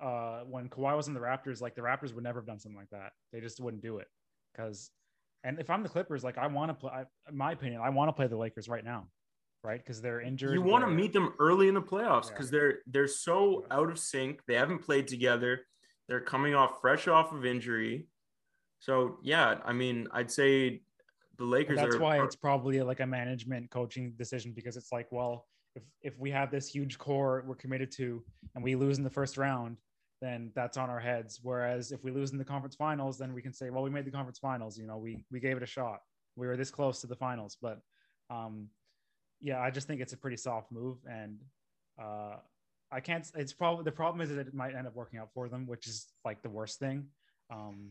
uh, 0.00 0.40
when 0.48 0.68
Kawhi 0.68 0.96
was 0.96 1.08
in 1.08 1.14
the 1.14 1.20
Raptors, 1.20 1.60
like 1.60 1.74
the 1.74 1.82
Raptors 1.82 2.14
would 2.14 2.24
never 2.24 2.40
have 2.40 2.46
done 2.46 2.60
something 2.60 2.78
like 2.78 2.90
that. 2.90 3.12
They 3.32 3.40
just 3.40 3.60
wouldn't 3.60 3.82
do 3.82 3.98
it 3.98 4.06
because. 4.52 4.90
And 5.46 5.60
if 5.60 5.68
I'm 5.68 5.82
the 5.82 5.90
Clippers, 5.90 6.24
like 6.24 6.38
I 6.38 6.46
want 6.46 6.70
to 6.70 6.74
play, 6.74 6.90
I, 6.90 7.04
in 7.28 7.36
my 7.36 7.52
opinion, 7.52 7.82
I 7.84 7.90
want 7.90 8.08
to 8.08 8.14
play 8.14 8.28
the 8.28 8.36
Lakers 8.38 8.66
right 8.66 8.82
now, 8.82 9.08
right? 9.62 9.78
Because 9.78 10.00
they're 10.00 10.22
injured. 10.22 10.54
You 10.54 10.62
want 10.62 10.84
to 10.86 10.90
meet 10.90 11.12
them 11.12 11.34
early 11.38 11.68
in 11.68 11.74
the 11.74 11.82
playoffs 11.82 12.26
Yeah. 12.26 12.30
because 12.30 12.50
they're 12.50 12.78
they're 12.86 13.06
so 13.06 13.66
out 13.70 13.90
of 13.90 13.98
sync. 13.98 14.40
They 14.48 14.54
haven't 14.54 14.78
played 14.78 15.06
together. 15.06 15.66
They're 16.08 16.22
coming 16.22 16.54
off 16.54 16.80
fresh 16.80 17.08
off 17.08 17.32
of 17.32 17.44
injury. 17.44 18.06
So 18.78 19.18
yeah, 19.22 19.58
I 19.66 19.74
mean, 19.74 20.08
I'd 20.12 20.30
say 20.30 20.80
the 21.38 21.44
And 21.44 21.50
Lakers 21.50 21.76
that's 21.76 21.96
are 21.96 22.00
why 22.00 22.22
it's 22.22 22.36
probably 22.36 22.80
like 22.82 23.00
a 23.00 23.06
management 23.06 23.70
coaching 23.70 24.12
decision 24.16 24.52
because 24.54 24.76
it's 24.76 24.92
like, 24.92 25.10
well, 25.10 25.46
if 25.74 25.82
if 26.02 26.18
we 26.18 26.30
have 26.30 26.50
this 26.50 26.68
huge 26.68 26.98
core 26.98 27.44
we're 27.46 27.54
committed 27.54 27.90
to 27.92 28.22
and 28.54 28.62
we 28.62 28.74
lose 28.74 28.98
in 28.98 29.04
the 29.04 29.10
first 29.10 29.36
round, 29.36 29.76
then 30.20 30.52
that's 30.54 30.76
on 30.76 30.90
our 30.90 31.00
heads. 31.00 31.40
Whereas 31.42 31.92
if 31.92 32.04
we 32.04 32.10
lose 32.10 32.32
in 32.32 32.38
the 32.38 32.44
conference 32.44 32.76
finals, 32.76 33.18
then 33.18 33.34
we 33.34 33.42
can 33.42 33.52
say, 33.52 33.70
well, 33.70 33.82
we 33.82 33.90
made 33.90 34.04
the 34.04 34.10
conference 34.10 34.38
finals. 34.38 34.78
You 34.78 34.86
know, 34.86 34.98
we 34.98 35.24
we 35.30 35.40
gave 35.40 35.56
it 35.56 35.62
a 35.62 35.66
shot. 35.66 36.00
We 36.36 36.46
were 36.46 36.56
this 36.56 36.70
close 36.70 37.00
to 37.00 37.06
the 37.06 37.16
finals, 37.16 37.56
but 37.60 37.80
um, 38.30 38.68
yeah, 39.40 39.60
I 39.60 39.70
just 39.70 39.86
think 39.86 40.00
it's 40.00 40.12
a 40.12 40.16
pretty 40.16 40.36
soft 40.36 40.72
move, 40.72 40.98
and 41.08 41.38
uh, 42.00 42.36
I 42.90 43.00
can't. 43.00 43.30
It's 43.34 43.52
probably 43.52 43.84
the 43.84 43.92
problem 43.92 44.20
is 44.20 44.30
that 44.30 44.38
it 44.38 44.54
might 44.54 44.74
end 44.74 44.86
up 44.86 44.94
working 44.94 45.18
out 45.18 45.30
for 45.34 45.48
them, 45.48 45.66
which 45.66 45.86
is 45.86 46.06
like 46.24 46.42
the 46.42 46.48
worst 46.48 46.78
thing. 46.78 47.06
Um, 47.52 47.90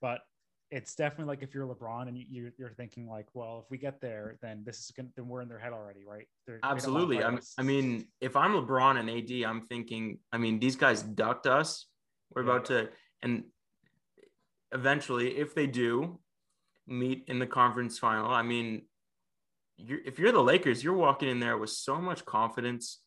but 0.00 0.20
it's 0.70 0.94
definitely 0.96 1.26
like 1.26 1.42
if 1.42 1.54
you're 1.54 1.66
LeBron 1.66 2.08
and 2.08 2.18
you, 2.18 2.50
you're 2.58 2.72
thinking 2.72 3.08
like, 3.08 3.26
well, 3.34 3.62
if 3.64 3.70
we 3.70 3.78
get 3.78 4.00
there, 4.00 4.36
then 4.42 4.62
this 4.64 4.80
is 4.80 4.90
gonna, 4.96 5.08
then 5.16 5.28
we're 5.28 5.40
in 5.40 5.48
their 5.48 5.58
head 5.58 5.72
already, 5.72 6.04
right? 6.04 6.26
They're, 6.46 6.56
they 6.56 6.60
don't 6.60 6.70
wanna 6.70 6.76
absolutely. 6.76 7.24
I'm. 7.24 7.40
I 7.58 7.62
mean, 7.62 8.08
if 8.20 8.34
I'm 8.36 8.52
LeBron 8.52 8.98
and 8.98 9.08
AD, 9.08 9.48
I'm 9.48 9.62
thinking. 9.66 10.18
I 10.32 10.38
mean, 10.38 10.58
these 10.58 10.76
guys 10.76 11.02
ducked 11.02 11.46
us. 11.46 11.86
We're 12.34 12.42
Yeah. 12.42 12.50
about 12.50 12.64
to, 12.66 12.88
and 13.22 13.44
eventually, 14.72 15.36
if 15.38 15.54
they 15.54 15.66
do 15.68 16.18
meet 16.86 17.24
in 17.28 17.38
the 17.38 17.46
conference 17.46 17.98
final, 17.98 18.30
I 18.30 18.42
mean, 18.42 18.82
you're, 19.76 20.00
if 20.04 20.18
you're 20.18 20.32
the 20.32 20.42
Lakers, 20.42 20.82
you're 20.82 20.94
walking 20.94 21.28
in 21.28 21.38
there 21.38 21.56
with 21.58 21.70
so 21.70 22.00
much 22.00 22.24
confidence, 22.24 23.00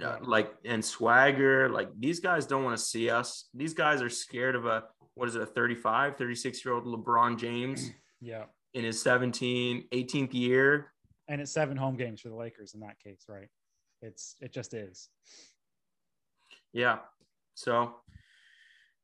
uh, 0.00 0.04
Yeah. 0.04 0.18
like 0.22 0.52
and 0.64 0.84
swagger. 0.84 1.68
Like 1.68 1.88
these 1.98 2.20
guys 2.20 2.46
don't 2.46 2.64
want 2.64 2.76
to 2.76 2.82
see 2.82 3.10
us. 3.10 3.48
These 3.54 3.74
guys 3.74 4.00
are 4.02 4.08
scared 4.10 4.54
of 4.56 4.66
a 4.66 4.84
what 5.14 5.28
is 5.28 5.34
it, 5.36 5.42
a 5.42 5.46
35, 5.46 6.16
36 6.16 6.64
year 6.64 6.74
old 6.74 6.84
LeBron 6.86 7.38
James 7.38 7.90
yeah, 8.20 8.44
in 8.74 8.84
his 8.84 9.00
17, 9.02 9.88
18th 9.92 10.32
year. 10.34 10.92
and 11.28 11.40
it's 11.40 11.52
seven 11.52 11.76
home 11.76 11.96
games 11.96 12.20
for 12.20 12.28
the 12.30 12.34
Lakers 12.34 12.72
in 12.74 12.80
that 12.80 12.98
case, 12.98 13.24
right? 13.28 13.48
It's 14.00 14.36
it 14.40 14.52
just 14.52 14.72
is. 14.74 15.08
Yeah. 16.72 16.98
So 17.54 17.94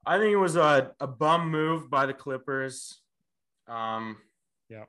I 0.07 0.19
think 0.19 0.33
it 0.33 0.37
was 0.37 0.57
a, 0.57 0.93
a 1.01 1.07
bum 1.07 1.51
move 1.51 1.91
by 1.91 2.07
the 2.07 2.15
Clippers. 2.15 3.01
Um, 3.67 4.17
Yeah. 4.69 4.85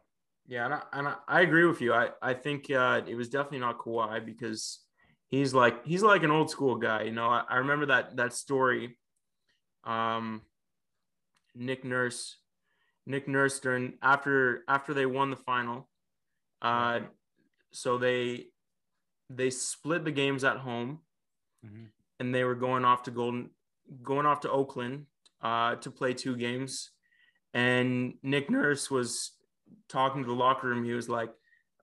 Yeah, 0.47 0.65
and 0.65 0.73
I, 0.73 0.81
and 0.93 1.07
I, 1.09 1.15
I 1.27 1.41
agree 1.41 1.65
with 1.65 1.79
you. 1.79 1.93
I, 1.93 2.09
I 2.23 2.33
think 2.33 2.71
uh, 2.71 3.01
it 3.05 3.13
was 3.15 3.29
definitely 3.29 3.59
not 3.59 3.77
Kawhi 3.77 4.25
because 4.25 4.79
he's 5.29 5.53
like 5.53 5.85
he's 5.85 6.03
like 6.03 6.23
an 6.23 6.31
old 6.31 6.49
school 6.49 6.75
guy. 6.75 7.03
You 7.03 7.11
know, 7.11 7.27
I, 7.27 7.43
I 7.49 7.55
remember 7.57 7.87
that 7.87 8.17
that 8.17 8.33
story. 8.33 8.97
Um, 9.85 10.41
Nick 11.55 11.83
Nurse, 11.85 12.37
Nick 13.05 13.27
Nurse 13.27 13.59
during 13.59 13.93
after 14.01 14.63
after 14.67 14.93
they 14.93 15.05
won 15.05 15.29
the 15.29 15.35
final, 15.37 15.87
uh, 16.61 16.99
so 17.71 17.97
they 17.97 18.47
they 19.29 19.49
split 19.49 20.03
the 20.03 20.11
games 20.11 20.43
at 20.43 20.57
home, 20.57 20.99
Mhm. 21.65 21.87
and 22.19 22.35
they 22.35 22.43
were 22.43 22.55
going 22.55 22.83
off 22.83 23.03
to 23.03 23.11
Golden, 23.11 23.51
going 24.03 24.25
off 24.25 24.41
to 24.41 24.51
Oakland 24.51 25.05
uh, 25.41 25.75
to 25.77 25.91
play 25.91 26.13
two 26.13 26.35
games, 26.35 26.91
and 27.53 28.15
Nick 28.21 28.49
Nurse 28.49 28.89
was 28.91 29.31
talking 29.87 30.23
to 30.23 30.27
the 30.27 30.35
locker 30.35 30.67
room. 30.67 30.83
He 30.83 30.93
was 30.93 31.09
like, 31.09 31.29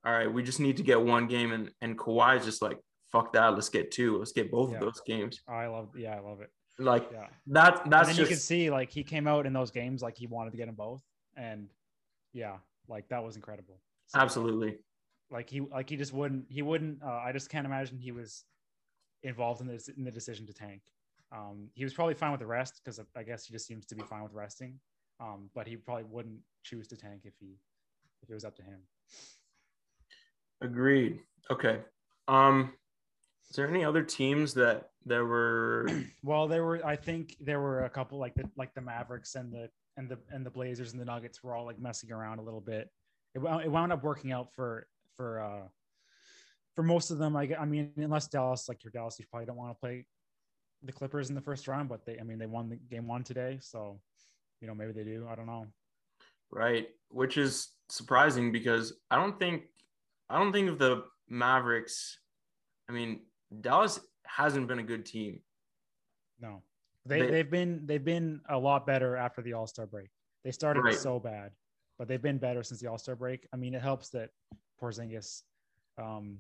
"All 0.05 0.13
right, 0.13 0.33
we 0.33 0.43
just 0.43 0.61
need 0.61 0.77
to 0.79 0.83
get 0.83 1.01
one 1.01 1.27
game," 1.29 1.53
and 1.53 1.71
and 1.81 1.99
Kawhi's 1.99 2.45
just 2.45 2.63
like, 2.63 2.79
"Fuck 3.13 3.33
that, 3.33 3.55
let's 3.55 3.69
get 3.69 3.91
two. 3.91 4.19
Let's 4.19 4.33
get 4.33 4.51
both 4.51 4.71
Yeah. 4.71 4.77
of 4.77 4.81
those 4.83 5.01
games." 5.07 5.41
I 5.49 5.67
love, 5.67 5.97
yeah, 5.97 6.17
I 6.17 6.21
love 6.21 6.41
it. 6.41 6.51
Like 6.79 7.09
Yeah. 7.11 7.29
that. 7.49 7.85
And 7.85 7.93
That's 7.93 8.09
then 8.09 8.17
just 8.17 8.31
you 8.31 8.37
can 8.37 8.41
see 8.41 8.71
like 8.71 8.91
he 8.91 9.03
came 9.03 9.27
out 9.27 9.47
in 9.47 9.53
those 9.53 9.71
games 9.71 10.03
like 10.03 10.17
he 10.17 10.27
wanted 10.27 10.51
to 10.51 10.57
get 10.57 10.67
them 10.67 10.75
both, 10.75 11.03
and 11.37 11.69
yeah, 12.33 12.59
like 12.89 13.09
that 13.09 13.23
was 13.25 13.37
incredible. 13.37 13.81
So, 14.07 14.21
absolutely. 14.21 14.79
like 15.31 15.49
he 15.51 15.61
like 15.61 15.89
he 15.89 15.97
just 15.97 16.13
wouldn't 16.13 16.47
he 16.51 16.63
wouldn't. 16.63 17.03
Uh, 17.03 17.07
I 17.25 17.33
just 17.33 17.49
can't 17.49 17.67
imagine 17.67 17.99
he 17.99 18.13
was 18.13 18.45
involved 19.23 19.61
in 19.61 19.67
this 19.67 19.89
in 19.89 20.05
the 20.05 20.11
decision 20.11 20.47
to 20.47 20.53
tank. 20.53 20.83
Um, 21.33 21.71
he 21.75 21.83
was 21.83 21.93
probably 21.95 22.15
fine 22.15 22.31
with 22.31 22.41
the 22.41 22.47
rest 22.47 22.81
because 22.85 23.01
I 23.17 23.23
guess 23.25 23.47
he 23.47 23.53
just 23.53 23.67
seems 23.67 23.87
to 23.87 23.95
be 23.97 24.03
fine 24.03 24.23
with 24.23 24.33
resting. 24.33 24.79
Um, 25.19 25.51
but 25.55 25.67
he 25.67 25.77
probably 25.77 26.05
wouldn't 26.05 26.39
choose 26.63 26.87
to 26.89 26.97
tank 26.97 27.23
if 27.25 27.35
he 27.41 27.59
if 28.23 28.31
it 28.31 28.35
was 28.35 28.45
up 28.45 28.55
to 28.57 28.63
him. 28.63 28.81
Agreed. 30.61 31.21
Okay. 31.51 31.81
Um, 32.29 32.75
is 33.51 33.57
there 33.57 33.69
any 33.69 33.85
other 33.85 34.03
teams 34.03 34.55
that 34.55 34.91
there 35.05 35.25
were? 35.25 35.89
Well, 36.23 36.49
there 36.49 36.65
were 36.65 36.85
I 36.85 36.97
think 36.97 37.37
there 37.41 37.61
were 37.61 37.85
a 37.85 37.91
couple 37.91 38.19
like 38.19 38.35
the 38.35 38.49
like 38.57 38.75
the 38.75 38.81
Mavericks 38.81 39.35
and 39.37 39.53
the 39.53 39.69
and 39.97 40.09
the 40.09 40.19
and 40.31 40.45
the 40.45 40.51
Blazers 40.51 40.93
and 40.93 41.01
the 41.01 41.05
Nuggets 41.05 41.43
were 41.43 41.55
all 41.55 41.65
like 41.65 41.79
messing 41.79 42.11
around 42.13 42.39
a 42.39 42.43
little 42.43 42.61
bit. 42.61 42.91
It, 43.35 43.39
wound- 43.39 43.65
it 43.65 43.71
wound 43.71 43.93
up 43.93 44.03
working 44.03 44.33
out 44.33 44.53
for 44.55 44.87
for 45.17 45.41
uh 45.41 45.69
for 46.75 46.83
most 46.83 47.11
of 47.11 47.19
them. 47.19 47.37
I, 47.37 47.49
I 47.59 47.65
mean, 47.65 47.93
unless 47.97 48.27
Dallas 48.29 48.69
like 48.69 48.83
your 48.85 48.91
Dallas, 48.91 49.17
you 49.19 49.25
probably 49.31 49.47
don't 49.47 49.57
want 49.57 49.71
to 49.71 49.81
play 49.81 50.05
the 50.83 50.93
Clippers 50.93 51.29
in 51.31 51.35
the 51.35 51.41
first 51.41 51.69
round, 51.69 51.89
but 51.89 52.05
they 52.05 52.19
I 52.19 52.23
mean 52.25 52.39
they 52.39 52.47
won 52.47 52.69
the 52.69 52.77
game 52.77 53.07
one 53.07 53.23
today, 53.23 53.59
so 53.63 54.01
you 54.61 54.67
know 54.67 54.75
maybe 54.75 54.93
they 54.93 55.05
do. 55.05 55.27
I 55.31 55.35
don't 55.37 55.47
know. 55.47 55.67
right, 56.51 56.89
which 57.11 57.39
is 57.39 57.69
surprising 57.89 58.51
because 58.53 58.95
I 59.11 59.17
don't 59.17 59.39
think 59.39 59.65
I 60.29 60.39
don't 60.39 60.53
think 60.53 60.69
of 60.69 60.79
the 60.79 61.05
Mavericks. 61.29 62.19
I 62.89 62.93
mean, 62.93 63.21
Dallas 63.61 64.01
hasn't 64.27 64.69
been 64.69 64.79
a 64.79 64.83
good 64.83 65.07
team. 65.07 65.41
No, 66.41 66.63
they, 67.05 67.23
They- 67.27 67.39
have 67.39 67.51
been 67.51 67.83
they've 67.87 68.05
been 68.05 68.41
a 68.49 68.59
lot 68.59 68.87
better 68.87 69.17
after 69.17 69.43
the 69.43 69.53
All 69.55 69.67
Star 69.67 69.87
break. 69.87 70.09
They 70.45 70.51
started 70.53 70.81
Right. 70.85 70.95
so 70.95 71.19
bad, 71.19 71.53
but 71.99 72.07
they've 72.09 72.23
been 72.23 72.39
better 72.39 72.63
since 72.63 72.81
the 72.81 72.89
All 72.89 72.99
Star 72.99 73.17
break. 73.17 73.47
I 73.53 73.57
mean, 73.57 73.75
it 73.75 73.83
helps 73.83 74.11
that 74.11 74.31
Porzingis 74.81 75.43
um, 75.99 76.39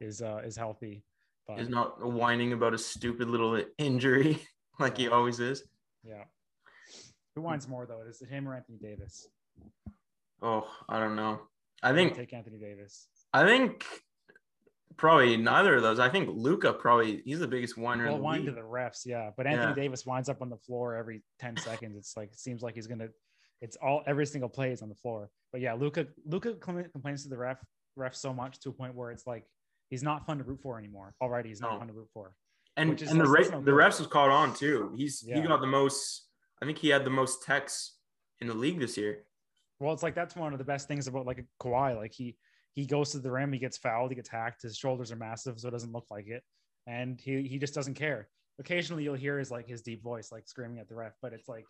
is 0.00 0.22
uh, 0.22 0.42
is 0.44 0.56
healthy. 0.56 1.04
But 1.46 1.60
Is 1.60 1.68
not 1.68 2.04
whining 2.04 2.52
about 2.52 2.74
a 2.74 2.78
stupid 2.78 3.30
little 3.30 3.62
injury 3.78 4.42
like 4.80 4.96
he 4.98 5.06
always 5.08 5.38
is. 5.38 5.62
yeah, 6.02 6.24
who 7.34 7.42
whines 7.42 7.68
more 7.68 7.86
though? 7.86 8.00
Is 8.02 8.20
it 8.20 8.28
him 8.28 8.48
or 8.48 8.54
Anthony 8.56 8.78
Davis? 8.78 9.28
Oh, 10.42 10.68
I 10.88 10.98
don't 10.98 11.14
know. 11.16 11.40
I 11.84 11.92
think 11.92 12.16
take 12.16 12.32
Anthony 12.32 12.58
Davis. 12.58 13.06
I 13.32 13.44
think 13.46 13.86
probably 14.96 15.36
neither 15.36 15.76
of 15.76 15.82
those. 15.82 15.98
I 15.98 16.08
think 16.08 16.28
Luka 16.32 16.72
probably 16.72 17.22
he's 17.24 17.38
the 17.40 17.46
biggest 17.48 17.76
whiner 17.76 18.04
Well, 18.06 18.14
in 18.14 18.20
the 18.20 18.24
whine 18.24 18.44
to 18.46 18.52
the 18.52 18.60
refs, 18.60 19.04
yeah. 19.06 19.30
But 19.36 19.46
Anthony 19.46 19.68
Yeah. 19.68 19.74
Davis 19.74 20.06
winds 20.06 20.28
up 20.28 20.42
on 20.42 20.48
the 20.50 20.56
floor 20.56 20.94
every 20.96 21.22
ten 21.38 21.56
seconds. 21.56 21.96
It's 21.96 22.16
like 22.16 22.32
it 22.32 22.38
seems 22.38 22.62
like 22.62 22.74
he's 22.74 22.86
gonna. 22.86 23.08
It's 23.60 23.76
all 23.76 24.02
every 24.06 24.26
single 24.26 24.48
play 24.50 24.70
is 24.72 24.82
on 24.82 24.88
the 24.88 24.94
floor. 24.94 25.30
But 25.52 25.60
yeah, 25.60 25.74
Luka 25.74 26.06
Luka 26.26 26.54
complains 26.54 27.22
to 27.22 27.28
the 27.28 27.36
ref 27.38 27.58
ref 27.96 28.14
so 28.14 28.32
much 28.34 28.58
to 28.60 28.68
a 28.70 28.72
point 28.72 28.94
where 28.94 29.10
it's 29.10 29.26
like 29.26 29.44
he's 29.88 30.02
not 30.02 30.26
fun 30.26 30.38
to 30.38 30.44
root 30.44 30.60
for 30.62 30.78
anymore. 30.78 31.14
Already, 31.20 31.48
he's 31.50 31.60
not 31.60 31.72
No. 31.72 31.78
fun 31.78 31.88
to 31.88 31.94
root 31.94 32.08
for. 32.12 32.34
and 32.76 32.90
and 32.90 33.20
the 33.20 33.24
no 33.24 33.60
the 33.62 33.70
refs 33.70 33.98
was 33.98 34.06
caught 34.08 34.30
on 34.30 34.54
too. 34.54 34.92
He's 34.96 35.20
he 35.20 35.40
got 35.42 35.60
the 35.60 35.66
most. 35.66 36.24
I 36.60 36.66
think 36.66 36.78
he 36.78 36.88
had 36.88 37.04
the 37.04 37.10
most 37.10 37.42
texts 37.44 37.96
in 38.40 38.46
the 38.48 38.54
league 38.54 38.78
this 38.80 38.96
year. 38.96 39.24
Well, 39.78 39.92
it's 39.92 40.02
like 40.02 40.14
that's 40.14 40.34
one 40.36 40.52
of 40.52 40.58
the 40.58 40.64
best 40.64 40.88
things 40.88 41.06
about 41.06 41.26
like 41.26 41.38
a 41.38 41.44
Kawhi. 41.64 41.96
Like 41.96 42.12
he 42.12 42.36
he 42.76 42.84
goes 42.84 43.10
to 43.12 43.18
the 43.18 43.30
rim, 43.30 43.52
he 43.52 43.58
gets 43.58 43.78
fouled, 43.78 44.10
he 44.10 44.14
gets 44.14 44.28
hacked. 44.28 44.62
His 44.62 44.76
shoulders 44.76 45.10
are 45.10 45.16
massive, 45.16 45.58
so 45.58 45.68
it 45.68 45.72
doesn't 45.72 45.92
look 45.92 46.06
like 46.10 46.28
it, 46.28 46.44
and 46.86 47.18
he 47.18 47.42
he 47.42 47.58
just 47.58 47.74
doesn't 47.74 47.94
care. 47.94 48.28
Occasionally, 48.60 49.02
you'll 49.02 49.14
hear 49.14 49.38
his 49.38 49.50
like 49.50 49.66
his 49.66 49.82
deep 49.82 50.02
voice, 50.02 50.30
like 50.30 50.46
screaming 50.46 50.78
at 50.78 50.88
the 50.88 50.94
ref, 50.94 51.14
but 51.22 51.32
it's 51.32 51.48
like, 51.48 51.64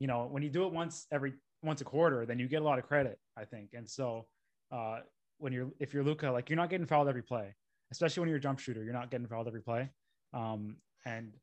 you 0.00 0.06
know, 0.06 0.26
when 0.30 0.42
you 0.42 0.48
do 0.48 0.66
it 0.66 0.72
once 0.72 1.06
every 1.12 1.34
once 1.62 1.82
a 1.82 1.84
quarter, 1.84 2.24
then 2.24 2.38
you 2.38 2.48
get 2.48 2.62
a 2.62 2.64
lot 2.64 2.78
of 2.78 2.86
credit, 2.86 3.18
I 3.36 3.44
think. 3.44 3.70
And 3.74 3.88
so, 3.88 4.26
uh, 4.72 5.00
when 5.38 5.52
you're 5.52 5.70
if 5.78 5.92
you're 5.92 6.02
Luka, 6.02 6.30
like 6.30 6.48
you're 6.48 6.56
not 6.56 6.70
getting 6.70 6.86
fouled 6.86 7.08
every 7.08 7.22
play, 7.22 7.54
especially 7.92 8.22
when 8.22 8.30
you're 8.30 8.38
a 8.38 8.40
jump 8.40 8.58
shooter, 8.58 8.82
you're 8.82 8.94
not 8.94 9.10
getting 9.10 9.26
fouled 9.26 9.46
every 9.46 9.62
play. 9.62 9.90
Um, 10.32 10.76
and 11.04 11.34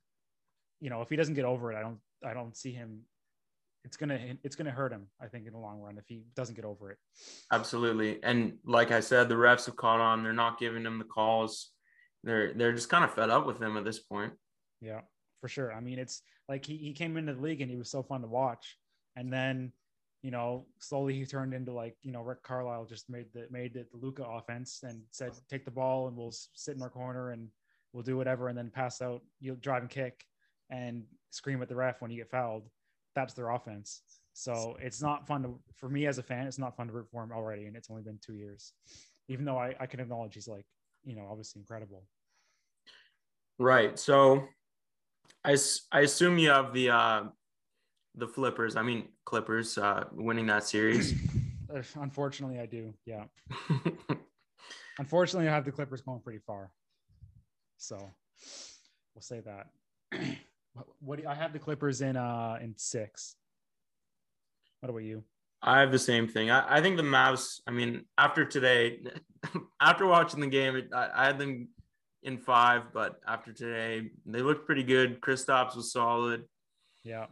you 0.82 0.90
know, 0.90 1.02
if 1.02 1.10
he 1.10 1.16
doesn't 1.16 1.36
get 1.36 1.46
over 1.46 1.72
it, 1.72 1.78
I 1.78 1.82
don't 1.82 2.00
I 2.26 2.34
don't 2.34 2.58
see 2.58 2.72
him 2.72 3.02
it's 3.84 3.98
gonna 3.98 4.20
it's 4.44 4.56
gonna 4.56 4.72
hurt 4.72 4.92
him 4.92 5.08
i 5.22 5.28
think 5.28 5.46
in 5.46 5.54
the 5.54 5.60
long 5.60 5.80
run 5.82 5.98
if 5.98 6.06
he 6.08 6.26
doesn't 6.36 6.56
get 6.56 6.66
over 6.66 6.92
it 6.92 6.98
Absolutely. 7.52 8.22
And 8.24 8.58
like 8.66 8.92
I 8.92 9.00
said, 9.02 9.30
the 9.30 9.36
refs 9.36 9.66
have 9.68 9.76
caught 9.76 10.00
on. 10.00 10.24
They're 10.24 10.34
not 10.34 10.58
giving 10.60 10.86
him 10.86 10.98
the 10.98 11.04
calls. 11.06 11.72
They're 12.24 12.54
they're 12.54 12.72
just 12.74 12.90
kind 12.90 13.04
of 13.04 13.14
fed 13.14 13.30
up 13.30 13.46
with 13.46 13.62
him 13.62 13.76
at 13.78 13.84
this 13.86 14.00
point. 14.00 14.34
yeah 14.82 15.02
for 15.42 15.50
sure 15.50 15.74
i 15.74 15.82
mean 15.82 16.00
it's 16.00 16.22
like 16.48 16.66
he, 16.66 16.78
he 16.78 16.94
came 16.94 17.18
into 17.18 17.34
the 17.34 17.42
league 17.42 17.60
and 17.60 17.70
he 17.70 17.76
was 17.78 17.92
so 17.92 18.02
fun 18.02 18.22
to 18.22 18.28
watch 18.28 18.78
and 19.18 19.32
then 19.32 19.74
you 20.22 20.32
know 20.32 20.66
slowly 20.80 21.14
he 21.16 21.26
turned 21.26 21.54
into 21.54 21.74
like 21.74 21.98
you 22.02 22.14
know 22.14 22.22
rick 22.22 22.42
carlisle 22.44 22.86
just 22.86 23.10
made 23.10 23.26
the 23.34 23.46
made 23.52 23.76
it 23.76 23.92
the 23.92 23.98
luka 23.98 24.24
offense 24.24 24.80
and 24.84 25.02
said 25.12 25.32
take 25.50 25.66
the 25.66 25.72
ball 25.72 26.08
and 26.08 26.16
we'll 26.16 26.34
sit 26.54 26.78
in 26.78 26.82
our 26.82 26.90
corner 26.90 27.32
and 27.32 27.50
we'll 27.92 28.04
do 28.04 28.16
whatever 28.16 28.48
and 28.48 28.58
then 28.58 28.70
pass 28.70 29.02
out 29.02 29.22
you'll 29.42 29.58
drive 29.58 29.82
and 29.82 29.92
kick 29.92 30.24
and 30.70 31.04
scream 31.32 31.62
at 31.62 31.68
the 31.68 31.76
ref 31.76 32.02
when 32.02 32.10
you 32.10 32.18
get 32.18 32.32
fouled 32.32 32.70
that's 33.16 33.34
their 33.34 33.50
offense 33.50 34.02
so 34.34 34.76
it's 34.82 35.02
not 35.02 35.28
fun 35.28 35.44
to 35.44 35.60
for 35.76 35.90
me 35.90 36.08
as 36.08 36.18
a 36.18 36.24
fan 36.24 36.48
it's 36.48 36.60
not 36.60 36.76
fun 36.76 36.88
to 36.88 36.94
root 36.94 37.08
for 37.12 37.24
him 37.24 37.32
already 37.32 37.66
and 37.66 37.76
it's 37.76 37.90
only 37.90 38.02
been 38.02 38.20
two 38.26 38.34
years 38.34 38.74
even 39.28 39.46
though 39.46 39.58
i, 39.58 39.76
I 39.80 39.86
can 39.86 40.00
acknowledge 40.00 40.34
he's 40.34 40.48
like 40.48 40.66
you 41.04 41.16
know 41.16 41.28
obviously 41.30 41.60
incredible 41.60 42.04
Right. 43.60 43.98
So 44.00 44.48
I 45.44 45.58
I 45.92 46.02
assume 46.02 46.38
you 46.38 46.50
have 46.50 46.74
the 46.74 46.90
uh 46.90 47.24
the 48.16 48.28
flippers. 48.28 48.76
I 48.76 48.82
mean 48.82 49.10
Clippers 49.26 49.78
uh 49.78 50.06
winning 50.12 50.48
that 50.48 50.64
series. 50.64 51.14
Unfortunately, 51.96 52.60
I 52.60 52.66
do. 52.66 52.94
Yeah. 53.06 53.26
Unfortunately, 55.00 55.48
I 55.48 55.52
have 55.54 55.66
the 55.66 55.72
Clippers 55.72 56.02
going 56.02 56.20
pretty 56.20 56.40
far. 56.46 56.72
So 57.78 57.98
we'll 59.16 59.22
say 59.22 59.42
that. 59.42 59.68
what, 61.00 61.18
do 61.18 61.24
you, 61.24 61.30
I 61.30 61.36
have 61.36 61.54
the 61.54 61.60
Clippers 61.60 62.02
in 62.02 62.16
uh 62.16 62.58
in 62.62 62.74
six. 62.78 63.36
What 64.82 64.90
about 64.90 65.04
you? 65.04 65.24
I 65.62 65.80
have 65.80 65.92
the 65.92 66.00
same 66.00 66.28
thing. 66.28 66.52
I, 66.52 66.78
I 66.78 66.82
think 66.82 66.98
the 66.98 67.04
Mavs, 67.04 67.62
I 67.66 67.72
mean, 67.72 68.04
after 68.18 68.44
today, 68.44 69.00
after 69.82 70.06
watching 70.06 70.42
the 70.42 70.48
game, 70.48 70.76
it, 70.76 70.90
I, 70.94 71.10
I 71.16 71.26
had 71.26 71.40
them 71.40 71.70
in 72.22 72.38
five, 72.38 72.92
but 72.94 73.22
after 73.26 73.54
today, 73.54 74.10
they 74.26 74.42
looked 74.42 74.66
pretty 74.66 74.84
good. 74.84 75.22
Kristaps 75.22 75.76
was 75.76 75.92
solid. 75.92 76.44
Yeah. 77.06 77.28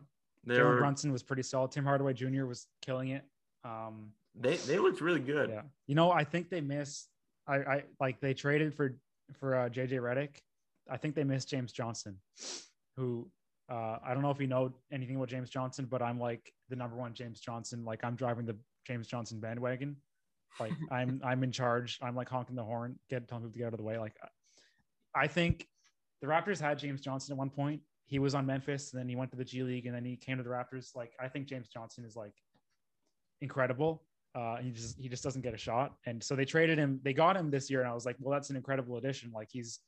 They 0.45 0.55
Jalen 0.55 0.63
were, 0.63 0.77
Brunson 0.77 1.11
was 1.11 1.23
pretty 1.23 1.43
solid. 1.43 1.71
Tim 1.71 1.83
Hardaway 1.83 2.13
Jr. 2.13 2.45
was 2.45 2.67
killing 2.81 3.09
it. 3.09 3.23
Um, 3.63 4.11
they 4.33 4.55
they 4.55 4.79
looked 4.79 5.01
really 5.01 5.19
good. 5.19 5.49
yeah. 5.49 5.61
You 5.87 5.95
know, 5.95 6.11
I 6.11 6.23
think 6.23 6.49
they 6.49 6.61
missed. 6.61 7.09
I, 7.47 7.55
I 7.57 7.83
like 7.99 8.19
they 8.21 8.33
traded 8.33 8.73
for 8.73 8.95
for 9.39 9.55
uh, 9.55 9.69
JJ 9.69 9.93
Redick. 9.93 10.37
I 10.89 10.97
think 10.97 11.15
they 11.15 11.23
missed 11.23 11.49
James 11.49 11.71
Johnson, 11.71 12.17
who 13.02 13.28
uh, 13.70 13.97
I 14.06 14.14
don't 14.14 14.22
know 14.22 14.32
if 14.32 14.39
you 14.39 14.47
know 14.47 14.74
anything 14.91 15.16
about 15.16 15.30
James 15.30 15.49
Johnson, 15.49 15.88
but 15.89 16.02
I'm 16.02 16.20
like 16.20 16.54
the 16.70 16.76
number 16.76 16.95
one 16.95 17.14
James 17.14 17.39
Johnson. 17.39 17.84
Like 17.84 18.04
I'm 18.04 18.16
driving 18.16 18.45
the 18.45 18.58
James 18.86 19.08
Johnson 19.08 19.39
bandwagon. 19.39 19.95
Like 20.60 20.74
I'm 20.91 21.20
I'm 21.24 21.43
in 21.43 21.52
charge. 21.52 21.97
I'm 22.02 22.16
like 22.16 22.30
honking 22.30 22.56
the 22.56 22.64
horn, 22.64 22.99
get 23.10 23.28
telling 23.28 23.43
people 23.43 23.54
to 23.54 23.60
get 23.60 23.68
out 23.68 23.74
of 23.74 23.78
the 23.78 23.84
way. 23.84 23.97
Like 23.97 24.14
I 25.16 25.28
think 25.28 25.68
the 26.22 26.28
Raptors 26.28 26.60
had 26.60 26.78
James 26.78 27.02
Johnson 27.02 27.34
at 27.34 27.38
one 27.38 27.49
point. 27.49 27.82
He 28.06 28.20
was 28.20 28.36
on 28.36 28.45
Memphis, 28.45 28.91
and 28.91 28.99
then 28.99 29.08
he 29.08 29.16
went 29.16 29.32
to 29.32 29.38
the 29.38 29.45
G 29.45 29.64
League, 29.64 29.86
and 29.86 29.95
then 29.95 30.04
he 30.04 30.18
came 30.18 30.38
to 30.38 30.43
the 30.43 30.49
Raptors. 30.49 30.95
Like 30.95 31.14
I 31.20 31.28
think 31.28 31.47
James 31.47 31.70
Johnson 31.70 32.06
is 32.06 32.16
like 32.16 32.34
incredible. 33.39 34.04
Uh, 34.36 34.58
he 34.58 34.72
just 34.72 34.99
he 34.99 35.08
just 35.10 35.24
doesn't 35.24 35.41
get 35.41 35.54
a 35.54 35.58
shot, 35.58 35.93
and 36.06 36.22
so 36.22 36.36
they 36.36 36.45
traded 36.45 36.78
him. 36.78 36.99
They 37.04 37.14
got 37.14 37.38
him 37.38 37.49
this 37.49 37.70
year, 37.70 37.80
and 37.80 37.89
I 37.89 37.93
was 37.93 38.06
like, 38.06 38.18
well, 38.20 38.34
that's 38.34 38.49
an 38.49 38.58
incredible 38.58 38.97
addition. 38.97 39.32
Like 39.34 39.47
he's 39.49 39.80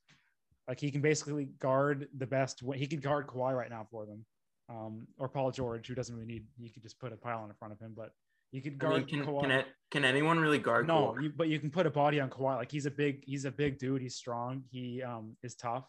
like 0.67 0.79
he 0.79 0.91
can 0.91 1.01
basically 1.01 1.45
guard 1.59 2.07
the 2.17 2.27
best. 2.27 2.63
He 2.75 2.87
can 2.87 2.99
guard 2.99 3.27
Kawhi 3.27 3.55
right 3.55 3.69
now 3.69 3.87
for 3.91 4.05
them, 4.05 4.25
um, 4.69 5.07
or 5.17 5.27
Paul 5.29 5.51
George, 5.51 5.87
who 5.87 5.95
doesn't 5.95 6.15
really 6.15 6.27
need. 6.27 6.45
You 6.57 6.69
could 6.71 6.83
just 6.83 6.99
put 6.99 7.11
a 7.11 7.17
pylon 7.17 7.49
in 7.49 7.55
front 7.55 7.73
of 7.73 7.79
him, 7.79 7.93
but 7.95 8.11
You 8.51 8.61
could 8.61 8.73
I 8.73 8.77
guard 8.77 8.95
mean, 9.05 9.07
can 9.07 9.25
Kawhi. 9.25 9.41
can 9.41 9.51
it 9.51 9.65
can 9.91 10.05
anyone 10.05 10.39
really 10.39 10.59
guard? 10.59 10.87
no, 10.87 11.17
you, 11.19 11.31
but 11.35 11.49
you 11.49 11.59
can 11.59 11.69
put 11.69 11.85
a 11.85 11.91
body 11.91 12.19
on 12.19 12.29
Kawhi. 12.29 12.55
Like 12.57 12.71
he's 12.71 12.85
a 12.85 12.91
big, 12.91 13.23
he's 13.25 13.45
a 13.45 13.51
big 13.51 13.77
dude. 13.77 14.01
He's 14.01 14.15
strong. 14.15 14.63
He 14.71 15.01
um 15.03 15.35
is 15.43 15.55
tough, 15.55 15.87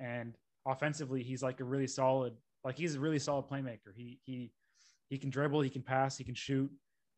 and 0.00 0.34
offensively, 0.66 1.22
he's 1.22 1.42
like 1.42 1.60
a 1.60 1.64
really 1.64 1.86
solid. 1.86 2.34
Like 2.64 2.78
he's 2.78 2.94
a 2.94 3.00
really 3.00 3.18
solid 3.18 3.46
playmaker. 3.46 3.92
He 3.94 4.18
he 4.24 4.52
he 5.10 5.18
can 5.18 5.28
dribble. 5.30 5.60
He 5.60 5.70
can 5.70 5.82
pass. 5.82 6.16
He 6.16 6.24
can 6.24 6.34
shoot. 6.34 6.70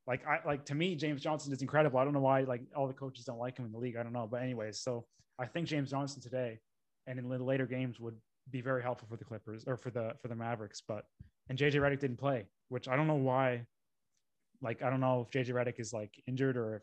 Like 0.08 0.26
I 0.26 0.40
like 0.46 0.64
to 0.66 0.74
me, 0.74 0.96
James 0.96 1.22
Johnson 1.22 1.52
is 1.52 1.62
incredible. 1.62 1.98
I 2.00 2.04
don't 2.04 2.12
know 2.14 2.20
why 2.20 2.40
like 2.42 2.62
all 2.74 2.88
the 2.88 2.94
coaches 2.94 3.24
don't 3.24 3.38
like 3.38 3.56
him 3.58 3.64
in 3.64 3.72
the 3.72 3.78
league. 3.78 3.96
I 3.96 4.02
don't 4.02 4.12
know, 4.12 4.26
but 4.30 4.42
anyways, 4.42 4.80
so 4.80 5.06
I 5.38 5.46
think 5.46 5.66
James 5.68 5.90
Johnson 5.90 6.20
today 6.20 6.58
and 7.06 7.18
in 7.18 7.28
the 7.28 7.38
later 7.38 7.66
games 7.66 8.00
would 8.00 8.16
be 8.50 8.60
very 8.60 8.82
helpful 8.82 9.08
for 9.08 9.16
the 9.16 9.24
Clippers 9.24 9.64
or 9.66 9.76
for 9.76 9.90
the 9.90 10.14
for 10.20 10.28
the 10.28 10.34
Mavericks. 10.34 10.82
But 10.86 11.04
and 11.48 11.58
JJ 11.58 11.74
Redick 11.74 12.00
didn't 12.00 12.18
play, 12.18 12.46
which 12.68 12.88
I 12.88 12.96
don't 12.96 13.06
know 13.06 13.14
why. 13.14 13.66
Like 14.62 14.82
I 14.82 14.90
don't 14.90 15.00
know 15.00 15.26
if 15.26 15.30
JJ 15.30 15.54
Redick 15.54 15.78
is 15.80 15.92
like 15.92 16.22
injured 16.26 16.56
or 16.56 16.76
if 16.76 16.82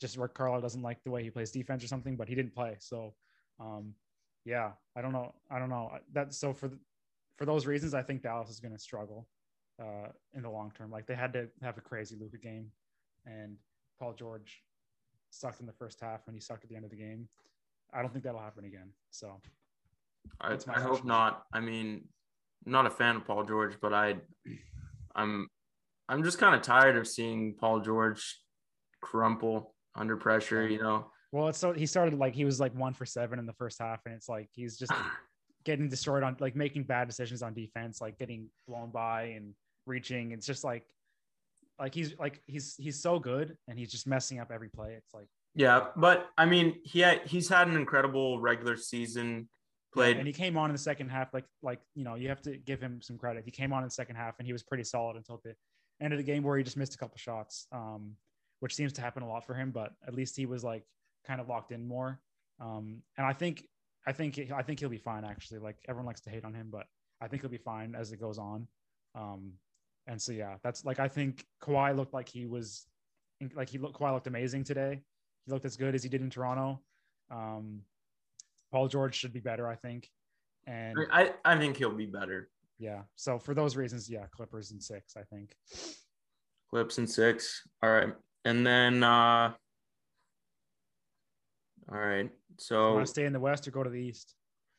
just 0.00 0.16
Rick 0.16 0.34
Carlisle 0.34 0.62
doesn't 0.62 0.82
like 0.82 1.02
the 1.04 1.10
way 1.10 1.22
he 1.22 1.30
plays 1.30 1.50
defense 1.50 1.84
or 1.84 1.88
something, 1.88 2.16
but 2.16 2.28
he 2.28 2.34
didn't 2.34 2.54
play. 2.54 2.76
So 2.78 3.14
um 3.58 3.94
yeah, 4.44 4.72
I 4.96 5.02
don't 5.02 5.12
know. 5.12 5.34
I 5.50 5.58
don't 5.58 5.68
know. 5.68 5.90
That 6.12 6.32
so 6.34 6.52
for 6.52 6.70
for 7.36 7.44
those 7.44 7.66
reasons, 7.66 7.94
I 7.94 8.02
think 8.02 8.22
Dallas 8.22 8.50
is 8.50 8.60
going 8.60 8.72
to 8.72 8.78
struggle 8.78 9.26
uh, 9.80 10.08
in 10.34 10.42
the 10.42 10.50
long 10.50 10.72
term. 10.76 10.90
Like 10.90 11.06
they 11.06 11.14
had 11.14 11.32
to 11.32 11.48
have 11.62 11.78
a 11.78 11.80
crazy 11.80 12.16
Luka 12.20 12.38
game, 12.38 12.70
and 13.26 13.56
Paul 13.98 14.14
George 14.14 14.62
sucked 15.30 15.60
in 15.60 15.66
the 15.66 15.72
first 15.72 16.00
half 16.00 16.26
and 16.26 16.34
he 16.34 16.40
sucked 16.40 16.64
at 16.64 16.70
the 16.70 16.76
end 16.76 16.84
of 16.84 16.90
the 16.90 16.96
game. 16.96 17.28
I 17.92 18.02
don't 18.02 18.12
think 18.12 18.24
that'll 18.24 18.40
happen 18.40 18.64
again. 18.64 18.92
So 19.10 19.40
I, 20.40 20.56
I 20.68 20.80
hope 20.80 21.04
not. 21.04 21.44
I 21.52 21.60
mean, 21.60 22.04
I'm 22.66 22.72
not 22.72 22.86
a 22.86 22.90
fan 22.90 23.16
of 23.16 23.26
Paul 23.26 23.44
George, 23.44 23.76
but 23.80 23.92
I, 23.92 24.16
I'm, 25.14 25.48
I'm 26.08 26.22
just 26.24 26.38
kind 26.38 26.54
of 26.54 26.62
tired 26.62 26.96
of 26.96 27.06
seeing 27.06 27.54
Paul 27.58 27.80
George 27.80 28.40
crumple 29.00 29.74
under 29.94 30.16
pressure. 30.16 30.66
You 30.66 30.82
know, 30.82 31.10
well, 31.32 31.48
it's 31.48 31.58
so 31.58 31.72
he 31.72 31.86
started 31.86 32.18
like 32.18 32.34
he 32.34 32.44
was 32.44 32.60
like 32.60 32.74
one 32.74 32.92
for 32.92 33.06
seven 33.06 33.38
in 33.38 33.46
the 33.46 33.52
first 33.52 33.78
half, 33.80 34.00
and 34.06 34.14
it's 34.14 34.28
like 34.28 34.48
he's 34.52 34.76
just 34.76 34.92
getting 35.64 35.88
destroyed 35.88 36.22
on 36.22 36.36
like 36.40 36.56
making 36.56 36.84
bad 36.84 37.08
decisions 37.08 37.42
on 37.42 37.54
defense, 37.54 38.00
like 38.00 38.18
getting 38.18 38.48
blown 38.66 38.90
by 38.90 39.24
and 39.36 39.54
reaching. 39.86 40.32
It's 40.32 40.46
just 40.46 40.64
like 40.64 40.84
like 41.78 41.94
he's 41.94 42.18
like 42.18 42.42
he's 42.46 42.74
he's 42.76 43.00
so 43.00 43.18
good 43.18 43.56
and 43.68 43.78
he's 43.78 43.90
just 43.90 44.06
messing 44.06 44.38
up 44.40 44.50
every 44.52 44.68
play. 44.68 44.94
It's 44.96 45.14
like 45.14 45.28
yeah. 45.54 45.86
But 45.96 46.26
I 46.38 46.46
mean, 46.46 46.80
he 46.84 47.00
had, 47.00 47.22
he's 47.26 47.48
had 47.48 47.68
an 47.68 47.76
incredible 47.76 48.40
regular 48.40 48.76
season. 48.76 49.48
Played 49.92 50.18
and 50.18 50.26
he 50.26 50.32
came 50.32 50.56
on 50.56 50.70
in 50.70 50.74
the 50.74 50.78
second 50.78 51.08
half 51.08 51.34
like 51.34 51.46
like 51.62 51.80
you 51.96 52.04
know 52.04 52.14
you 52.14 52.28
have 52.28 52.40
to 52.42 52.56
give 52.56 52.80
him 52.80 53.02
some 53.02 53.18
credit 53.18 53.42
he 53.44 53.50
came 53.50 53.72
on 53.72 53.82
in 53.82 53.88
the 53.88 53.90
second 53.90 54.14
half 54.14 54.38
and 54.38 54.46
he 54.46 54.52
was 54.52 54.62
pretty 54.62 54.84
solid 54.84 55.16
until 55.16 55.40
the 55.42 55.52
end 56.00 56.12
of 56.12 56.16
the 56.16 56.22
game 56.22 56.44
where 56.44 56.56
he 56.56 56.62
just 56.62 56.76
missed 56.76 56.94
a 56.94 56.98
couple 56.98 57.16
shots 57.16 57.66
um 57.72 58.12
which 58.60 58.72
seems 58.72 58.92
to 58.92 59.00
happen 59.00 59.24
a 59.24 59.28
lot 59.28 59.44
for 59.44 59.52
him 59.52 59.72
but 59.72 59.90
at 60.06 60.14
least 60.14 60.36
he 60.36 60.46
was 60.46 60.62
like 60.62 60.84
kind 61.26 61.40
of 61.40 61.48
locked 61.48 61.72
in 61.72 61.88
more 61.88 62.20
um 62.60 63.02
and 63.18 63.26
i 63.26 63.32
think 63.32 63.64
i 64.06 64.12
think 64.12 64.38
i 64.54 64.62
think 64.62 64.78
he'll 64.78 64.88
be 64.88 64.96
fine 64.96 65.24
actually 65.24 65.58
like 65.58 65.76
everyone 65.88 66.06
likes 66.06 66.20
to 66.20 66.30
hate 66.30 66.44
on 66.44 66.54
him 66.54 66.68
but 66.70 66.86
i 67.20 67.26
think 67.26 67.42
he'll 67.42 67.50
be 67.50 67.58
fine 67.58 67.96
as 67.96 68.12
it 68.12 68.20
goes 68.20 68.38
on 68.38 68.68
um 69.16 69.50
and 70.06 70.22
so 70.22 70.30
yeah 70.30 70.54
that's 70.62 70.84
like 70.84 71.00
i 71.00 71.08
think 71.08 71.44
Kawhi 71.60 71.96
looked 71.96 72.14
like 72.14 72.28
he 72.28 72.46
was 72.46 72.86
like 73.56 73.68
he 73.68 73.78
looked 73.78 73.98
Kawhi 73.98 74.12
looked 74.12 74.28
amazing 74.28 74.62
today 74.62 75.02
he 75.46 75.52
looked 75.52 75.64
as 75.64 75.76
good 75.76 75.94
as 75.94 76.02
he 76.02 76.08
did 76.08 76.20
in 76.20 76.30
toronto 76.30 76.80
um 77.30 77.80
Paul 78.72 78.86
George 78.86 79.16
should 79.16 79.32
be 79.32 79.40
better, 79.40 79.66
I 79.66 79.74
think. 79.74 80.08
And 80.64 80.96
I, 81.10 81.32
I 81.44 81.58
think 81.58 81.76
he'll 81.76 81.90
be 81.90 82.06
better. 82.06 82.48
yeah, 82.78 83.02
so 83.16 83.36
for 83.36 83.52
those 83.52 83.74
reasons, 83.76 84.08
yeah, 84.08 84.26
Clippers 84.30 84.70
and 84.70 84.80
six, 84.80 85.16
I 85.16 85.22
think. 85.24 85.56
Clips 86.70 86.98
and 86.98 87.10
six. 87.10 87.66
All 87.82 87.90
right. 87.90 88.14
And 88.44 88.64
then 88.64 89.02
uh 89.02 89.52
all 91.90 91.98
right. 91.98 92.30
So 92.58 92.92
Want 92.94 93.06
to 93.06 93.10
stay 93.10 93.24
in 93.24 93.32
the 93.32 93.40
West 93.40 93.66
or 93.66 93.72
go 93.72 93.82
to 93.82 93.90
the 93.90 93.98
East? 93.98 94.36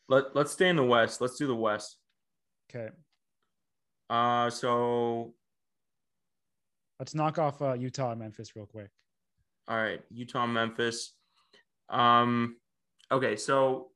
let, 0.08 0.34
let's 0.36 0.52
stay 0.54 0.70
in 0.70 0.78
the 0.78 0.86
West. 0.86 1.20
Let's 1.20 1.38
do 1.38 1.48
the 1.48 1.56
West. 1.56 1.98
Okay, 2.74 2.90
Uh 4.10 4.50
so 4.50 5.34
let's 6.98 7.14
knock 7.14 7.38
off 7.40 7.62
uh, 7.62 7.74
Utah 7.74 8.12
and 8.12 8.22
Memphis 8.22 8.56
real 8.56 8.66
quick. 8.68 8.90
All 9.68 9.78
right, 9.78 10.02
Utah, 10.10 10.48
Memphis. 10.48 11.14
Um 11.90 12.58
okay, 13.12 13.36
so 13.36 13.92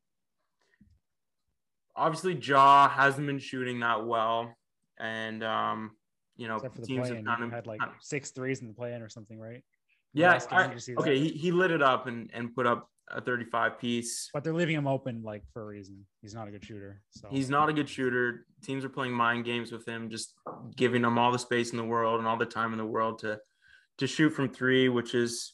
obviously 1.95 2.35
Ja 2.35 2.89
hasn't 2.89 3.25
been 3.25 3.39
shooting 3.39 3.79
that 3.79 4.05
well. 4.05 4.53
And 4.99 5.43
um, 5.43 5.91
you 6.37 6.47
know, 6.47 6.59
for 6.59 6.69
the 6.69 6.85
teams 6.85 7.07
have 7.09 7.17
in, 7.17 7.25
kind 7.25 7.43
of 7.43 7.51
had 7.51 7.67
like 7.67 7.81
six 8.01 8.31
threes 8.31 8.61
in 8.61 8.67
the 8.67 8.73
play 8.73 8.93
in 8.93 9.01
or 9.01 9.09
something, 9.09 9.39
right? 9.39 9.63
The 10.13 10.21
yeah, 10.21 10.39
I- 10.51 10.63
did 10.67 10.73
you 10.73 10.79
see 10.79 10.93
that? 10.93 11.01
okay, 11.01 11.19
he, 11.19 11.29
he 11.29 11.51
lit 11.51 11.71
it 11.71 11.81
up 11.81 12.07
and, 12.07 12.29
and 12.33 12.53
put 12.53 12.65
up 12.65 12.89
a 13.11 13.21
35 13.21 13.77
piece. 13.79 14.29
But 14.33 14.43
they're 14.43 14.53
leaving 14.53 14.75
him 14.75 14.87
open 14.87 15.21
like 15.23 15.43
for 15.53 15.61
a 15.61 15.65
reason. 15.65 16.05
He's 16.21 16.33
not 16.33 16.47
a 16.47 16.51
good 16.51 16.63
shooter. 16.63 17.01
So 17.11 17.27
He's 17.29 17.49
not 17.49 17.69
a 17.69 17.73
good 17.73 17.89
shooter. 17.89 18.45
Teams 18.63 18.83
are 18.83 18.89
playing 18.89 19.13
mind 19.13 19.45
games 19.45 19.71
with 19.71 19.87
him, 19.87 20.09
just 20.09 20.33
giving 20.75 21.03
him 21.03 21.19
all 21.19 21.31
the 21.31 21.39
space 21.39 21.71
in 21.71 21.77
the 21.77 21.83
world 21.83 22.19
and 22.19 22.27
all 22.27 22.37
the 22.37 22.45
time 22.45 22.71
in 22.71 22.77
the 22.77 22.85
world 22.85 23.19
to 23.19 23.39
to 23.97 24.07
shoot 24.07 24.31
from 24.31 24.49
three, 24.49 24.89
which 24.89 25.13
is 25.15 25.53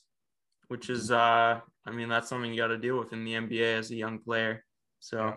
which 0.67 0.89
is 0.89 1.11
uh 1.11 1.59
I 1.85 1.91
mean 1.91 2.09
that's 2.09 2.29
something 2.29 2.51
you 2.51 2.57
got 2.57 2.67
to 2.67 2.77
deal 2.77 2.97
with 2.97 3.13
in 3.13 3.23
the 3.25 3.33
NBA 3.33 3.77
as 3.77 3.91
a 3.91 3.95
young 3.95 4.19
player. 4.19 4.63
So 4.99 5.35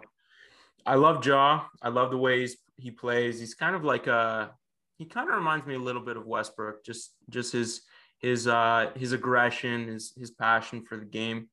I 0.87 0.95
love 0.97 1.25
Ja. 1.25 1.65
I 1.83 1.89
love 1.89 2.11
the 2.11 2.19
ways 2.19 2.57
he 2.77 2.91
plays. 2.91 3.41
He's 3.41 3.55
kind 3.55 3.75
of 3.75 3.85
like 3.85 4.07
a 4.07 4.53
he 4.99 5.07
kind 5.07 5.29
of 5.29 5.37
reminds 5.37 5.67
me 5.67 5.75
a 5.75 5.79
little 5.79 6.03
bit 6.03 6.17
of 6.17 6.27
Westbrook, 6.27 6.85
just 6.85 7.15
just 7.31 7.53
his 7.53 7.83
his 8.21 8.47
uh 8.47 8.91
his 8.95 9.13
aggression, 9.13 9.89
his 9.89 10.13
his 10.17 10.31
passion 10.31 10.85
for 10.85 10.97
the 10.97 11.05
game. 11.05 11.49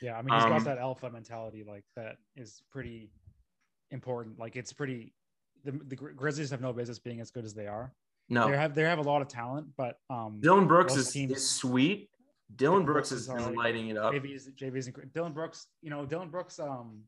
Yeah, 0.00 0.18
I 0.18 0.22
mean 0.22 0.34
he's 0.34 0.44
Um, 0.44 0.50
got 0.50 0.64
that 0.64 0.78
alpha 0.78 1.08
mentality 1.10 1.64
like 1.66 1.84
that 1.96 2.16
is 2.36 2.62
pretty 2.72 3.12
important. 3.90 4.38
Like 4.38 4.56
it's 4.56 4.72
pretty 4.72 5.14
the, 5.64 5.72
the 5.72 5.96
Grizzlies 5.96 6.50
have 6.50 6.60
no 6.60 6.72
business 6.72 6.98
being 6.98 7.20
as 7.20 7.30
good 7.30 7.44
as 7.44 7.54
they 7.54 7.68
are. 7.68 7.92
No, 8.28 8.50
They 8.50 8.56
have 8.56 8.74
they 8.74 8.82
have 8.82 8.98
a 8.98 9.02
lot 9.02 9.22
of 9.22 9.28
talent, 9.28 9.66
but 9.76 9.98
um 10.10 10.38
Dillon 10.40 10.66
Brooks 10.66 10.96
is, 10.96 11.10
teams- 11.10 11.32
is 11.32 11.48
sweet. 11.50 12.08
Dillon 12.56 12.84
Brooks 12.84 13.10
Brooks 13.10 13.22
is, 13.22 13.28
is 13.28 13.56
lighting 13.56 13.88
it 13.88 13.96
up. 13.96 14.12
JV's 14.12 14.48
JV's 14.50 14.88
incre- 14.88 15.12
Dillon 15.12 15.32
Brooks, 15.32 15.66
you 15.80 15.90
know, 15.90 16.04
Dillon 16.04 16.28
Brooks, 16.28 16.58
um, 16.58 17.02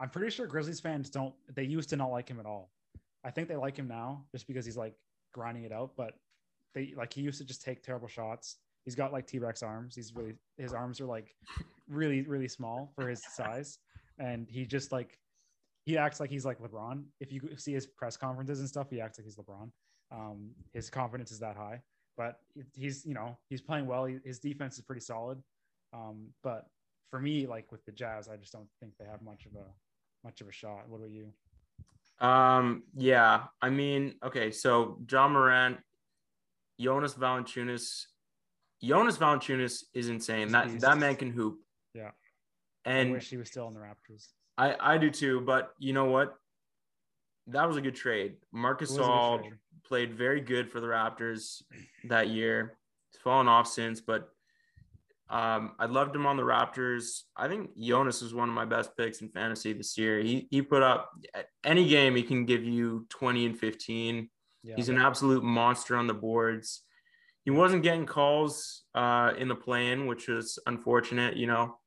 I'm 0.00 0.08
pretty 0.10 0.30
sure 0.30 0.46
Grizzlies 0.46 0.80
fans 0.80 1.10
don't 1.10 1.34
they 1.54 1.64
used 1.64 1.88
to 1.90 1.96
not 1.96 2.10
like 2.10 2.28
him 2.28 2.38
at 2.40 2.46
all. 2.46 2.70
I 3.24 3.30
think 3.30 3.48
they 3.48 3.56
like 3.56 3.76
him 3.76 3.88
now 3.88 4.24
just 4.32 4.46
because 4.46 4.64
he's 4.64 4.76
like 4.76 4.94
grinding 5.32 5.64
it 5.64 5.72
out, 5.72 5.92
but 5.96 6.14
they 6.74 6.92
like 6.96 7.12
he 7.12 7.20
used 7.22 7.38
to 7.38 7.44
just 7.44 7.62
take 7.62 7.82
terrible 7.82 8.08
shots. 8.08 8.56
He's 8.84 8.94
got 8.94 9.12
like 9.12 9.26
T-Rex 9.26 9.62
arms. 9.62 9.94
He's 9.96 10.14
really 10.14 10.34
his 10.56 10.72
arms 10.72 11.00
are 11.00 11.06
like 11.06 11.34
really, 11.88 12.22
really 12.22 12.48
small 12.48 12.92
for 12.94 13.08
his 13.08 13.22
size. 13.34 13.78
And 14.18 14.46
he 14.48 14.64
just 14.64 14.92
like 14.92 15.18
he 15.84 15.98
acts 15.98 16.20
like 16.20 16.30
he's 16.30 16.44
like 16.44 16.58
LeBron. 16.60 17.02
If 17.20 17.32
you 17.32 17.40
see 17.56 17.72
his 17.72 17.86
press 17.86 18.16
conferences 18.16 18.60
and 18.60 18.68
stuff, 18.68 18.88
he 18.90 19.00
acts 19.00 19.18
like 19.18 19.24
he's 19.24 19.36
LeBron. 19.36 19.70
Um, 20.10 20.50
his 20.72 20.90
confidence 20.90 21.30
is 21.30 21.40
that 21.40 21.56
high, 21.56 21.82
but 22.16 22.40
he's 22.74 23.04
you 23.04 23.14
know 23.14 23.36
he's 23.48 23.60
playing 23.60 23.86
well. 23.86 24.04
He, 24.06 24.18
his 24.24 24.38
defense 24.38 24.76
is 24.76 24.84
pretty 24.84 25.02
solid. 25.02 25.42
Um, 25.92 26.28
but 26.42 26.66
for 27.10 27.20
me, 27.20 27.46
like 27.46 27.70
with 27.72 27.84
the 27.84 27.92
Jazz, 27.92 28.28
I 28.28 28.36
just 28.36 28.52
don't 28.52 28.68
think 28.80 28.92
they 28.98 29.06
have 29.06 29.22
much 29.22 29.46
of 29.46 29.54
a 29.54 29.64
much 30.24 30.40
of 30.40 30.48
a 30.48 30.52
shot. 30.52 30.88
What 30.88 30.98
about 30.98 31.10
you? 31.10 31.32
Um, 32.26 32.82
yeah, 32.96 33.44
I 33.62 33.70
mean, 33.70 34.14
okay, 34.24 34.50
so 34.50 34.98
John 35.06 35.32
Morant, 35.32 35.78
Jonas 36.80 37.14
Valanciunas, 37.14 38.06
Jonas 38.82 39.16
Valanciunas 39.16 39.84
is 39.94 40.08
insane. 40.08 40.50
That 40.52 40.80
that 40.80 40.98
man 40.98 41.16
can 41.16 41.30
hoop. 41.30 41.58
Yeah. 41.94 42.10
and 42.84 43.10
I 43.10 43.12
wish 43.12 43.30
he 43.30 43.36
was 43.36 43.48
still 43.48 43.68
in 43.68 43.74
the 43.74 43.80
Raptors. 43.80 44.28
I 44.56 44.76
I 44.80 44.98
do 44.98 45.10
too. 45.10 45.40
But 45.40 45.72
you 45.78 45.92
know 45.92 46.06
what? 46.06 46.34
That 47.46 47.66
was 47.66 47.76
a 47.76 47.80
good 47.80 47.94
trade. 47.94 48.36
Marcus 48.52 48.90
It 48.90 48.98
was 48.98 48.98
a 48.98 49.02
good 49.02 49.10
All. 49.10 49.40
Played 49.88 50.14
very 50.14 50.40
good 50.40 50.70
for 50.70 50.80
the 50.80 50.86
Raptors 50.86 51.62
that 52.04 52.28
year. 52.28 52.78
He's 53.10 53.20
fallen 53.20 53.48
off 53.48 53.66
since, 53.66 54.00
but 54.00 54.28
um, 55.30 55.72
I 55.78 55.86
loved 55.86 56.16
him 56.16 56.26
on 56.26 56.36
the 56.36 56.42
Raptors. 56.42 57.22
I 57.36 57.48
think 57.48 57.76
Jonas 57.78 58.22
was 58.22 58.32
one 58.32 58.48
of 58.48 58.54
my 58.54 58.64
best 58.64 58.96
picks 58.96 59.20
in 59.20 59.28
fantasy 59.28 59.72
this 59.72 59.98
year. 59.98 60.20
He 60.20 60.48
he 60.50 60.62
put 60.62 60.82
up 60.82 61.10
any 61.64 61.86
game 61.88 62.16
he 62.16 62.22
can 62.22 62.46
give 62.46 62.64
you 62.64 63.06
20 63.10 63.46
and 63.46 63.58
15. 63.58 64.30
Yeah. 64.62 64.76
He's 64.76 64.88
an 64.88 64.98
absolute 64.98 65.44
monster 65.44 65.96
on 65.96 66.06
the 66.06 66.14
boards. 66.14 66.82
He 67.44 67.50
wasn't 67.50 67.82
getting 67.82 68.06
calls 68.06 68.82
uh, 68.94 69.32
in 69.38 69.48
the 69.48 69.54
play-in, 69.54 70.06
which 70.06 70.28
was 70.28 70.58
unfortunate. 70.66 71.36
You 71.36 71.46
know, 71.46 71.78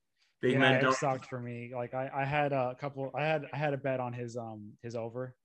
big 0.42 0.54
yeah, 0.54 0.60
men 0.60 0.74
it 0.76 0.82
don't. 0.82 0.96
sucked 0.96 1.26
for 1.26 1.40
me. 1.40 1.72
Like 1.76 1.94
I, 1.94 2.10
I 2.14 2.26
had 2.26 2.54
a 2.54 2.76
couple. 2.80 3.12
I 3.16 3.24
had 3.24 3.46
I 3.54 3.58
had 3.58 3.74
a 3.74 3.78
bet 3.78 4.00
on 4.00 4.14
his 4.14 4.38
um 4.38 4.72
his 4.84 4.96
over, 4.96 5.36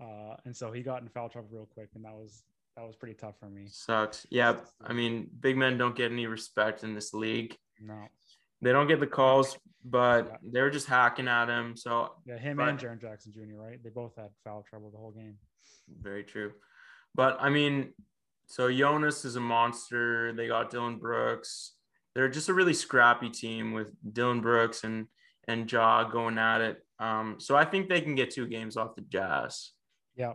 uh, 0.00 0.36
and 0.44 0.56
so 0.56 0.72
he 0.72 0.82
got 0.82 1.02
in 1.02 1.08
foul 1.08 1.28
trouble 1.28 1.48
real 1.52 1.66
quick, 1.72 1.88
and 1.94 2.04
that 2.04 2.14
was 2.14 2.42
that 2.76 2.84
was 2.86 2.96
pretty 2.96 3.14
tough 3.14 3.36
for 3.38 3.48
me. 3.48 3.66
Sucks. 3.70 4.26
Yeah, 4.30 4.56
I 4.82 4.92
mean, 4.92 5.28
big 5.40 5.56
men 5.56 5.78
don't 5.78 5.94
get 5.94 6.10
any 6.10 6.26
respect 6.26 6.82
in 6.82 6.92
this 6.94 7.14
league. 7.14 7.56
No, 7.80 8.08
They 8.62 8.72
don't 8.72 8.88
get 8.88 8.98
the 8.98 9.06
calls, 9.06 9.56
but 9.84 10.26
Yeah. 10.26 10.36
they're 10.42 10.70
just 10.70 10.88
hacking 10.88 11.28
at 11.28 11.48
him. 11.48 11.76
So 11.76 12.14
yeah, 12.26 12.36
him 12.38 12.56
But- 12.56 12.68
and 12.70 12.78
Jaren 12.78 13.00
Jackson 13.00 13.32
Jr. 13.32 13.56
Right? 13.56 13.80
They 13.82 13.90
both 13.90 14.16
had 14.16 14.30
foul 14.42 14.64
trouble 14.68 14.90
the 14.90 14.98
whole 14.98 15.12
game. 15.12 15.38
very 16.00 16.24
true. 16.24 16.52
But 17.14 17.36
I 17.40 17.48
mean, 17.50 17.92
so 18.46 18.72
Jonas 18.72 19.24
is 19.24 19.36
a 19.36 19.40
monster. 19.40 20.32
They 20.32 20.48
got 20.48 20.70
Dillon 20.70 20.98
Brooks. 20.98 21.76
They're 22.14 22.28
just 22.28 22.48
a 22.48 22.54
really 22.54 22.74
scrappy 22.74 23.30
team 23.30 23.72
with 23.72 23.92
Dillon 24.12 24.40
Brooks 24.40 24.82
and 24.82 25.06
and 25.46 25.70
Ja 25.70 26.04
going 26.04 26.38
at 26.38 26.60
it. 26.62 26.84
Um, 26.98 27.38
so 27.38 27.54
I 27.54 27.64
think 27.66 27.88
they 27.88 28.00
can 28.00 28.14
get 28.14 28.30
two 28.30 28.46
games 28.48 28.76
off 28.78 28.94
the 28.96 29.02
Jazz. 29.02 29.73
Yeah, 30.16 30.34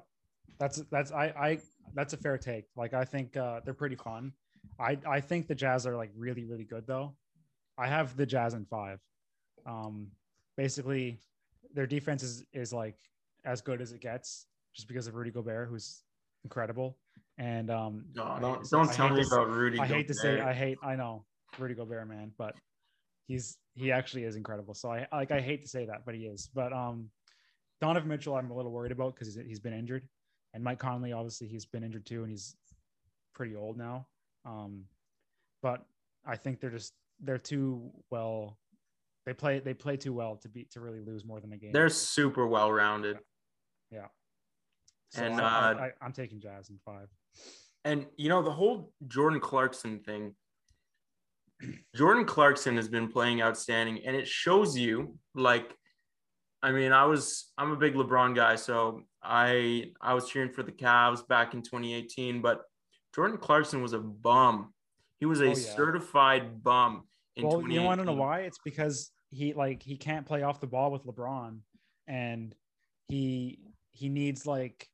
that's 0.60 0.82
that's 0.92 1.12
I 1.12 1.26
I 1.26 1.60
that's 1.94 2.14
a 2.14 2.18
fair 2.18 2.38
take. 2.38 2.66
Like 2.76 2.94
I 2.94 3.06
think 3.06 3.38
uh, 3.38 3.62
they're 3.64 3.74
pretty 3.74 3.96
fun. 3.96 4.34
I 4.80 4.98
I 5.08 5.22
think 5.22 5.48
the 5.48 5.56
Jazz 5.56 5.88
are 5.88 5.96
like 5.96 6.12
really 6.16 6.46
really 6.46 6.66
good 6.66 6.86
though. 6.86 7.16
I 7.78 7.88
have 7.88 8.16
the 8.18 8.26
Jazz 8.26 8.54
in 8.54 8.66
five. 8.66 9.00
Um, 9.66 10.08
basically, 10.58 11.20
their 11.74 11.88
defense 11.88 12.24
is 12.24 12.46
is 12.54 12.74
like 12.74 12.98
as 13.46 13.62
good 13.62 13.82
as 13.82 13.92
it 13.94 14.02
gets, 14.02 14.48
just 14.76 14.88
because 14.88 15.08
of 15.08 15.16
Rudy 15.16 15.32
Gobert, 15.32 15.70
who's 15.70 16.04
incredible. 16.44 16.98
And 17.38 17.72
um, 17.72 18.06
no, 18.16 18.38
don't 18.42 18.70
don't 18.70 18.92
tell 18.92 19.10
me 19.10 19.24
about 19.24 19.50
Rudy. 19.50 19.80
I 19.80 19.86
hate 19.86 20.08
to 20.10 20.14
say 20.14 20.42
I 20.42 20.54
hate 20.54 20.78
I 20.84 20.96
know 20.96 21.26
Rudy 21.58 21.74
Gobert, 21.74 22.08
man, 22.08 22.32
but 22.38 22.56
he's 23.28 23.58
he 23.76 23.94
actually 23.94 24.26
is 24.26 24.36
incredible. 24.36 24.74
So 24.74 24.92
I 24.92 25.08
like 25.12 25.32
I 25.32 25.40
hate 25.40 25.62
to 25.62 25.70
say 25.70 25.86
that, 25.86 26.06
but 26.06 26.16
he 26.16 26.22
is. 26.22 26.50
But 26.54 26.74
um, 26.74 27.10
Donovan 27.82 28.10
Mitchell, 28.10 28.36
I'm 28.36 28.52
a 28.52 28.56
little 28.56 28.72
worried 28.72 28.92
about 28.92 29.16
because 29.16 29.34
he's, 29.34 29.46
he's 29.46 29.60
been 29.60 29.74
injured, 29.74 30.08
and 30.54 30.64
Mike 30.64 30.80
Conley, 30.80 31.14
obviously, 31.14 31.48
he's 31.48 31.66
been 31.66 31.84
injured 31.84 32.06
too, 32.06 32.24
and 32.24 32.30
he's 32.30 32.56
pretty 33.34 33.56
old 33.56 33.78
now. 33.78 34.08
Um, 34.46 34.84
but 35.62 35.86
I 36.26 36.36
think 36.36 36.60
they're 36.60 36.70
just 36.70 36.94
they're 37.22 37.38
too 37.38 37.92
well. 38.10 38.58
They 39.26 39.34
play 39.34 39.60
they 39.60 39.74
play 39.74 39.98
too 39.98 40.14
well 40.14 40.38
to 40.38 40.50
be 40.50 40.66
to 40.72 40.80
really 40.80 41.00
lose 41.00 41.26
more 41.26 41.40
than 41.40 41.54
a 41.54 41.58
game. 41.58 41.72
They're 41.72 41.90
super 41.90 42.48
well 42.48 42.72
rounded. 42.72 43.20
Yeah. 43.92 44.08
So 45.12 45.24
and 45.24 45.40
I, 45.40 45.44
uh, 45.44 45.48
I, 45.48 45.86
I, 45.86 45.92
I'm 46.02 46.14
taking 46.14 46.40
Jazz 46.40 46.70
in 46.70 46.80
five. 46.86 47.08
And 47.86 48.06
you 48.18 48.30
know 48.30 48.42
the 48.42 48.52
whole 48.52 48.92
Jordan 49.08 49.40
Clarkson 49.40 50.00
thing. 50.00 50.36
Jordan 51.96 52.26
Clarkson 52.26 52.76
has 52.78 52.88
been 52.88 53.10
playing 53.10 53.42
outstanding, 53.42 54.02
and 54.06 54.16
it 54.16 54.28
shows 54.28 54.78
you 54.78 55.18
like. 55.36 55.76
I 56.62 56.72
mean, 56.72 56.91
I 56.91 57.05
was 57.05 57.51
I'm 57.57 57.72
a 57.72 57.76
big 57.76 57.93
LeBron 57.95 58.36
guy, 58.36 58.55
so 58.55 59.03
I 59.24 59.91
I 60.01 60.14
was 60.14 60.30
cheering 60.30 60.51
for 60.51 60.64
the 60.64 60.72
Cavs 60.72 61.26
back 61.28 61.53
in 61.53 61.62
2018, 61.62 62.41
but 62.41 62.64
Jordan 63.16 63.38
Clarkson 63.38 63.82
was 63.82 63.93
a 63.93 63.99
bum. 63.99 64.74
He 65.20 65.26
was 65.26 65.41
a 65.41 65.45
Oh, 65.45 65.47
yeah. 65.49 65.53
certified 65.53 66.64
bum 66.64 67.03
in 67.36 67.47
Well, 67.47 67.68
you 67.70 67.82
want 67.82 67.99
to 67.99 68.05
know 68.05 68.14
why? 68.14 68.41
It's 68.41 68.60
because 68.64 69.12
he 69.30 69.53
like 69.53 69.82
he 69.84 69.95
can't 69.97 70.26
play 70.26 70.43
off 70.43 70.60
the 70.60 70.68
ball 70.68 70.91
with 70.91 71.05
LeBron, 71.05 71.60
and 72.07 72.53
he 73.07 73.60
he 73.91 74.10
needs 74.10 74.45
like 74.45 74.88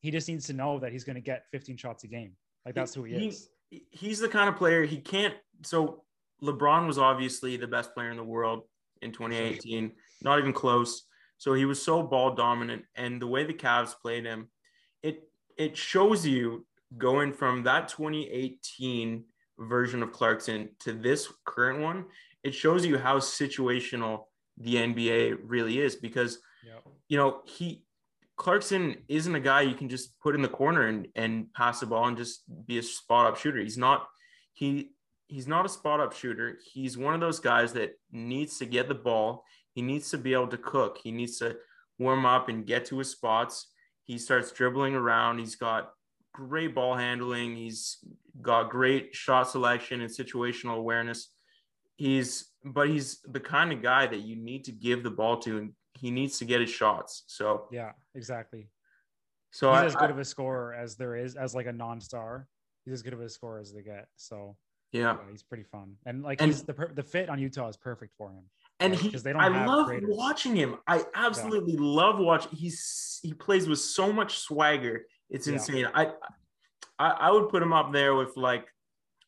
he 0.00 0.10
just 0.10 0.28
needs 0.28 0.46
to 0.46 0.52
know 0.52 0.78
that 0.78 0.92
he's 0.92 1.04
going 1.04 1.16
to 1.16 1.20
get 1.20 1.44
15 1.52 1.76
shots 1.76 2.04
a 2.04 2.08
game. 2.08 2.32
Like 2.64 2.74
that's 2.74 2.94
who 2.94 3.04
he 3.04 3.14
is. 3.28 3.48
He- 3.70 3.84
he's 3.90 4.18
the 4.18 4.28
kind 4.28 4.48
of 4.48 4.56
player 4.56 4.84
he 4.84 4.96
can't. 4.96 5.34
So 5.62 6.02
LeBron 6.42 6.86
was 6.88 6.98
obviously 6.98 7.56
the 7.56 7.68
best 7.68 7.94
player 7.94 8.10
in 8.10 8.16
the 8.16 8.24
world 8.24 8.64
in 9.02 9.12
2018, 9.12 9.92
not 10.22 10.38
even 10.38 10.52
close. 10.52 11.02
So 11.38 11.54
he 11.54 11.64
was 11.64 11.82
so 11.82 12.02
ball 12.02 12.34
dominant, 12.34 12.84
and 12.94 13.20
the 13.20 13.26
way 13.26 13.44
the 13.44 13.54
Cavs 13.54 13.94
played 14.00 14.24
him, 14.24 14.48
it 15.02 15.28
it 15.56 15.76
shows 15.76 16.26
you 16.26 16.66
going 16.98 17.32
from 17.32 17.62
that 17.64 17.88
2018 17.88 19.24
version 19.58 20.02
of 20.02 20.12
Clarkson 20.12 20.70
to 20.80 20.92
this 20.92 21.32
current 21.44 21.80
one. 21.80 22.06
It 22.42 22.54
shows 22.54 22.84
you 22.84 22.98
how 22.98 23.18
situational 23.18 24.24
the 24.56 24.76
NBA 24.76 25.38
really 25.44 25.78
is 25.80 25.96
because 25.96 26.38
Yeah. 26.66 26.80
you 27.08 27.16
know, 27.16 27.42
he 27.46 27.84
Clarkson 28.36 28.96
isn't 29.08 29.34
a 29.34 29.40
guy 29.40 29.60
you 29.62 29.74
can 29.74 29.88
just 29.90 30.18
put 30.20 30.34
in 30.34 30.40
the 30.40 30.48
corner 30.48 30.86
and, 30.86 31.08
and 31.14 31.52
pass 31.52 31.80
the 31.80 31.86
ball 31.86 32.06
and 32.06 32.16
just 32.16 32.42
be 32.66 32.78
a 32.78 32.82
spot 32.82 33.26
up 33.26 33.36
shooter. 33.36 33.58
He's 33.60 33.78
not 33.78 34.06
he 34.54 34.92
he's 35.28 35.46
not 35.46 35.66
a 35.66 35.68
spot 35.68 36.00
up 36.00 36.12
shooter. 36.14 36.58
He's 36.72 36.96
one 36.98 37.14
of 37.14 37.20
those 37.20 37.38
guys 37.38 37.74
that 37.74 37.92
needs 38.10 38.58
to 38.58 38.66
get 38.66 38.88
the 38.88 38.94
ball. 38.94 39.44
He 39.74 39.82
needs 39.82 40.10
to 40.10 40.18
be 40.18 40.32
able 40.32 40.48
to 40.48 40.56
cook. 40.58 40.98
He 41.02 41.10
needs 41.12 41.38
to 41.38 41.56
warm 41.98 42.26
up 42.26 42.48
and 42.48 42.66
get 42.66 42.84
to 42.86 42.98
his 42.98 43.10
spots. 43.10 43.68
He 44.04 44.18
starts 44.18 44.50
dribbling 44.52 44.94
around. 44.94 45.38
He's 45.38 45.56
got 45.56 45.92
great 46.34 46.74
ball 46.74 46.96
handling. 46.96 47.56
He's 47.56 47.98
got 48.42 48.70
great 48.70 49.14
shot 49.14 49.48
selection 49.48 50.00
and 50.00 50.10
situational 50.10 50.76
awareness. 50.76 51.32
He's 51.96 52.46
but 52.64 52.88
he's 52.88 53.20
the 53.22 53.40
kind 53.40 53.72
of 53.72 53.82
guy 53.82 54.06
that 54.06 54.20
you 54.20 54.36
need 54.36 54.64
to 54.64 54.72
give 54.72 55.02
the 55.02 55.10
ball 55.10 55.38
to 55.40 55.58
and 55.58 55.72
he 55.94 56.10
needs 56.10 56.38
to 56.38 56.44
get 56.44 56.60
his 56.60 56.70
shots. 56.70 57.24
So 57.26 57.68
Yeah, 57.70 57.92
exactly. 58.14 58.68
so 59.50 59.70
he's 59.72 59.80
I, 59.82 59.86
as 59.86 59.94
good 59.96 60.10
I- 60.10 60.12
of 60.12 60.18
a 60.18 60.24
scorer 60.24 60.74
as 60.74 60.96
there 60.96 61.16
is 61.16 61.36
as 61.36 61.54
like 61.54 61.66
a 61.66 61.72
non-star. 61.72 62.46
He's 62.84 62.94
as 62.94 63.02
good 63.02 63.12
of 63.12 63.20
a 63.20 63.28
scorer 63.28 63.60
as 63.60 63.72
they 63.72 63.82
get. 63.82 64.08
So 64.16 64.56
yeah. 64.92 65.00
yeah, 65.00 65.30
he's 65.30 65.42
pretty 65.42 65.64
fun. 65.64 65.94
And 66.06 66.22
like 66.22 66.40
And- 66.40 66.50
he's 66.50 66.62
the 66.64 66.72
the 66.94 67.02
fit 67.02 67.28
on 67.28 67.38
Utah 67.38 67.68
is 67.68 67.76
perfect 67.76 68.14
for 68.16 68.30
him. 68.32 68.44
And 68.80 68.92
Right, 68.92 69.00
he 69.02 69.08
they 69.10 69.32
don't 69.32 69.40
I 69.42 69.64
love 69.66 69.86
creators. 69.86 70.08
watching 70.16 70.56
him. 70.56 70.76
I 70.86 71.04
absolutely 71.14 71.76
love 71.76 72.18
watching. 72.18 72.52
He's 72.52 73.20
he 73.22 73.32
plays 73.34 73.68
with 73.68 73.78
so 73.78 74.12
much 74.12 74.38
swagger. 74.38 75.04
It's 75.28 75.46
Yeah. 75.46 75.54
insane. 75.54 75.86
I, 75.94 76.12
I 76.98 77.08
I 77.10 77.30
would 77.30 77.48
put 77.48 77.62
him 77.62 77.72
up 77.72 77.92
there 77.92 78.14
with 78.14 78.36
like 78.36 78.66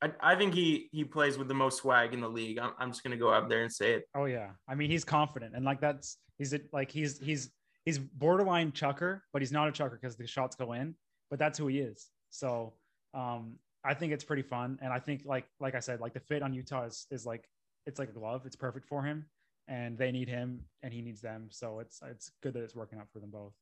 I, 0.03 0.11
I 0.21 0.35
think 0.35 0.55
he 0.55 0.89
he 0.93 1.05
plays 1.05 1.39
with 1.39 1.49
the 1.49 1.55
most 1.55 1.79
swag 1.79 2.13
in 2.15 2.21
the 2.21 2.29
league. 2.29 2.59
I'm, 2.59 2.73
I'm 2.79 2.91
just 2.91 3.03
gonna 3.05 3.17
go 3.17 3.29
up 3.31 3.49
there 3.49 3.63
and 3.63 3.73
say 3.73 3.93
it. 3.95 4.05
Oh 4.15 4.25
yeah, 4.25 4.51
I 4.69 4.75
mean 4.75 4.91
he's 4.91 5.05
confident 5.05 5.55
and 5.55 5.65
like 5.65 5.81
that's 5.81 6.19
he's 6.39 6.55
like 6.73 6.91
he's 6.91 7.19
he's 7.19 7.51
he's 7.85 7.99
borderline 7.99 8.73
chucker, 8.73 9.23
but 9.33 9.43
he's 9.43 9.53
not 9.53 9.69
a 9.69 9.73
chucker 9.73 9.99
because 10.01 10.17
the 10.17 10.27
shots 10.27 10.57
go 10.57 10.73
in. 10.73 10.95
But 11.31 11.39
that's 11.39 11.59
who 11.59 11.67
he 11.69 11.79
is. 11.79 12.09
So 12.31 12.75
um, 13.15 13.57
I 13.85 13.95
think 13.95 14.13
it's 14.13 14.25
pretty 14.25 14.43
fun, 14.43 14.79
and 14.83 14.93
I 14.93 14.99
think 14.99 15.23
like 15.25 15.47
like 15.61 15.75
I 15.75 15.81
said, 15.81 16.01
like 16.01 16.15
the 16.15 16.21
fit 16.21 16.43
on 16.43 16.53
Utah 16.53 16.85
is 16.87 17.07
is 17.11 17.25
like 17.27 17.45
it's 17.87 17.99
like 17.99 18.09
a 18.11 18.13
glove. 18.13 18.43
It's 18.47 18.57
perfect 18.57 18.87
for 18.87 19.03
him, 19.03 19.27
and 19.69 19.97
they 19.97 20.11
need 20.13 20.29
him, 20.29 20.61
and 20.83 20.93
he 20.93 21.03
needs 21.03 21.21
them. 21.21 21.49
So 21.51 21.79
it's 21.81 22.01
it's 22.09 22.31
good 22.43 22.55
that 22.55 22.63
it's 22.63 22.75
working 22.75 22.99
out 22.99 23.09
for 23.13 23.19
them 23.21 23.31
both. 23.31 23.55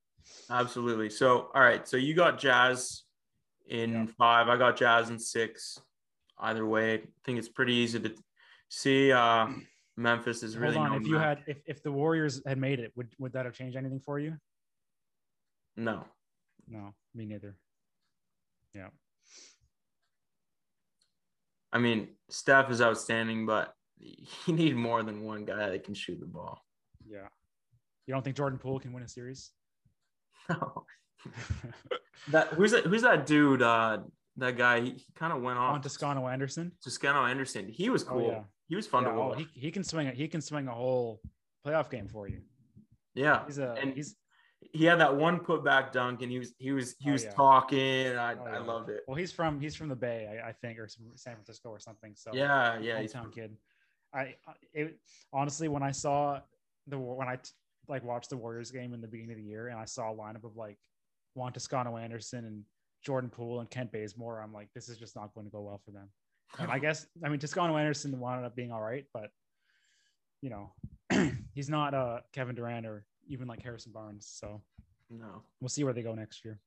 Absolutely. 0.51 1.11
So 1.11 1.51
all 1.55 1.63
right. 1.63 1.87
So 1.87 1.97
you 1.97 2.15
got 2.15 2.39
Jazz 2.39 3.03
in 3.69 3.93
Yeah. 3.93 4.07
five. 4.19 4.49
I 4.49 4.57
got 4.57 4.77
Jazz 4.77 5.11
in 5.11 5.19
six. 5.19 5.79
Either 6.39 6.65
way, 6.67 6.95
I 6.95 7.03
think 7.25 7.39
it's 7.39 7.49
pretty 7.49 7.75
easy 7.75 8.01
to 8.01 8.15
see. 8.69 9.13
Uh, 9.13 9.49
Memphis 9.97 10.43
is 10.43 10.57
really 10.57 10.77
Hold 10.77 10.87
on, 10.87 10.93
no 10.93 10.99
if 10.99 11.07
you 11.07 11.15
match. 11.17 11.39
had 11.41 11.45
if, 11.49 11.59
if 11.67 11.83
the 11.83 11.93
Warriors 11.93 12.41
had 12.47 12.57
made 12.59 12.81
it, 12.81 12.93
would 12.97 13.09
would 13.19 13.33
that 13.35 13.45
have 13.45 13.55
changed 13.55 13.77
anything 13.77 14.01
for 14.01 14.19
you? 14.19 14.37
no. 15.77 16.05
No, 16.69 16.95
me 17.15 17.27
neither. 17.27 17.57
Yeah. 18.75 18.89
I 21.73 21.79
mean, 21.79 22.09
Steph 22.29 22.71
is 22.71 22.81
outstanding, 22.81 23.45
but 23.47 23.75
you 24.47 24.55
need 24.55 24.77
more 24.77 25.03
than 25.03 25.23
one 25.23 25.45
guy 25.45 25.69
that 25.71 25.85
can 25.85 25.95
shoot 25.95 26.19
the 26.21 26.27
ball. 26.27 26.65
Yeah. 27.07 27.29
You 28.07 28.15
don't 28.15 28.23
think 28.25 28.37
Jordan 28.37 28.59
Poole 28.59 28.81
can 28.81 28.93
win 28.93 29.03
a 29.03 29.09
series? 29.09 29.51
No. 30.49 30.85
That 32.31 32.49
who's 32.49 32.73
that? 32.73 32.85
Who's 32.85 33.03
that 33.03 33.25
dude? 33.27 33.63
Uh, 33.63 33.99
that 34.37 34.57
guy. 34.57 34.81
He, 34.81 34.91
he 34.91 35.07
kind 35.15 35.33
of 35.33 35.41
went 35.43 35.59
On 35.59 35.77
off. 35.77 35.83
Toscano 35.83 36.29
Anderson. 36.29 36.73
Toscano 36.83 37.25
Anderson. 37.25 37.67
He 37.69 37.89
was 37.89 38.03
Oh, 38.05 38.07
cool. 38.11 38.27
yeah. 38.29 38.43
He 38.69 38.77
was 38.77 38.87
fun 38.87 39.05
Yeah, 39.05 39.13
to 39.13 39.17
oh, 39.17 39.29
watch. 39.29 39.39
he, 39.55 39.61
he 39.61 39.71
can 39.71 39.83
swing 39.83 40.07
it. 40.07 40.17
He 40.17 40.29
can 40.29 40.41
swing 40.43 40.69
a 40.69 40.73
whole 40.75 41.21
playoff 41.67 41.91
game 41.91 42.09
for 42.09 42.29
you. 42.29 42.43
yeah, 43.15 43.45
He's 43.47 43.59
a 43.59 43.73
And- 43.73 43.95
he's 43.95 44.17
he 44.73 44.85
had 44.85 45.01
that 45.01 45.17
one 45.17 45.41
putback 45.41 45.91
dunk, 45.93 46.21
and 46.21 46.31
he 46.31 46.39
was 46.39 46.53
he 46.59 46.73
was 46.73 46.95
he 46.99 47.09
Oh, 47.09 47.13
was 47.15 47.25
yeah. 47.25 47.31
talking. 47.31 48.07
I, 48.17 48.35
oh, 48.35 48.45
I 48.45 48.53
yeah. 48.53 48.59
loved 48.59 48.91
it. 48.91 49.01
well. 49.09 49.17
He's 49.17 49.33
from 49.33 49.59
he's 49.59 49.75
from 49.75 49.89
the 49.89 49.97
Bay, 49.97 50.41
I, 50.45 50.51
I 50.51 50.53
think, 50.53 50.79
or 50.79 50.87
San 50.89 51.35
Francisco 51.37 51.71
or 51.71 51.79
something. 51.81 52.13
So 52.15 52.33
Yeah, 52.35 52.79
yeah. 52.79 52.99
he's- 53.01 53.15
hometown 53.15 53.33
kid. 53.35 53.57
I 54.15 54.35
it 54.73 54.99
honestly 55.33 55.69
when 55.69 55.83
I 55.83 55.91
saw 55.93 56.41
the 56.87 56.99
when 56.99 57.29
I 57.29 57.37
t- 57.37 57.51
like 57.89 58.05
watched 58.05 58.31
the 58.31 58.37
Warriors 58.37 58.71
game 58.71 58.95
in 58.95 59.01
the 59.01 59.09
beginning 59.09 59.33
of 59.33 59.39
the 59.39 59.45
year 59.45 59.69
and 59.69 59.79
I 59.79 59.85
saw 59.85 60.13
a 60.13 60.15
lineup 60.15 60.45
of 60.45 60.57
like 60.57 60.79
Juan 61.35 61.53
Toscano 61.53 61.97
Anderson 61.97 62.45
and 62.45 62.65
Jordan 63.05 63.31
Poole 63.31 63.61
and 63.61 63.71
Kent 63.71 63.93
Bazemore, 63.93 64.41
I'm 64.41 64.53
like, 64.53 64.69
this 64.75 64.89
is 64.89 64.99
just 64.99 65.17
not 65.17 65.33
going 65.35 65.47
to 65.47 65.51
go 65.51 65.63
well 65.63 65.81
for 65.85 65.91
them. 65.91 66.09
And 66.59 66.71
I 66.71 66.79
guess 66.85 67.07
I 67.25 67.29
mean 67.29 67.39
Toscano 67.39 67.77
Anderson 67.77 68.19
wound 68.19 68.45
up 68.45 68.57
being 68.57 68.73
all 68.73 68.83
right, 68.83 69.05
but 69.15 69.31
you 70.43 70.51
know, 70.51 70.73
he's 71.55 71.69
not 71.69 71.95
uh 71.95 72.21
Kevin 72.33 72.55
Durant 72.55 72.87
or 72.87 73.05
even 73.29 73.47
like 73.47 73.63
Harrison 73.63 73.93
Barnes. 73.93 74.29
So 74.33 74.63
no. 75.11 75.43
we'll 75.61 75.69
see 75.69 75.85
where 75.85 75.93
they 75.93 76.03
go 76.03 76.15
next 76.15 76.45
year. 76.45 76.59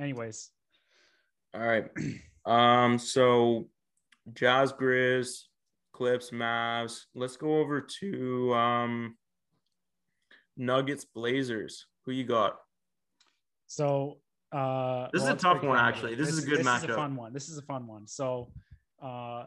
Anyways, 0.00 0.50
All 1.54 1.60
right. 1.60 1.90
Um. 2.44 2.98
So, 2.98 3.68
Jazz, 4.34 4.72
Grizz, 4.72 5.42
Clips, 5.92 6.30
Mavs. 6.30 7.02
Let's 7.14 7.36
go 7.36 7.58
over 7.58 7.80
to 8.00 8.54
um. 8.54 9.16
Nuggets, 10.56 11.04
Blazers. 11.04 11.86
Who 12.04 12.12
you 12.12 12.24
got? 12.24 12.56
so 13.66 14.18
uh 14.52 15.08
This 15.14 15.22
is 15.22 15.28
a 15.30 15.34
tough 15.34 15.62
one, 15.62 15.78
actually. 15.78 16.10
here. 16.14 16.18
This 16.18 16.28
is 16.28 16.44
a 16.44 16.46
good 16.46 16.58
This 16.58 16.66
is 16.66 16.84
a 16.84 16.86
matchup. 16.88 16.94
fun 16.96 17.16
one. 17.16 17.32
This 17.32 17.48
is 17.48 17.56
a 17.56 17.62
fun 17.62 17.86
one. 17.86 18.06
So 18.06 18.50
uh 19.02 19.44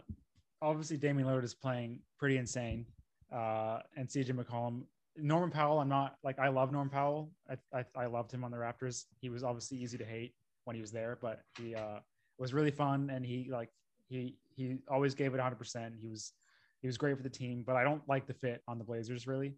obviously 0.64 0.98
Damian 0.98 1.28
Lillard 1.28 1.44
is 1.44 1.54
playing 1.54 2.00
pretty 2.18 2.38
insane. 2.38 2.86
Uh 3.32 3.80
and 3.96 4.08
CJ 4.08 4.32
McCollum. 4.32 4.84
Norman 5.18 5.52
Powell, 5.52 5.80
I'm 5.80 5.90
not 5.90 6.16
like 6.24 6.40
I 6.40 6.48
love 6.48 6.72
Norman 6.72 6.90
Powell. 6.90 7.30
I, 7.50 7.56
I 7.80 7.86
I 7.96 8.06
loved 8.08 8.32
him 8.32 8.44
on 8.44 8.50
the 8.50 8.58
Raptors. 8.58 9.06
He 9.22 9.30
was 9.30 9.44
obviously 9.44 9.78
easy 9.78 9.98
to 10.00 10.06
hate 10.06 10.34
when 10.64 10.76
he 10.76 10.82
was 10.82 10.92
there, 10.92 11.20
but 11.22 11.42
he 11.60 11.76
uh 11.76 12.00
was 12.40 12.52
really 12.54 12.72
fun, 12.72 13.10
and 13.12 13.24
he 13.24 13.48
like 13.52 13.70
he 14.10 14.38
he 14.56 14.78
always 14.90 15.16
gave 15.16 15.34
it 15.34 15.38
100. 15.38 15.56
percent 15.56 15.96
He 16.02 16.08
was 16.08 16.34
he 16.82 16.88
was 16.88 16.98
great 16.98 17.18
for 17.18 17.24
the 17.24 17.30
team, 17.30 17.64
but 17.66 17.76
I 17.76 17.84
don't 17.84 18.02
like 18.08 18.28
the 18.28 18.34
fit 18.34 18.62
on 18.68 18.78
the 18.78 18.84
Blazers 18.84 19.28
really. 19.28 19.56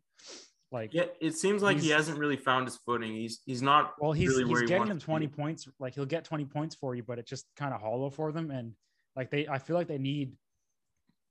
Like 0.71 0.93
Yeah, 0.93 1.05
it 1.21 1.35
seems 1.35 1.61
like 1.61 1.79
he 1.79 1.89
hasn't 1.89 2.17
really 2.17 2.35
found 2.35 2.67
his 2.67 2.77
footing. 2.77 3.13
He's 3.13 3.41
he's 3.45 3.61
not 3.61 3.93
well, 3.99 4.11
he's 4.11 4.29
really 4.29 4.45
he's 4.45 4.61
he 4.61 4.65
getting 4.65 4.87
them 4.87 4.99
20 4.99 5.27
points. 5.27 5.67
Like 5.79 5.95
he'll 5.95 6.05
get 6.05 6.25
20 6.25 6.45
points 6.45 6.75
for 6.75 6.95
you, 6.95 7.03
but 7.03 7.19
it's 7.19 7.29
just 7.29 7.45
kind 7.55 7.73
of 7.73 7.81
hollow 7.81 8.09
for 8.09 8.31
them. 8.31 8.51
And 8.51 8.73
like 9.15 9.31
they, 9.31 9.47
I 9.47 9.59
feel 9.59 9.75
like 9.75 9.87
they 9.87 9.97
need. 9.97 10.33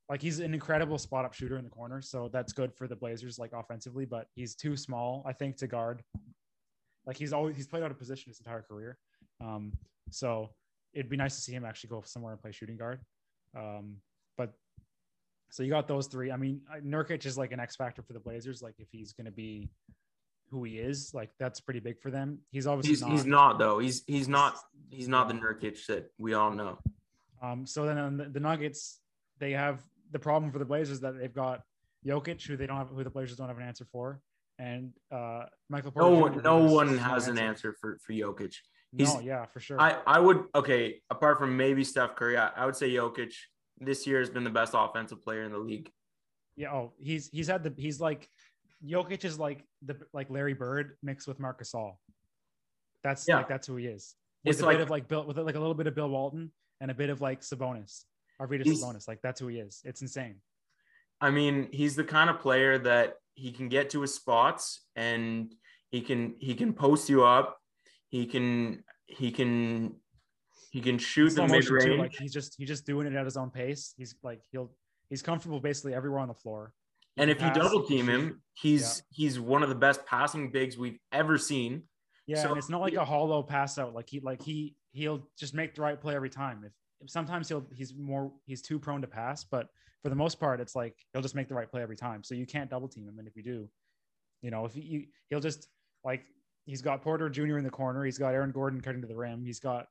Like 0.08 0.22
he's 0.22 0.38
an 0.38 0.54
incredible 0.54 0.98
spot 0.98 1.24
up 1.24 1.34
shooter 1.34 1.58
in 1.58 1.64
the 1.64 1.70
corner, 1.70 2.00
so 2.00 2.30
that's 2.32 2.52
good 2.52 2.72
for 2.72 2.86
the 2.86 2.94
Blazers, 2.94 3.40
like 3.40 3.52
offensively. 3.52 4.04
But 4.04 4.28
he's 4.34 4.54
too 4.54 4.76
small, 4.76 5.24
I 5.26 5.32
think, 5.32 5.56
to 5.56 5.66
guard. 5.66 6.02
Like 7.06 7.16
he's 7.16 7.32
always 7.32 7.56
he's 7.56 7.66
played 7.66 7.82
out 7.82 7.90
of 7.90 7.98
position 7.98 8.30
his 8.30 8.38
entire 8.38 8.62
career, 8.62 8.98
um, 9.44 9.72
so 10.10 10.50
it'd 10.94 11.10
be 11.10 11.16
nice 11.16 11.34
to 11.34 11.40
see 11.40 11.52
him 11.52 11.64
actually 11.64 11.90
go 11.90 12.02
somewhere 12.06 12.32
and 12.32 12.40
play 12.40 12.52
shooting 12.52 12.76
guard. 12.76 13.00
Um, 13.56 13.96
but 14.36 14.52
so 15.50 15.62
you 15.62 15.70
got 15.70 15.88
those 15.88 16.06
three. 16.06 16.30
I 16.30 16.36
mean, 16.36 16.60
Nurkic 16.84 17.24
is 17.26 17.38
like 17.38 17.52
an 17.52 17.60
X 17.60 17.76
factor 17.76 18.02
for 18.02 18.12
the 18.12 18.20
Blazers. 18.20 18.62
Like 18.62 18.74
if 18.78 18.88
he's 18.90 19.12
going 19.12 19.26
to 19.26 19.32
be 19.32 19.68
who 20.50 20.64
he 20.64 20.78
is, 20.78 21.12
like 21.14 21.30
that's 21.38 21.60
pretty 21.60 21.80
big 21.80 22.00
for 22.00 22.10
them. 22.10 22.38
He's 22.50 22.66
obviously 22.66 22.90
He's 22.90 23.00
not. 23.02 23.10
he's 23.10 23.24
not 23.26 23.58
though. 23.58 23.78
He's 23.78 24.02
he's 24.06 24.28
not 24.28 24.56
he's 24.90 25.08
not 25.08 25.28
the 25.28 25.34
Nurkic 25.34 25.84
that 25.86 26.10
we 26.18 26.34
all 26.34 26.50
know. 26.50 26.78
Um, 27.42 27.66
so 27.66 27.84
then 27.84 27.98
on 27.98 28.16
the, 28.16 28.24
the 28.24 28.40
Nuggets, 28.40 29.00
they 29.38 29.52
have 29.52 29.82
the 30.12 30.18
problem 30.18 30.52
for 30.52 30.58
the 30.58 30.64
Blazers 30.64 31.00
that 31.00 31.18
they've 31.18 31.32
got 31.32 31.62
Jokic, 32.06 32.42
who 32.46 32.56
they 32.56 32.66
don't 32.66 32.76
have, 32.76 32.88
who 32.88 33.04
the 33.04 33.10
Blazers 33.10 33.36
don't 33.36 33.48
have 33.48 33.58
an 33.58 33.64
answer 33.64 33.86
for, 33.90 34.20
and 34.58 34.92
uh, 35.10 35.44
Michael 35.68 35.90
Porter. 35.90 36.10
No 36.10 36.20
one 36.20 36.42
no 36.42 36.62
has 36.62 36.72
one 36.72 36.98
has 36.98 37.28
an 37.28 37.38
answer 37.38 37.74
for 37.80 37.98
for 38.04 38.12
Jokic. 38.12 38.54
No, 38.98 39.20
yeah, 39.20 39.44
for 39.46 39.60
sure. 39.60 39.80
I 39.80 39.98
I 40.06 40.18
would 40.18 40.44
okay 40.54 41.00
apart 41.10 41.38
from 41.38 41.56
maybe 41.56 41.84
Steph 41.84 42.16
Curry, 42.16 42.36
I, 42.36 42.48
I 42.56 42.66
would 42.66 42.76
say 42.76 42.90
Jokic 42.90 43.34
this 43.78 44.06
year 44.06 44.20
has 44.20 44.30
been 44.30 44.44
the 44.44 44.50
best 44.50 44.72
offensive 44.74 45.22
player 45.22 45.44
in 45.44 45.52
the 45.52 45.58
league. 45.58 45.90
yeah. 46.56 46.72
Oh, 46.72 46.92
he's 46.98 47.28
he's 47.28 47.48
had 47.48 47.62
the 47.62 47.72
he's 47.76 48.00
like 48.00 48.28
Jokic 48.84 49.24
is 49.24 49.38
like 49.38 49.64
the 49.82 49.96
like 50.12 50.30
Larry 50.30 50.54
Bird 50.54 50.96
mixed 51.02 51.26
with 51.28 51.38
Marc 51.40 51.62
Gasol. 51.62 51.96
That's 53.02 53.26
Yeah. 53.28 53.38
like 53.38 53.48
that's 53.48 53.66
who 53.66 53.76
he 53.76 53.86
is. 53.86 54.14
With 54.44 54.52
It's 54.54 54.62
a 54.62 54.66
like 54.66 54.76
bit 54.78 54.82
of 54.82 54.90
like 54.90 55.08
Bill 55.08 55.26
with 55.26 55.38
like 55.38 55.54
a 55.56 55.60
little 55.60 55.74
bit 55.74 55.86
of 55.86 55.94
Bill 55.94 56.08
Walton 56.08 56.52
and 56.80 56.90
a 56.90 56.94
bit 56.94 57.10
of 57.10 57.20
like 57.20 57.40
Sabonis, 57.40 58.04
Arvydas 58.40 58.66
Sabonis. 58.66 59.08
Like 59.08 59.20
that's 59.22 59.40
who 59.40 59.48
he 59.48 59.58
is. 59.58 59.82
It's 59.84 60.02
insane. 60.02 60.36
I 61.20 61.30
mean, 61.30 61.68
he's 61.72 61.96
the 61.96 62.04
kind 62.04 62.28
of 62.28 62.40
player 62.40 62.78
that 62.78 63.14
he 63.34 63.50
can 63.52 63.68
get 63.68 63.90
to 63.90 64.00
his 64.02 64.14
spots 64.14 64.82
and 64.96 65.54
he 65.90 66.00
can 66.00 66.34
he 66.38 66.54
can 66.54 66.72
post 66.72 67.08
you 67.08 67.24
up. 67.24 67.58
He 68.08 68.26
can 68.26 68.82
he 69.06 69.30
can 69.30 69.96
he 70.70 70.80
can 70.80 70.98
shoot 70.98 71.30
the 71.34 71.46
mid 71.46 71.68
range. 71.70 71.98
Like 71.98 72.14
he's 72.14 72.32
just 72.32 72.54
he's 72.58 72.68
just 72.68 72.86
doing 72.86 73.06
it 73.06 73.14
at 73.14 73.24
his 73.24 73.36
own 73.36 73.50
pace. 73.50 73.94
He's 73.96 74.14
like 74.22 74.42
he'll 74.52 74.70
he's 75.08 75.22
comfortable 75.22 75.60
basically 75.60 75.94
everywhere 75.94 76.20
on 76.20 76.28
the 76.28 76.34
floor. 76.34 76.72
He 77.16 77.22
and 77.22 77.30
if 77.30 77.40
you 77.40 77.50
double 77.52 77.84
team 77.84 78.08
him, 78.08 78.42
he's 78.54 79.02
he's 79.10 79.40
one 79.40 79.62
of 79.62 79.68
the 79.68 79.74
best 79.74 80.04
passing 80.06 80.50
bigs 80.50 80.76
we've 80.76 80.98
ever 81.12 81.38
seen. 81.38 81.84
yeah, 82.26 82.42
so- 82.42 82.48
and 82.50 82.58
it's 82.58 82.68
not 82.68 82.80
like 82.80 82.94
a 82.94 83.04
hollow 83.04 83.42
pass 83.42 83.78
out. 83.78 83.94
Like 83.94 84.08
he 84.08 84.20
like 84.20 84.42
he 84.42 84.76
he'll 84.92 85.26
just 85.38 85.54
make 85.54 85.74
the 85.74 85.82
right 85.82 86.00
play 86.00 86.14
every 86.14 86.30
time. 86.30 86.62
If, 86.64 86.72
if 87.00 87.10
sometimes 87.10 87.48
he'll 87.48 87.66
he's 87.74 87.94
more 87.96 88.32
he's 88.44 88.62
too 88.62 88.78
prone 88.78 89.00
to 89.02 89.06
pass, 89.08 89.44
but 89.44 89.68
for 90.02 90.10
the 90.10 90.14
most 90.16 90.38
part, 90.38 90.60
it's 90.60 90.76
like 90.76 90.94
he'll 91.12 91.22
just 91.22 91.34
make 91.34 91.48
the 91.48 91.54
right 91.54 91.70
play 91.70 91.82
every 91.82 91.96
time. 91.96 92.22
So 92.22 92.34
you 92.34 92.46
can't 92.46 92.70
double 92.70 92.88
team 92.88 93.08
him, 93.08 93.18
and 93.18 93.26
if 93.26 93.34
you 93.36 93.42
do, 93.42 93.68
you 94.42 94.50
know, 94.50 94.66
if 94.66 94.76
you 94.76 95.06
he'll 95.30 95.40
just 95.40 95.68
like 96.04 96.22
he's 96.66 96.82
got 96.82 97.02
Porter 97.02 97.30
Jr. 97.30 97.58
in 97.58 97.64
the 97.64 97.70
corner, 97.70 98.04
he's 98.04 98.18
got 98.18 98.34
Aaron 98.34 98.50
Gordon 98.50 98.80
cutting 98.80 99.00
to 99.00 99.08
the 99.08 99.16
rim, 99.16 99.44
he's 99.44 99.60
got 99.60 99.86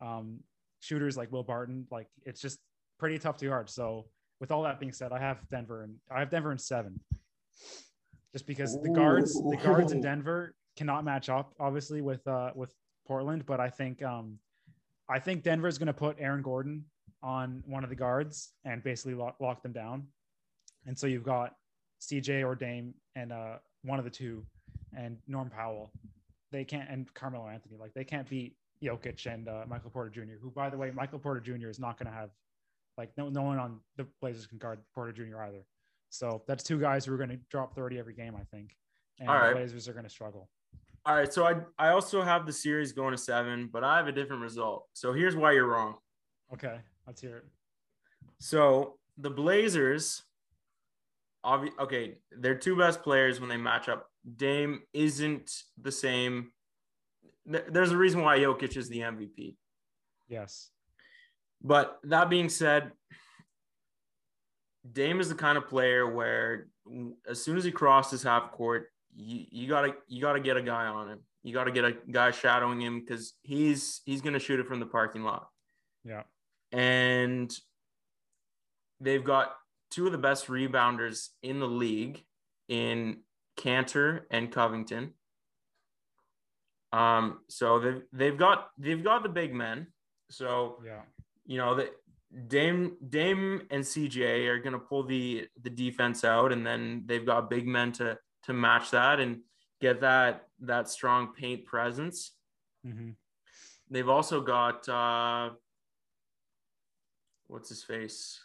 um 0.00 0.40
shooters 0.80 1.16
like 1.16 1.32
Will 1.32 1.42
Barton. 1.42 1.86
Like 1.90 2.08
it's 2.24 2.40
just 2.40 2.58
pretty 2.98 3.18
tough 3.18 3.36
to 3.38 3.46
guard. 3.46 3.70
So 3.70 4.06
with 4.40 4.50
all 4.50 4.62
that 4.62 4.78
being 4.78 4.92
said, 4.92 5.12
I 5.12 5.18
have 5.18 5.38
Denver 5.50 5.82
and 5.82 5.96
I 6.10 6.20
have 6.20 6.30
Denver 6.30 6.52
in 6.52 6.58
seven. 6.58 7.00
Just 8.32 8.46
because 8.46 8.80
the 8.82 8.90
guards, 8.90 9.32
the 9.32 9.56
guards 9.56 9.92
in 9.92 10.00
Denver 10.02 10.54
cannot 10.76 11.04
match 11.04 11.28
up, 11.28 11.54
obviously, 11.60 12.00
with 12.00 12.26
uh 12.26 12.50
with 12.54 12.74
Portland. 13.06 13.46
But 13.46 13.60
I 13.60 13.70
think 13.70 14.02
um 14.02 14.38
I 15.08 15.18
think 15.18 15.42
Denver 15.42 15.68
is 15.68 15.78
going 15.78 15.86
to 15.86 15.92
put 15.92 16.16
Aaron 16.18 16.42
Gordon 16.42 16.84
on 17.22 17.62
one 17.66 17.84
of 17.84 17.90
the 17.90 17.96
guards 17.96 18.52
and 18.64 18.82
basically 18.82 19.14
lock, 19.14 19.36
lock 19.38 19.62
them 19.62 19.72
down. 19.72 20.06
And 20.86 20.98
so 20.98 21.06
you've 21.06 21.24
got 21.24 21.54
CJ 22.00 22.44
or 22.44 22.54
Dame 22.54 22.94
and 23.14 23.32
uh 23.32 23.56
one 23.82 23.98
of 23.98 24.04
the 24.04 24.10
two 24.10 24.44
and 24.96 25.18
Norm 25.28 25.50
Powell. 25.50 25.92
They 26.54 26.64
can't 26.64 26.88
and 26.88 27.12
Carmelo 27.14 27.48
Anthony 27.48 27.76
like 27.80 27.92
they 27.94 28.04
can't 28.04 28.28
beat 28.30 28.54
Jokic 28.80 29.26
and 29.26 29.48
uh, 29.48 29.64
Michael 29.68 29.90
Porter 29.90 30.08
Jr. 30.08 30.34
Who, 30.40 30.52
by 30.52 30.70
the 30.70 30.76
way, 30.76 30.92
Michael 30.92 31.18
Porter 31.18 31.40
Jr. 31.40 31.68
is 31.68 31.80
not 31.80 31.98
going 31.98 32.06
to 32.06 32.16
have 32.16 32.30
like 32.96 33.10
no 33.18 33.28
no 33.28 33.42
one 33.42 33.58
on 33.58 33.80
the 33.96 34.06
Blazers 34.20 34.46
can 34.46 34.58
guard 34.58 34.78
Porter 34.94 35.10
Jr. 35.10 35.42
either. 35.42 35.64
So 36.10 36.44
that's 36.46 36.62
two 36.62 36.78
guys 36.78 37.04
who 37.04 37.12
are 37.12 37.16
going 37.16 37.30
to 37.30 37.40
drop 37.50 37.74
30 37.74 37.98
every 37.98 38.14
game, 38.14 38.36
I 38.36 38.44
think. 38.56 38.76
And 39.18 39.28
All 39.28 39.34
right. 39.34 39.48
the 39.48 39.54
Blazers 39.56 39.88
are 39.88 39.94
going 39.94 40.04
to 40.04 40.10
struggle. 40.10 40.48
All 41.04 41.16
right, 41.16 41.32
so 41.32 41.44
I 41.44 41.56
I 41.76 41.88
also 41.88 42.22
have 42.22 42.46
the 42.46 42.52
series 42.52 42.92
going 42.92 43.10
to 43.10 43.18
seven, 43.18 43.68
but 43.72 43.82
I 43.82 43.96
have 43.96 44.06
a 44.06 44.12
different 44.12 44.40
result. 44.40 44.86
So 44.92 45.12
here's 45.12 45.34
why 45.34 45.52
you're 45.52 45.66
wrong. 45.66 45.96
Okay, 46.52 46.78
let's 47.08 47.20
hear 47.20 47.38
it. 47.38 47.44
So 48.38 48.98
the 49.18 49.30
Blazers, 49.30 50.22
obvi- 51.44 51.78
okay, 51.78 52.16
their 52.32 52.54
two 52.54 52.76
best 52.76 53.02
players 53.02 53.40
when 53.40 53.48
they 53.48 53.56
match 53.56 53.88
up. 53.88 54.08
Dame 54.36 54.80
isn't 54.92 55.50
the 55.80 55.92
same. 55.92 56.50
There's 57.46 57.92
a 57.92 57.96
reason 57.96 58.22
why 58.22 58.38
Jokic 58.38 58.76
is 58.76 58.88
the 58.88 59.00
MVP. 59.00 59.56
Yes. 60.28 60.70
But 61.62 61.98
that 62.04 62.30
being 62.30 62.48
said, 62.48 62.92
Dame 64.90 65.20
is 65.20 65.28
the 65.28 65.34
kind 65.34 65.56
of 65.56 65.66
player 65.66 66.10
where 66.10 66.68
as 67.28 67.42
soon 67.42 67.56
as 67.56 67.64
he 67.64 67.70
crosses 67.70 68.22
half 68.22 68.52
court, 68.52 68.88
you, 69.14 69.46
you 69.50 69.68
gotta 69.68 69.94
you 70.08 70.20
gotta 70.20 70.40
get 70.40 70.56
a 70.56 70.62
guy 70.62 70.86
on 70.86 71.08
him. 71.08 71.20
You 71.42 71.54
gotta 71.54 71.70
get 71.70 71.84
a 71.84 71.96
guy 72.10 72.30
shadowing 72.30 72.80
him 72.80 73.00
because 73.00 73.34
he's 73.42 74.02
he's 74.04 74.20
gonna 74.20 74.38
shoot 74.38 74.60
it 74.60 74.66
from 74.66 74.80
the 74.80 74.86
parking 74.86 75.22
lot. 75.22 75.48
Yeah. 76.04 76.22
And 76.72 77.54
they've 79.00 79.24
got 79.24 79.54
two 79.94 80.06
of 80.06 80.12
the 80.12 80.18
best 80.18 80.48
rebounders 80.48 81.28
in 81.42 81.60
the 81.60 81.68
league 81.68 82.24
in 82.68 83.18
Kanter 83.56 84.22
and 84.30 84.50
Covington. 84.50 85.12
Um, 86.92 87.40
so 87.48 87.78
they've 87.78 88.02
they've 88.12 88.38
got 88.38 88.70
they've 88.78 89.02
got 89.02 89.22
the 89.22 89.28
big 89.28 89.54
men. 89.54 89.86
So 90.30 90.80
Yeah. 90.84 91.02
you 91.46 91.58
know 91.58 91.74
that 91.76 91.92
Dame 92.48 92.96
Dame 93.08 93.66
and 93.70 93.84
CJ 93.84 94.48
are 94.48 94.58
gonna 94.58 94.78
pull 94.78 95.04
the 95.04 95.48
the 95.62 95.70
defense 95.70 96.24
out, 96.24 96.52
and 96.52 96.66
then 96.66 97.04
they've 97.06 97.26
got 97.26 97.50
big 97.50 97.66
men 97.66 97.92
to 97.92 98.18
to 98.44 98.52
match 98.52 98.90
that 98.90 99.20
and 99.20 99.42
get 99.80 100.00
that 100.00 100.48
that 100.60 100.88
strong 100.88 101.32
paint 101.34 101.64
presence. 101.66 102.32
hmm 102.82 103.10
They've 103.90 104.08
also 104.08 104.40
got 104.40 104.88
uh, 104.88 105.50
what's 107.48 107.68
his 107.68 107.84
face, 107.84 108.40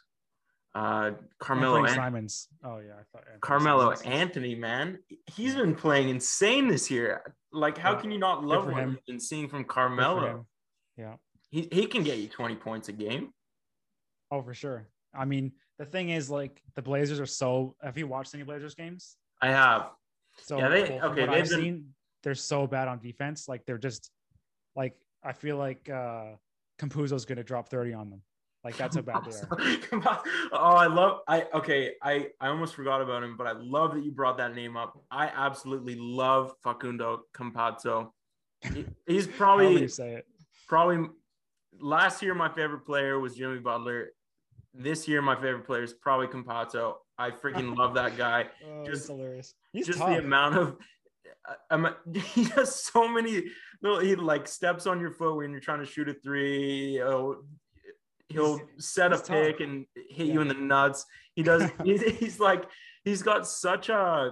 uh, 0.80 1.12
Carmelo 1.40 1.78
Anthony 1.78 1.96
Simons. 1.96 2.48
Oh 2.64 2.78
yeah, 2.80 2.94
I 2.94 3.04
thought 3.12 3.24
Anthony 3.26 3.40
Carmelo 3.42 3.94
Simons. 3.96 4.02
Anthony, 4.22 4.56
man, 4.56 5.00
he's 5.36 5.56
been 5.56 5.76
playing 5.76 6.10
insane 6.10 6.68
this 6.68 6.90
year. 6.90 7.36
Like, 7.52 7.78
how 7.78 7.94
Yeah. 7.94 8.02
can 8.02 8.12
you 8.12 8.20
not 8.20 8.44
love 8.44 8.66
what 8.66 8.76
him. 8.76 8.92
you've 8.92 9.06
been 9.06 9.20
seeing 9.20 9.50
from 9.50 9.64
Carmelo? 9.66 10.46
Yeah. 10.98 11.16
He 11.50 11.68
he 11.72 11.86
can 11.88 12.04
get 12.04 12.18
you 12.20 12.28
twenty 12.28 12.56
points 12.56 12.90
a 12.90 12.94
game. 12.94 13.34
Oh, 14.32 14.42
for 14.42 14.54
sure. 14.54 14.88
I 15.14 15.26
mean, 15.26 15.54
the 15.80 15.86
thing 15.86 16.10
is, 16.10 16.30
like, 16.30 16.62
the 16.76 16.84
Blazers 16.84 17.20
are 17.20 17.26
so. 17.26 17.76
Have 17.82 17.98
you 17.98 18.06
watched 18.08 18.36
any 18.36 18.44
Blazers 18.44 18.76
games? 18.76 19.18
I 19.42 19.48
have. 19.48 19.90
So 20.38 20.58
Yeah, 20.60 20.70
they 20.70 20.84
well, 20.84 21.12
okay. 21.12 21.22
They've 21.22 21.30
I've 21.30 21.50
been... 21.50 21.60
seen 21.60 21.86
they're 22.24 22.36
so 22.36 22.68
bad 22.68 22.88
on 22.88 23.00
defense. 23.00 23.48
Like, 23.48 23.66
they're 23.66 23.78
just 23.80 24.12
like 24.76 24.96
I 25.24 25.34
feel 25.34 25.58
like 25.58 25.90
uh 25.90 26.36
Campazzo's 26.80 27.26
going 27.26 27.38
to 27.38 27.44
drop 27.44 27.70
thirty 27.70 27.94
on 27.94 28.10
them. 28.10 28.22
Like 28.64 28.76
that's 28.76 28.96
how 28.98 29.02
bad 29.02 29.24
they 29.26 29.32
are. 29.32 30.22
oh, 30.52 30.58
I 30.76 30.88
love. 30.88 31.20
I 31.28 31.46
okay. 31.54 31.94
I 32.04 32.28
I 32.42 32.48
almost 32.50 32.76
forgot 32.76 33.02
about 33.02 33.24
him, 33.24 33.36
but 33.38 33.48
I 33.48 33.54
love 33.54 33.94
that 33.94 34.04
you 34.04 34.12
brought 34.12 34.38
that 34.38 34.54
name 34.54 34.76
up. 34.76 35.02
I 35.10 35.28
absolutely 35.34 35.96
love 35.98 36.54
Facundo 36.64 37.22
Campazzo. 37.34 38.10
He- 38.62 38.86
he's 39.08 39.28
probably 39.42 39.82
you 39.82 39.88
say 39.88 40.16
it. 40.16 40.26
probably 40.68 41.08
last 41.80 42.22
year 42.22 42.34
my 42.36 42.50
favorite 42.54 42.86
player 42.86 43.18
was 43.18 43.36
Jimmy 43.36 43.60
Butler. 43.60 44.10
This 44.74 45.08
year 45.08 45.22
my 45.22 45.36
favorite 45.36 45.66
player 45.66 45.84
is 45.84 45.94
probably 45.94 46.28
Campazzo. 46.28 46.96
I 47.18 47.32
freaking 47.32 47.78
love 47.78 47.94
that 47.96 48.18
guy. 48.18 48.48
Oh, 48.70 48.86
Just- 48.86 49.08
hilarious. 49.08 49.54
He's 49.72 49.88
Just 49.88 50.00
tough. 50.00 50.10
the 50.10 50.18
amount 50.18 50.56
of 50.58 50.78
uh, 51.48 51.54
um, 51.72 51.96
he 52.14 52.44
has 52.56 52.76
so 52.84 53.08
many 53.08 53.44
little 53.82 54.00
he 54.00 54.16
like 54.16 54.48
steps 54.50 54.86
on 54.86 55.00
your 55.00 55.12
foot 55.12 55.38
when 55.38 55.52
you're 55.52 55.62
trying 55.62 55.80
to 55.80 55.86
shoot 55.86 56.10
a 56.10 56.14
three. 56.14 56.94
He'll, 56.96 57.38
he'll 58.30 58.62
set 58.78 59.12
a 59.14 59.18
pick 59.18 59.60
and 59.60 59.86
hit 60.10 60.28
you 60.28 60.42
in 60.42 60.48
the 60.48 60.54
nuts. 60.54 61.06
He 61.36 61.44
does. 61.44 61.70
he's, 61.84 62.02
he's 62.18 62.40
like 62.40 62.64
he's 63.04 63.22
got 63.22 63.48
such 63.48 63.90
a 63.90 64.32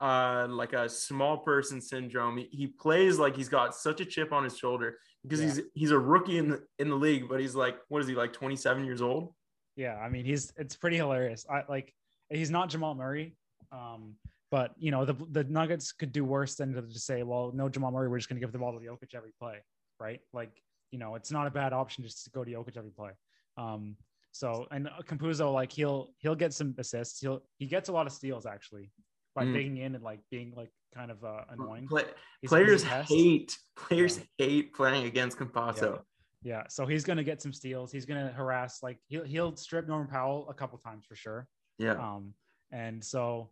uh, 0.00 0.46
like 0.50 0.72
a 0.72 0.88
small 0.88 1.38
person 1.38 1.80
syndrome. 1.80 2.36
He, 2.38 2.48
he 2.50 2.66
plays 2.66 3.18
like 3.18 3.36
he's 3.36 3.48
got 3.48 3.74
such 3.74 4.00
a 4.00 4.04
chip 4.04 4.32
on 4.32 4.44
his 4.44 4.56
shoulder 4.58 4.98
because 5.22 5.40
Yeah. 5.40 5.46
he's 5.46 5.60
he's 5.74 5.90
a 5.92 5.98
rookie 5.98 6.38
in 6.38 6.48
the 6.48 6.62
in 6.78 6.88
the 6.88 6.96
league, 6.96 7.28
but 7.28 7.40
he's 7.40 7.54
like, 7.54 7.76
what 7.88 8.00
is 8.02 8.08
he 8.08 8.14
like, 8.14 8.32
27 8.32 8.84
years 8.84 9.02
old? 9.02 9.32
Yeah, 9.76 9.96
I 9.96 10.08
mean 10.08 10.24
he's 10.24 10.52
it's 10.56 10.76
pretty 10.76 10.96
hilarious. 10.96 11.46
I 11.48 11.62
like 11.68 11.94
he's 12.30 12.50
not 12.50 12.68
Jamal 12.68 12.94
Murray, 12.94 13.36
um, 13.70 14.14
but 14.50 14.72
you 14.76 14.90
know 14.90 15.04
the 15.04 15.14
the 15.30 15.44
Nuggets 15.44 15.92
could 15.92 16.12
do 16.12 16.24
worse 16.24 16.56
than 16.56 16.74
to 16.74 16.82
just 16.82 17.06
say, 17.06 17.22
well, 17.22 17.52
no 17.54 17.68
Jamal 17.68 17.90
Murray, 17.92 18.08
we're 18.08 18.18
just 18.18 18.28
going 18.28 18.40
to 18.40 18.44
give 18.44 18.52
the 18.52 18.58
ball 18.58 18.72
to 18.72 18.78
the 18.80 18.86
Jokic 18.86 19.14
every 19.14 19.32
play, 19.40 19.58
right? 20.00 20.20
Like 20.32 20.50
you 20.92 20.98
know 21.00 21.16
it's 21.16 21.32
not 21.32 21.46
a 21.48 21.50
bad 21.50 21.72
option 21.72 22.04
just 22.04 22.22
to 22.24 22.30
go 22.30 22.44
to 22.44 22.50
Jokic 22.52 22.76
every 22.76 22.90
play. 22.92 23.10
Um, 23.56 23.96
so 24.30 24.66
and 24.70 24.88
Campazzo 25.08 25.52
like 25.52 25.72
he'll 25.72 26.10
he'll 26.18 26.36
get 26.36 26.52
some 26.54 26.74
assists. 26.78 27.18
He'll 27.20 27.42
he 27.58 27.66
gets 27.66 27.88
a 27.88 27.92
lot 27.92 28.06
of 28.06 28.12
steals 28.12 28.46
actually 28.46 28.92
by 29.34 29.44
Mm. 29.44 29.52
digging 29.54 29.76
in 29.78 29.94
and 29.96 30.04
like 30.04 30.20
being 30.30 30.52
like 30.56 30.70
kind 30.94 31.10
of 31.10 31.24
uh, 31.24 31.44
annoying. 31.50 31.88
Play, 31.88 32.04
players 32.46 32.82
he's 32.82 32.90
a 32.92 32.94
pest. 32.94 33.08
hate 33.10 33.58
players 33.76 34.18
Yeah. 34.38 34.46
hate 34.46 34.74
playing 34.74 35.06
against 35.06 35.38
Campazzo. 35.38 36.02
Yeah, 36.44 36.64
so 36.68 36.86
he's 36.86 37.04
gonna 37.04 37.24
get 37.24 37.40
some 37.40 37.52
steals. 37.52 37.90
He's 37.92 38.04
gonna 38.04 38.30
harass 38.32 38.82
like 38.82 38.98
he'll 39.08 39.24
he'll 39.24 39.56
strip 39.56 39.86
Norman 39.88 40.08
Powell 40.08 40.46
a 40.50 40.54
couple 40.54 40.76
times 40.78 41.04
for 41.06 41.14
sure. 41.14 41.46
Yeah. 41.78 41.92
Um, 41.92 42.34
and 42.72 43.02
so 43.04 43.50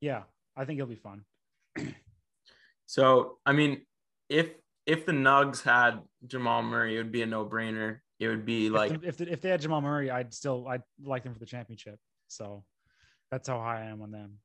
yeah, 0.00 0.22
I 0.56 0.64
think 0.64 0.78
it'll 0.78 0.88
be 0.88 0.96
fun. 0.96 1.24
So 2.86 3.38
I 3.46 3.52
mean, 3.52 3.82
if 4.28 4.48
if 4.86 5.06
the 5.06 5.12
Nugs 5.12 5.62
had 5.62 6.00
Jamal 6.26 6.62
Murray, 6.62 6.96
it 6.96 6.98
would 6.98 7.12
be 7.12 7.22
a 7.22 7.26
no 7.26 7.44
brainer. 7.44 7.98
It 8.18 8.28
would 8.28 8.44
be 8.44 8.68
like 8.68 8.92
if, 8.92 9.00
the, 9.00 9.08
if, 9.08 9.16
the, 9.16 9.32
if 9.32 9.40
they 9.40 9.48
had 9.48 9.60
Jamal 9.60 9.80
Murray, 9.80 10.10
I'd 10.10 10.34
still 10.34 10.66
I'd 10.68 10.82
like 11.02 11.24
them 11.24 11.32
for 11.32 11.38
the 11.38 11.46
championship. 11.46 11.98
So 12.28 12.64
that's 13.30 13.48
how 13.48 13.58
high 13.58 13.82
I 13.82 13.86
am 13.86 14.02
on 14.02 14.10
them. 14.10 14.38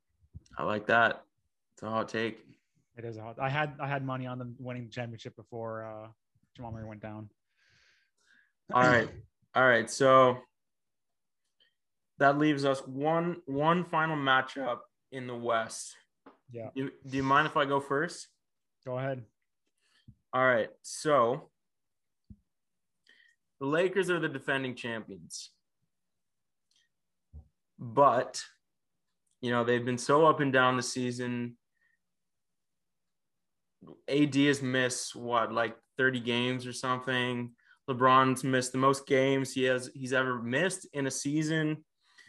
I 0.57 0.63
like 0.63 0.87
that. 0.87 1.23
It's 1.73 1.83
a 1.83 1.89
hot 1.89 2.07
take. 2.07 2.39
It 2.97 3.03
is 3.03 3.17
a 3.17 3.21
hot. 3.21 3.37
I 3.39 3.49
had 3.49 3.73
I 3.79 3.87
had 3.87 4.05
money 4.05 4.27
on 4.27 4.39
them 4.39 4.55
winning 4.59 4.85
the 4.85 4.91
championship 4.91 5.35
before 5.35 5.85
uh, 5.85 6.07
Jamal 6.55 6.71
Murray 6.71 6.85
went 6.85 7.01
down. 7.01 7.29
All 8.73 8.83
right. 8.83 9.09
All 9.53 9.67
right. 9.67 9.89
So 9.89 10.37
that 12.19 12.37
leaves 12.37 12.63
us 12.63 12.79
one 12.87 13.37
one 13.45 13.83
final 13.83 14.15
matchup 14.15 14.79
in 15.11 15.27
the 15.27 15.35
West. 15.35 15.95
Yeah. 16.51 16.69
Do, 16.75 16.89
do 17.05 17.17
you 17.17 17.23
mind 17.23 17.47
if 17.47 17.57
I 17.57 17.65
go 17.65 17.79
first? 17.79 18.27
Go 18.85 18.97
ahead. 18.97 19.23
All 20.35 20.45
right. 20.45 20.69
So 20.81 21.49
the 23.61 23.67
Lakers 23.67 24.09
are 24.09 24.19
the 24.19 24.27
defending 24.27 24.75
champions. 24.75 25.51
But 27.79 28.43
you 29.39 29.51
know, 29.51 29.63
they've 29.63 29.85
been 29.85 29.97
so 29.97 30.25
up 30.25 30.41
and 30.41 30.51
down 30.51 30.75
the 30.75 30.83
season. 30.83 31.55
AD 34.09 34.35
has 34.35 34.61
missed 34.61 35.15
what, 35.15 35.53
like 35.53 35.77
30 35.97 36.19
games 36.19 36.67
or 36.67 36.73
something. 36.73 37.51
LeBron's 37.89 38.43
missed 38.43 38.73
the 38.73 38.77
most 38.77 39.07
games 39.07 39.53
he 39.53 39.63
has 39.63 39.89
he's 39.93 40.11
ever 40.11 40.41
missed 40.41 40.85
in 40.91 41.07
a 41.07 41.11
season. 41.11 41.77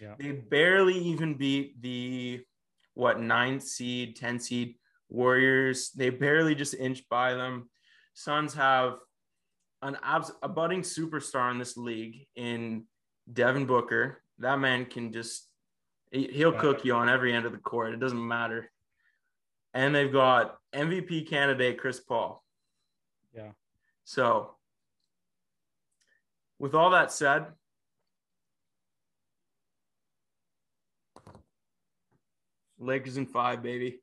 Yeah. 0.01 0.15
They 0.17 0.31
barely 0.31 0.97
even 0.97 1.35
beat 1.35 1.83
the 1.83 2.45
what 2.95 3.19
ninth 3.19 3.65
seed, 3.65 4.15
10 4.15 4.39
seed 4.39 4.77
Warriors. 5.09 5.91
They 5.91 6.11
barely 6.11 6.55
just 6.55 6.75
inched 6.75 7.09
by 7.09 7.35
them. 7.35 7.69
Suns 8.19 8.55
have 8.55 8.99
an 9.83 9.99
abs- 10.03 10.33
a 10.43 10.49
budding 10.49 10.81
superstar 10.81 11.51
in 11.51 11.59
this 11.59 11.77
league 11.77 12.27
in 12.35 12.85
Devin 13.31 13.67
Booker. 13.67 14.23
That 14.39 14.59
man 14.59 14.87
can 14.87 15.13
just 15.13 15.51
he- 16.11 16.29
he'll 16.33 16.53
cook 16.55 16.83
you 16.83 16.95
on 16.95 17.11
every 17.11 17.35
end 17.35 17.45
of 17.45 17.53
the 17.53 17.59
court. 17.59 17.93
It 17.93 18.01
doesn't 18.01 18.27
matter. 18.27 18.73
And 19.75 19.95
they've 19.95 20.11
got 20.11 20.57
MVP 20.73 21.29
candidate 21.29 21.79
Chris 21.79 22.01
Paul. 22.01 22.43
Yeah. 23.35 23.51
So, 24.05 24.57
with 26.59 26.75
all 26.75 26.89
that 26.93 27.13
said, 27.13 27.53
Lakers 32.79 33.19
in 33.19 33.27
five, 33.27 33.63
baby. 33.63 34.01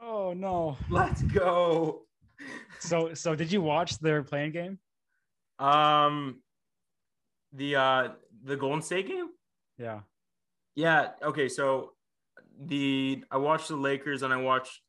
Oh 0.00 0.32
no. 0.34 0.76
Let's 0.88 1.22
go. 1.22 2.02
So 2.78 3.14
so 3.14 3.34
did 3.34 3.52
you 3.52 3.60
watch 3.60 3.98
their 3.98 4.22
playing 4.22 4.52
game? 4.52 4.78
Um, 5.58 6.40
the 7.52 7.76
uh 7.76 8.08
the 8.44 8.56
Golden 8.56 8.82
State 8.82 9.06
game. 9.08 9.28
Yeah. 9.78 10.00
Yeah. 10.74 11.10
Okay. 11.22 11.48
So 11.48 11.92
the 12.66 13.24
I 13.30 13.36
watched 13.36 13.68
the 13.68 13.76
Lakers 13.76 14.22
and 14.22 14.32
I 14.32 14.36
watched 14.36 14.80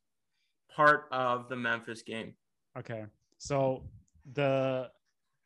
part 0.74 1.06
of 1.12 1.48
the 1.48 1.56
Memphis 1.56 2.02
game. 2.02 2.34
Okay. 2.78 3.04
So 3.38 3.82
the 4.32 4.90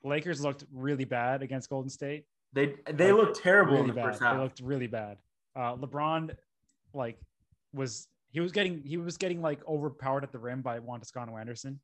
Lakers 0.04 0.40
looked 0.42 0.64
really 0.72 1.04
bad 1.04 1.42
against 1.42 1.68
Golden 1.70 1.90
State. 1.90 2.26
They 2.52 2.74
they 2.92 3.12
Like, 3.12 3.22
looked 3.22 3.42
terrible 3.42 3.72
really 3.72 3.82
in 3.82 3.88
the 3.88 3.94
bad. 3.94 4.04
first 4.04 4.22
half. 4.22 4.36
They 4.36 4.42
looked 4.42 4.60
really 4.60 4.86
bad. 4.86 5.18
Uh, 5.56 5.74
LeBron, 5.76 6.36
like, 6.92 7.18
was 7.72 8.08
he 8.30 8.40
was 8.40 8.52
getting 8.52 8.82
he 8.82 8.98
was 8.98 9.16
getting 9.16 9.40
like 9.42 9.66
overpowered 9.66 10.22
at 10.22 10.30
the 10.30 10.38
rim 10.38 10.60
by 10.62 10.78
Juan 10.78 11.00
Toscano 11.00 11.36
Anderson, 11.36 11.80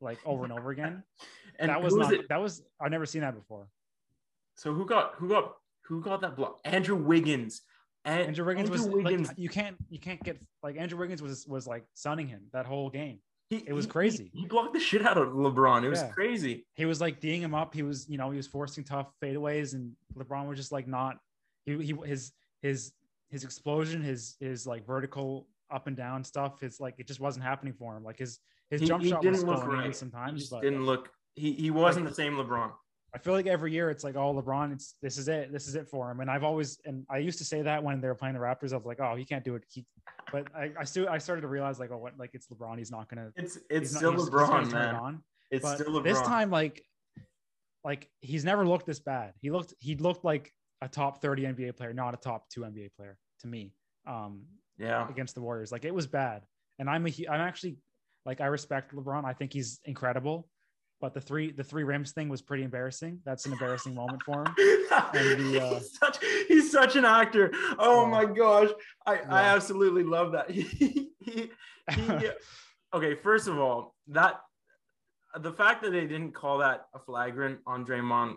like 0.00 0.18
over 0.24 0.44
and 0.44 0.52
over 0.52 0.70
again. 0.70 1.02
and 1.58 1.70
that 1.70 1.82
was 1.82 1.94
not 1.94 2.12
it? 2.12 2.28
that 2.28 2.40
was 2.40 2.62
I've 2.80 2.90
never 2.90 3.06
seen 3.06 3.22
that 3.22 3.34
before. 3.34 3.68
So 4.56 4.72
who 4.72 4.86
got 4.86 5.14
who 5.16 5.28
got 5.28 5.54
who 5.82 6.00
got 6.00 6.20
that 6.22 6.36
block? 6.36 6.60
Andrew 6.64 6.96
Wiggins. 6.96 7.62
And 8.06 8.20
Andrew 8.28 8.44
Wiggins 8.44 8.68
was 8.70 8.82
Wiggins. 8.86 9.28
like 9.28 9.38
you 9.38 9.48
can't 9.48 9.76
you 9.88 9.98
can't 9.98 10.22
get 10.22 10.38
like 10.62 10.76
Andrew 10.78 10.98
Wiggins 10.98 11.22
was 11.22 11.46
was 11.46 11.66
like 11.66 11.84
sunning 11.94 12.28
him 12.28 12.42
that 12.52 12.66
whole 12.66 12.90
game. 12.90 13.18
he, 13.48 13.64
it 13.66 13.72
was 13.72 13.86
he- 13.86 13.90
crazy. 13.90 14.30
He, 14.34 14.44
blocked 14.46 14.74
the 14.74 14.80
shit 14.80 15.04
out 15.06 15.16
of 15.16 15.28
LeBron. 15.28 15.84
It 15.84 15.88
was 15.88 16.00
Yeah. 16.02 16.08
crazy. 16.08 16.66
He 16.74 16.84
was 16.84 17.00
like 17.00 17.20
D'ing 17.20 17.40
him 17.42 17.54
up. 17.54 17.72
He 17.74 17.82
was 17.82 18.06
you 18.08 18.18
know 18.18 18.30
he 18.30 18.36
was 18.36 18.46
forcing 18.46 18.84
tough 18.84 19.08
fadeaways, 19.22 19.72
and 19.74 19.92
LeBron 20.16 20.46
was 20.48 20.58
just 20.58 20.70
like 20.72 20.86
not. 20.86 21.16
He 21.64 21.78
he 21.82 21.94
his 22.04 22.32
his 22.60 22.92
his 23.30 23.42
explosion, 23.44 24.02
his 24.02 24.36
his 24.38 24.66
like 24.66 24.86
vertical 24.86 25.48
up 25.70 25.86
and 25.86 25.96
down 25.96 26.22
stuff. 26.24 26.62
It's 26.62 26.78
like 26.80 26.94
it 26.98 27.06
just 27.06 27.20
wasn't 27.20 27.44
happening 27.44 27.72
for 27.72 27.96
him. 27.96 28.04
Like 28.04 28.18
his 28.18 28.38
his 28.70 28.80
He, 28.80 28.86
jump 28.86 29.02
he 29.02 29.10
shot 29.10 29.24
was 29.24 29.38
didn't 29.40 29.50
look 29.50 29.66
right. 29.66 29.86
He 29.86 29.92
sometimes, 29.92 30.48
but 30.48 30.62
didn't 30.62 30.84
look. 30.86 31.10
He 31.34 31.52
he 31.52 31.70
wasn't 31.70 32.06
the 32.06 32.14
same 32.14 32.34
LeBron. 32.34 32.70
I 33.14 33.18
feel 33.18 33.32
like 33.32 33.46
every 33.46 33.72
year 33.72 33.90
it's 33.90 34.02
like, 34.02 34.16
oh, 34.16 34.34
LeBron, 34.34 34.72
it's 34.72 34.96
this 35.00 35.18
is 35.18 35.28
it, 35.28 35.52
this 35.52 35.68
is 35.68 35.76
it 35.76 35.88
for 35.88 36.10
him. 36.10 36.18
And 36.20 36.28
I've 36.30 36.42
always 36.42 36.78
and 36.84 37.04
I 37.08 37.18
used 37.18 37.38
to 37.38 37.44
say 37.44 37.62
that 37.62 37.82
when 37.82 38.00
they 38.00 38.08
were 38.08 38.14
playing 38.16 38.34
the 38.34 38.40
Raptors, 38.40 38.72
I 38.72 38.76
was 38.76 38.86
like, 38.86 38.98
oh, 39.00 39.14
he 39.14 39.24
can't 39.24 39.44
do 39.44 39.54
it. 39.54 39.64
He, 39.70 39.84
but 40.32 40.48
I, 40.56 40.72
I 40.80 40.84
still 40.84 41.08
I 41.08 41.18
started 41.18 41.42
to 41.42 41.48
realize 41.48 41.78
like, 41.78 41.90
oh, 41.92 41.98
what 41.98 42.18
like 42.18 42.30
it's 42.34 42.48
LeBron. 42.48 42.78
He's 42.78 42.90
not 42.90 43.08
gonna. 43.08 43.30
It's 43.36 43.58
it's 43.70 43.92
not- 43.92 43.98
still 43.98 44.12
gonna 44.14 44.30
LeBron, 44.30 44.48
turn 44.48 44.64
it 44.68 44.72
man. 44.72 44.94
on. 44.96 45.22
It's 45.50 45.62
But 45.62 45.76
still 45.76 45.92
LeBron. 45.92 46.04
this 46.04 46.20
time, 46.22 46.50
like, 46.50 46.82
like 47.84 48.08
he's 48.20 48.44
never 48.44 48.66
looked 48.66 48.86
this 48.86 48.98
bad. 49.00 49.32
He 49.40 49.50
looked 49.50 49.74
he 49.78 49.94
looked 49.96 50.24
like 50.24 50.52
a 50.80 50.88
top 50.88 51.20
30 51.22 51.42
NBA 51.44 51.76
player, 51.76 51.92
not 51.92 52.14
a 52.14 52.16
top 52.16 52.48
two 52.48 52.62
NBA 52.62 52.94
player 52.96 53.16
to 53.40 53.46
me. 53.46 53.72
Um, 54.06 54.42
yeah. 54.76 55.08
against 55.08 55.34
the 55.34 55.40
Warriors. 55.40 55.70
Like 55.70 55.84
it 55.84 55.94
was 55.94 56.06
bad. 56.06 56.42
And 56.78 56.90
I'm 56.90 57.06
a 57.06 57.10
I'm 57.30 57.40
actually 57.40 57.76
like 58.26 58.40
I 58.40 58.46
respect 58.46 58.94
LeBron. 58.94 59.24
I 59.24 59.32
think 59.32 59.52
he's 59.52 59.80
incredible. 59.84 60.48
But 61.00 61.12
the 61.12 61.20
three 61.20 61.50
the 61.52 61.64
three 61.64 61.82
rims 61.84 62.12
thing 62.12 62.28
was 62.28 62.40
pretty 62.40 62.62
embarrassing. 62.62 63.20
That's 63.24 63.44
an 63.46 63.52
embarrassing 63.52 63.94
moment 63.94 64.22
for 64.22 64.44
him. 64.44 64.54
The, 65.12 65.60
uh, 65.60 65.74
he's, 65.78 65.98
such, 65.98 66.18
he's 66.46 66.70
such 66.70 66.94
an 66.96 67.04
actor. 67.04 67.50
Oh 67.78 68.02
Yeah. 68.04 68.10
my 68.10 68.24
gosh. 68.26 68.68
I, 69.04 69.18
I 69.28 69.42
absolutely 69.54 70.04
love 70.04 70.32
that. 70.32 70.48
He, 70.54 70.62
he, 71.20 71.50
he, 71.90 72.28
okay, 72.94 73.14
first 73.16 73.48
of 73.48 73.58
all, 73.58 73.94
that 74.08 74.40
the 75.40 75.52
fact 75.52 75.82
that 75.82 75.90
they 75.90 76.02
didn't 76.06 76.32
call 76.32 76.58
that 76.58 76.86
a 76.94 76.98
flagrant 77.00 77.58
on 77.66 77.84
Draymond, 77.84 78.36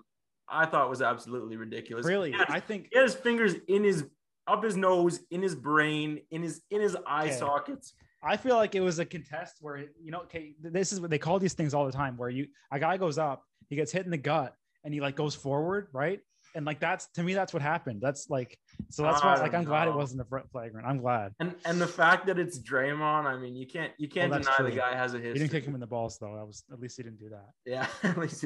I 0.49 0.65
thought 0.65 0.89
was 0.89 1.01
absolutely 1.01 1.57
ridiculous. 1.57 2.05
really, 2.05 2.31
had, 2.31 2.47
I 2.49 2.59
think 2.59 2.87
he 2.91 2.97
had 2.97 3.03
his 3.03 3.15
fingers 3.15 3.53
in 3.67 3.83
his 3.83 4.05
up 4.47 4.63
his 4.63 4.75
nose, 4.75 5.19
in 5.29 5.41
his 5.43 5.53
brain, 5.55 6.21
in 6.31 6.41
his 6.41 6.61
in 6.71 6.81
his 6.81 6.97
eye 7.05 7.25
Okay. 7.25 7.35
sockets. 7.35 7.93
I 8.23 8.37
feel 8.37 8.55
like 8.55 8.75
it 8.75 8.81
was 8.81 8.99
a 8.99 9.05
contest 9.05 9.57
where 9.61 9.77
you 10.01 10.11
know, 10.11 10.21
okay, 10.21 10.53
this 10.61 10.91
is 10.91 10.99
what 11.01 11.09
they 11.09 11.19
call 11.19 11.39
these 11.39 11.53
things 11.53 11.73
all 11.73 11.85
the 11.85 11.91
time, 11.91 12.17
where 12.17 12.29
you 12.29 12.47
a 12.71 12.79
guy 12.79 12.97
goes 12.97 13.17
up, 13.17 13.43
he 13.69 13.75
gets 13.75 13.91
hit 13.91 14.05
in 14.05 14.11
the 14.11 14.17
gut, 14.17 14.55
and 14.83 14.93
he 14.93 15.01
like 15.01 15.15
goes 15.15 15.35
forward, 15.35 15.87
right? 15.93 16.19
And 16.55 16.65
like 16.65 16.79
that's 16.79 17.07
to 17.11 17.21
me, 17.23 17.33
that's 17.35 17.53
what 17.53 17.61
happened. 17.61 18.01
That's 18.01 18.29
like 18.29 18.57
so 18.89 19.03
that's 19.03 19.23
why 19.23 19.35
like 19.35 19.53
I'm 19.53 19.61
don't 19.61 19.65
glad 19.65 19.87
it 19.87 19.93
wasn't 19.93 20.21
a 20.21 20.43
flagrant. 20.51 20.87
I'm 20.87 20.97
glad 20.97 21.33
And 21.39 21.53
and 21.65 21.79
the 21.79 21.85
fact 21.87 22.25
that 22.27 22.39
it's 22.39 22.57
Draymond, 22.57 23.25
I 23.25 23.37
mean, 23.37 23.55
you 23.55 23.67
can't 23.67 23.91
you 23.99 24.07
can't 24.07 24.31
that's 24.31 24.47
deny 24.47 24.57
true. 24.57 24.69
the 24.71 24.75
guy 24.75 24.95
has 24.95 25.13
a 25.13 25.17
he 25.17 25.23
history. 25.25 25.39
didn't 25.39 25.51
kick 25.51 25.65
him 25.65 25.75
in 25.75 25.79
the 25.81 25.85
balls 25.87 26.17
though. 26.19 26.35
That 26.35 26.45
was 26.47 26.63
at 26.71 26.79
least 26.79 26.97
he 26.97 27.03
didn't 27.03 27.19
do 27.19 27.29
that. 27.29 27.49
Yeah, 27.65 27.87
at 28.09 28.17
least. 28.17 28.45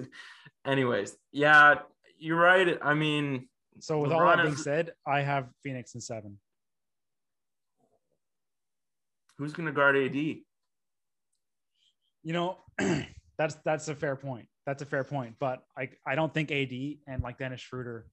Anyways, 0.65 1.15
yeah, 1.31 1.75
you're 2.17 2.37
right. 2.39 2.77
I 2.81 2.93
mean, 2.95 3.47
So 3.79 3.99
with 3.99 4.11
all 4.11 4.25
that 4.25 4.41
being 4.41 4.55
is- 4.55 4.63
said, 4.63 4.91
I 5.07 5.21
have 5.21 5.47
Phoenix 5.63 5.95
in 5.95 6.01
seven. 6.01 6.37
Who's 9.41 9.53
gonna 9.53 9.71
guard 9.71 9.95
AD? 9.97 10.15
you 10.15 10.43
know 12.33 12.57
that's 13.37 13.55
that's 13.65 13.87
a 13.87 13.95
fair 13.95 14.15
point 14.15 14.47
that's 14.65 14.81
a 14.83 14.85
fair 14.85 15.03
point 15.03 15.35
but 15.39 15.63
i 15.75 15.89
i 16.05 16.13
don't 16.13 16.33
think 16.33 16.51
ad 16.51 16.71
and 17.07 17.23
like 17.23 17.37
dennis 17.39 17.59
schroeder 17.59 18.05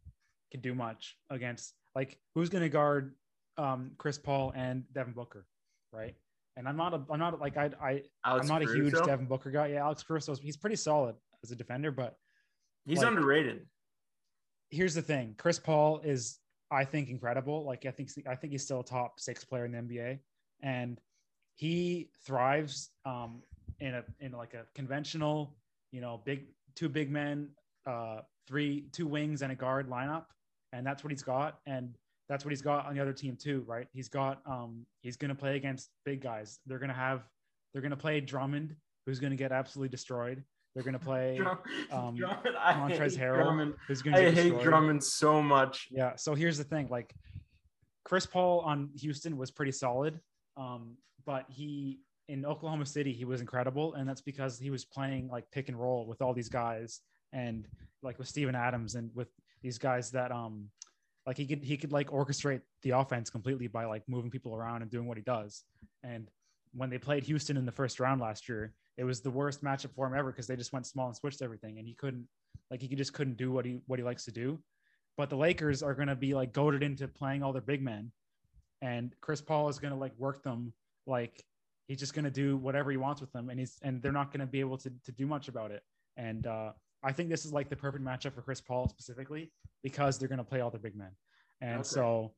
can 0.50 0.60
do 0.62 0.74
much 0.74 1.16
against 1.28 1.74
like 1.94 2.18
who's 2.34 2.48
going 2.48 2.62
to 2.62 2.70
guard 2.70 3.14
um 3.58 3.90
chris 3.98 4.16
paul 4.16 4.50
and 4.56 4.84
devin 4.94 5.12
booker 5.12 5.44
right 5.92 6.14
And 6.56 6.66
I'm 6.66 6.76
not 6.76 6.94
a 6.94 7.00
I'm 7.10 7.18
not 7.18 7.38
like 7.38 7.56
I 7.58 7.70
I 7.80 8.02
Alex 8.24 8.48
I'm 8.48 8.48
not 8.48 8.62
a 8.68 8.72
huge 8.74 8.94
Devin 9.04 9.26
Booker 9.26 9.50
guy. 9.52 9.68
Yeah, 9.68 9.84
Alex 9.84 10.02
Caruso 10.02 10.34
he's 10.34 10.56
pretty 10.56 10.74
solid 10.76 11.14
as 11.44 11.52
a 11.52 11.56
defender, 11.56 11.92
but 11.92 12.16
He's 12.86 12.98
like- 12.98 13.06
underrated. 13.08 13.66
here's 14.70 14.94
the 14.94 15.02
thing: 15.02 15.34
Chris 15.38 15.58
Paul 15.60 16.00
is, 16.02 16.40
I 16.70 16.84
think, 16.84 17.10
incredible. 17.10 17.64
Like 17.64 17.86
I 17.86 17.92
think 17.92 18.08
I 18.26 18.34
think 18.34 18.50
he's 18.54 18.64
still 18.64 18.80
a 18.80 18.84
top 18.84 19.20
six 19.20 19.44
player 19.44 19.66
in 19.66 19.72
the 19.72 19.78
NBA, 19.78 20.18
and 20.62 21.00
he 21.58 22.08
thrives 22.24 22.90
um, 23.04 23.42
in 23.80 23.94
a 23.96 24.04
in 24.20 24.30
like 24.32 24.54
a 24.54 24.64
conventional, 24.76 25.56
you 25.90 26.00
know, 26.00 26.22
big 26.24 26.44
two 26.76 26.88
big 26.88 27.10
men, 27.10 27.48
uh, 27.84 28.20
three 28.46 28.84
two 28.92 29.08
wings 29.08 29.42
and 29.42 29.50
a 29.50 29.56
guard 29.56 29.90
lineup, 29.90 30.26
and 30.72 30.86
that's 30.86 31.02
what 31.02 31.10
he's 31.10 31.24
got, 31.24 31.58
and 31.66 31.96
that's 32.28 32.44
what 32.44 32.50
he's 32.50 32.62
got 32.62 32.86
on 32.86 32.94
the 32.94 33.02
other 33.02 33.12
team 33.12 33.36
too, 33.36 33.64
right? 33.66 33.88
He's 33.92 34.08
got 34.08 34.40
um, 34.46 34.86
he's 35.02 35.16
gonna 35.16 35.34
play 35.34 35.56
against 35.56 35.90
big 36.04 36.22
guys. 36.22 36.60
They're 36.64 36.78
gonna 36.78 36.92
have 36.94 37.22
they're 37.72 37.82
gonna 37.82 37.96
play 37.96 38.20
Drummond, 38.20 38.76
who's 39.04 39.18
gonna 39.18 39.34
get 39.34 39.50
absolutely 39.50 39.88
destroyed. 39.88 40.44
They're 40.74 40.84
gonna 40.84 41.00
play 41.00 41.40
um, 41.90 42.14
Drummond, 42.16 42.56
I 42.56 42.74
Montrezl 42.74 43.18
Harrell, 43.18 43.42
Drummond. 43.42 43.74
who's 43.88 44.00
gonna 44.02 44.18
I 44.18 44.22
get 44.26 44.34
hate 44.34 44.42
destroyed. 44.44 44.62
Drummond 44.62 45.02
so 45.02 45.42
much. 45.42 45.88
Yeah. 45.90 46.14
So 46.14 46.36
here's 46.36 46.56
the 46.56 46.62
thing: 46.62 46.86
like 46.88 47.12
Chris 48.04 48.26
Paul 48.26 48.60
on 48.60 48.90
Houston 49.00 49.36
was 49.36 49.50
pretty 49.50 49.72
solid, 49.72 50.20
um, 50.56 50.96
but 51.28 51.44
he 51.50 52.00
in 52.30 52.46
Oklahoma 52.46 52.86
City 52.86 53.12
he 53.12 53.26
was 53.26 53.42
incredible, 53.42 53.92
and 53.92 54.08
that's 54.08 54.22
because 54.22 54.58
he 54.58 54.70
was 54.70 54.86
playing 54.86 55.28
like 55.28 55.44
pick 55.50 55.68
and 55.68 55.78
roll 55.78 56.06
with 56.06 56.22
all 56.22 56.32
these 56.32 56.48
guys, 56.48 57.02
and 57.34 57.68
like 58.02 58.18
with 58.18 58.26
Steven 58.26 58.54
Adams 58.54 58.94
and 58.94 59.10
with 59.14 59.28
these 59.62 59.76
guys 59.76 60.10
that 60.12 60.32
um 60.32 60.70
like 61.26 61.36
he 61.36 61.46
could 61.46 61.62
he 61.62 61.76
could 61.76 61.92
like 61.92 62.08
orchestrate 62.08 62.62
the 62.82 62.90
offense 62.92 63.28
completely 63.28 63.66
by 63.66 63.84
like 63.84 64.02
moving 64.08 64.30
people 64.30 64.56
around 64.56 64.80
and 64.80 64.90
doing 64.90 65.06
what 65.06 65.18
he 65.18 65.22
does. 65.22 65.64
And 66.02 66.30
when 66.72 66.88
they 66.88 66.96
played 66.96 67.24
Houston 67.24 67.58
in 67.58 67.66
the 67.66 67.72
first 67.72 68.00
round 68.00 68.22
last 68.22 68.48
year, 68.48 68.72
it 68.96 69.04
was 69.04 69.20
the 69.20 69.30
worst 69.30 69.62
matchup 69.62 69.94
for 69.94 70.06
him 70.06 70.14
ever 70.18 70.32
because 70.32 70.46
they 70.46 70.56
just 70.56 70.72
went 70.72 70.86
small 70.86 71.08
and 71.08 71.16
switched 71.16 71.42
everything, 71.42 71.78
and 71.78 71.86
he 71.86 71.92
couldn't 71.92 72.26
like 72.70 72.80
he 72.80 72.96
just 72.96 73.12
couldn't 73.12 73.36
do 73.36 73.52
what 73.52 73.66
he 73.66 73.82
what 73.86 73.98
he 73.98 74.02
likes 74.02 74.24
to 74.24 74.32
do. 74.32 74.58
But 75.18 75.28
the 75.28 75.36
Lakers 75.36 75.82
are 75.82 75.94
going 75.94 76.08
to 76.08 76.16
be 76.16 76.32
like 76.32 76.54
goaded 76.54 76.82
into 76.82 77.06
playing 77.06 77.42
all 77.42 77.52
their 77.52 77.60
big 77.60 77.82
men, 77.82 78.12
and 78.80 79.14
Chris 79.20 79.42
Paul 79.42 79.68
is 79.68 79.78
going 79.78 79.92
to 79.92 80.00
like 80.00 80.14
work 80.16 80.42
them 80.42 80.72
like 81.08 81.44
he's 81.86 81.98
just 81.98 82.14
going 82.14 82.24
to 82.24 82.30
do 82.30 82.56
whatever 82.56 82.90
he 82.90 82.96
wants 82.96 83.20
with 83.20 83.32
them, 83.32 83.50
and 83.50 83.58
he's 83.58 83.78
and 83.82 84.02
they're 84.02 84.12
not 84.12 84.30
going 84.30 84.40
to 84.40 84.46
be 84.46 84.60
able 84.60 84.78
to 84.78 84.92
to 85.04 85.12
do 85.12 85.26
much 85.26 85.48
about 85.48 85.70
it. 85.70 85.82
And 86.16 86.46
uh, 86.46 86.72
I 87.02 87.12
think 87.12 87.28
this 87.30 87.44
is 87.44 87.52
like 87.52 87.68
the 87.68 87.76
perfect 87.76 88.04
matchup 88.04 88.34
for 88.34 88.42
Chris 88.42 88.60
Paul 88.60 88.88
specifically 88.88 89.50
because 89.82 90.18
they're 90.18 90.28
going 90.28 90.38
to 90.38 90.44
play 90.44 90.60
all 90.60 90.70
their 90.70 90.80
big 90.80 90.96
men, 90.96 91.10
and 91.60 91.80
Okay. 91.80 91.82
so 91.84 92.32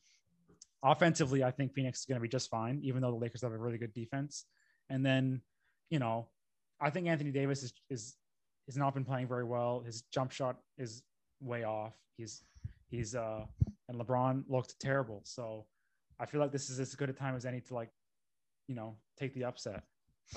offensively, 0.83 1.45
I 1.45 1.51
think 1.51 1.75
Phoenix 1.75 2.01
is 2.01 2.07
going 2.07 2.17
to 2.17 2.23
be 2.23 2.29
just 2.29 2.49
fine, 2.51 2.81
even 2.83 3.03
though 3.03 3.11
the 3.11 3.17
Lakers 3.17 3.43
have 3.43 3.53
a 3.53 3.59
really 3.59 3.79
good 3.79 3.93
defense. 3.93 4.47
And 4.89 5.05
then, 5.05 5.43
you 5.91 5.99
know, 5.99 6.29
I 6.81 6.91
think 6.91 7.07
Anthony 7.07 7.31
Davis 7.31 7.63
is 7.63 7.73
is 7.91 8.17
has 8.67 8.77
not 8.77 8.95
been 8.95 9.05
playing 9.05 9.29
very 9.29 9.45
well. 9.45 9.83
His 9.85 10.03
jump 10.13 10.33
shot 10.33 10.57
is 10.79 11.03
way 11.41 11.65
off. 11.65 11.95
He's 12.17 12.43
he's 12.91 13.15
uh 13.15 13.45
and 13.89 14.01
LeBron 14.01 14.45
looked 14.49 14.79
terrible. 14.81 15.21
So 15.25 15.67
I 16.19 16.27
feel 16.27 16.41
like 16.41 16.53
this 16.53 16.71
is 16.71 16.79
as 16.79 16.95
good 16.95 17.11
a 17.11 17.13
time 17.13 17.35
as 17.35 17.45
any 17.45 17.61
to 17.63 17.75
like, 17.75 17.91
you 18.71 18.77
know, 18.77 18.97
take 19.19 19.35
the 19.35 19.45
upset. 19.45 19.83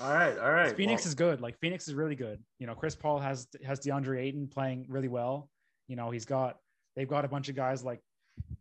All 0.00 0.12
right, 0.12 0.36
all 0.36 0.50
right. 0.50 0.76
Phoenix 0.76 1.04
well, 1.04 1.08
is 1.08 1.14
good. 1.14 1.40
Like 1.40 1.56
Phoenix 1.60 1.86
is 1.86 1.94
really 1.94 2.16
good. 2.16 2.42
You 2.58 2.66
know, 2.66 2.74
Chris 2.74 2.96
Paul 2.96 3.20
has 3.20 3.46
has 3.64 3.78
DeAndre 3.78 4.20
Ayton 4.20 4.48
playing 4.48 4.86
really 4.88 5.06
well. 5.06 5.48
You 5.86 5.94
know, 5.94 6.10
he's 6.10 6.24
got 6.24 6.56
they've 6.96 7.08
got 7.08 7.24
a 7.24 7.28
bunch 7.28 7.48
of 7.48 7.54
guys 7.54 7.84
like 7.84 8.00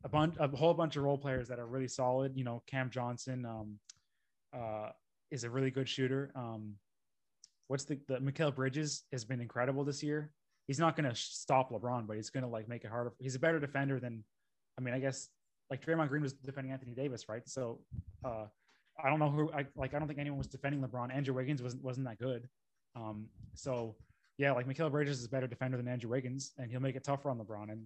a 0.03 0.09
bunch 0.09 0.35
a 0.39 0.47
whole 0.47 0.75
bunch 0.75 0.95
of 0.95 1.03
role 1.03 1.17
players 1.17 1.47
that 1.47 1.57
are 1.57 1.65
really 1.65 1.87
solid. 1.87 2.33
You 2.35 2.43
know, 2.43 2.61
Cam 2.67 2.91
Johnson 2.91 3.47
um 3.47 3.79
uh 4.55 4.89
is 5.31 5.43
a 5.43 5.49
really 5.49 5.71
good 5.71 5.89
shooter. 5.89 6.31
Um 6.35 6.75
what's 7.67 7.85
the 7.85 7.97
the 8.07 8.17
Mikal 8.17 8.53
Bridges 8.53 9.05
has 9.11 9.25
been 9.25 9.41
incredible 9.41 9.83
this 9.83 10.03
year. 10.03 10.29
He's 10.67 10.79
not 10.79 10.95
going 10.95 11.09
to 11.09 11.15
stop 11.15 11.71
LeBron, 11.71 12.07
but 12.07 12.15
he's 12.15 12.29
going 12.29 12.43
to 12.43 12.49
like 12.49 12.69
make 12.69 12.85
it 12.85 12.89
harder. 12.89 13.11
He's 13.19 13.35
a 13.35 13.39
better 13.39 13.59
defender 13.59 13.99
than 13.99 14.23
I 14.77 14.81
mean, 14.81 14.93
I 14.93 14.99
guess 14.99 15.29
like 15.71 15.83
Draymond 15.83 16.09
Green 16.09 16.21
was 16.21 16.33
defending 16.33 16.71
Anthony 16.71 16.93
Davis, 16.93 17.27
right? 17.27 17.41
So 17.47 17.79
uh 18.23 18.45
I 19.01 19.09
don't 19.09 19.19
know 19.19 19.29
who 19.29 19.51
I 19.51 19.65
like. 19.75 19.93
I 19.93 19.99
don't 19.99 20.07
think 20.07 20.19
anyone 20.19 20.37
was 20.37 20.47
defending 20.47 20.81
LeBron. 20.81 21.13
Andrew 21.13 21.33
Wiggins 21.33 21.61
wasn't 21.61 21.83
wasn't 21.83 22.07
that 22.07 22.19
good. 22.19 22.47
Um, 22.95 23.27
so 23.55 23.95
yeah, 24.37 24.51
like 24.51 24.67
Mikal 24.67 24.91
Bridges 24.91 25.19
is 25.19 25.25
a 25.25 25.29
better 25.29 25.47
defender 25.47 25.77
than 25.77 25.87
Andrew 25.87 26.09
Wiggins, 26.09 26.51
and 26.57 26.69
he'll 26.69 26.79
make 26.79 26.95
it 26.95 27.03
tougher 27.03 27.29
on 27.29 27.39
LeBron. 27.39 27.71
And 27.71 27.85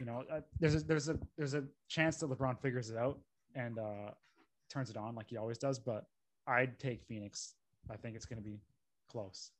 you 0.00 0.06
know, 0.06 0.24
uh, 0.32 0.40
there's 0.60 0.74
a, 0.74 0.80
there's 0.80 1.08
a 1.08 1.18
there's 1.36 1.54
a 1.54 1.64
chance 1.88 2.18
that 2.18 2.30
LeBron 2.30 2.60
figures 2.60 2.90
it 2.90 2.96
out 2.96 3.18
and 3.54 3.78
uh, 3.78 4.10
turns 4.70 4.90
it 4.90 4.96
on 4.96 5.14
like 5.14 5.28
he 5.28 5.36
always 5.36 5.58
does. 5.58 5.78
But 5.78 6.04
I'd 6.46 6.78
take 6.78 7.04
Phoenix. 7.04 7.54
I 7.90 7.96
think 7.96 8.16
it's 8.16 8.26
going 8.26 8.42
to 8.42 8.48
be 8.48 8.60
close. 9.10 9.50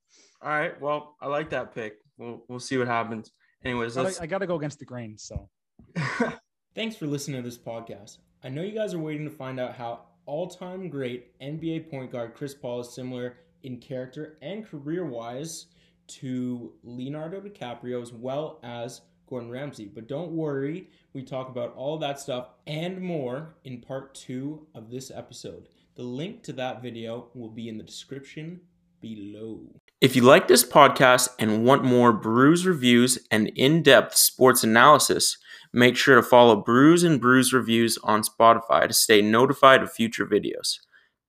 all 0.43 0.51
right. 0.51 0.81
Well, 0.81 1.17
I 1.21 1.27
like 1.29 1.51
that 1.51 1.75
pick. 1.75 1.97
We'll 2.19 2.45
we'll 2.49 2.61
see 2.61 2.77
what 2.77 2.87
happens. 2.87 3.33
Anyways, 3.65 3.97
let's. 3.97 4.21
I, 4.21 4.25
I 4.25 4.27
got 4.27 4.39
to 4.39 4.47
go 4.47 4.57
against 4.57 4.79
the 4.79 4.85
grain. 4.85 5.17
So 5.19 5.49
Thanks 6.75 6.97
for 6.97 7.07
listening 7.07 7.43
to 7.43 7.49
this 7.49 7.59
podcast. 7.59 8.19
I 8.45 8.49
know 8.49 8.63
you 8.63 8.73
guys 8.73 8.93
are 8.95 8.99
waiting 8.99 9.25
to 9.25 9.31
find 9.31 9.59
out 9.59 9.75
how 9.75 10.01
all 10.27 10.49
time 10.49 10.89
great 10.89 11.39
NBA 11.41 11.89
point 11.91 12.13
guard 12.13 12.35
Chris 12.35 12.55
Paul 12.55 12.81
is 12.81 12.93
similar 12.93 13.39
in 13.63 13.79
character 13.79 14.37
and 14.43 14.67
career 14.67 15.05
wise 15.05 15.67
to 16.09 16.73
Leonardo 16.85 17.41
DiCaprio 17.41 18.03
as 18.03 18.13
well 18.13 18.61
as 18.63 19.01
Gordon 19.29 19.51
Ramsay. 19.51 19.87
But 19.87 20.07
don't 20.07 20.33
worry, 20.33 20.89
we 21.13 21.23
talk 21.23 21.49
about 21.49 21.75
all 21.75 21.99
that 21.99 22.21
stuff 22.21 22.51
and 22.67 23.01
more 23.01 23.55
in 23.65 23.81
part 23.81 24.15
two 24.15 24.67
of 24.75 24.91
this 24.91 25.11
episode. 25.11 25.69
The 25.97 26.03
link 26.03 26.43
to 26.45 26.53
that 26.55 26.83
video 26.83 27.29
will 27.35 27.49
be 27.49 27.69
in 27.69 27.79
the 27.79 27.85
description 27.85 28.61
below. 29.01 29.63
If 30.01 30.15
you 30.15 30.21
like 30.21 30.47
this 30.47 30.63
podcast 30.63 31.31
and 31.39 31.65
want 31.65 31.83
more 31.83 32.13
Brews 32.13 32.67
reviews 32.67 33.19
and 33.31 33.51
in 33.57 33.83
depth 33.83 34.15
sports 34.15 34.63
analysis, 34.63 35.39
make 35.73 35.97
sure 35.97 36.17
to 36.17 36.23
follow 36.23 36.63
Brews 36.63 37.03
and 37.03 37.19
Bruise 37.19 37.55
Reviews 37.55 37.97
on 38.05 38.23
Spotify 38.23 38.87
to 38.87 38.93
stay 38.93 39.23
notified 39.23 39.83
of 39.83 39.91
future 39.91 40.27
videos. 40.27 40.81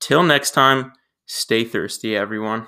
Till 0.02 0.22
next 0.22 0.52
time, 0.52 0.92
stay 1.26 1.64
thirsty, 1.64 2.18
everyone. 2.18 2.68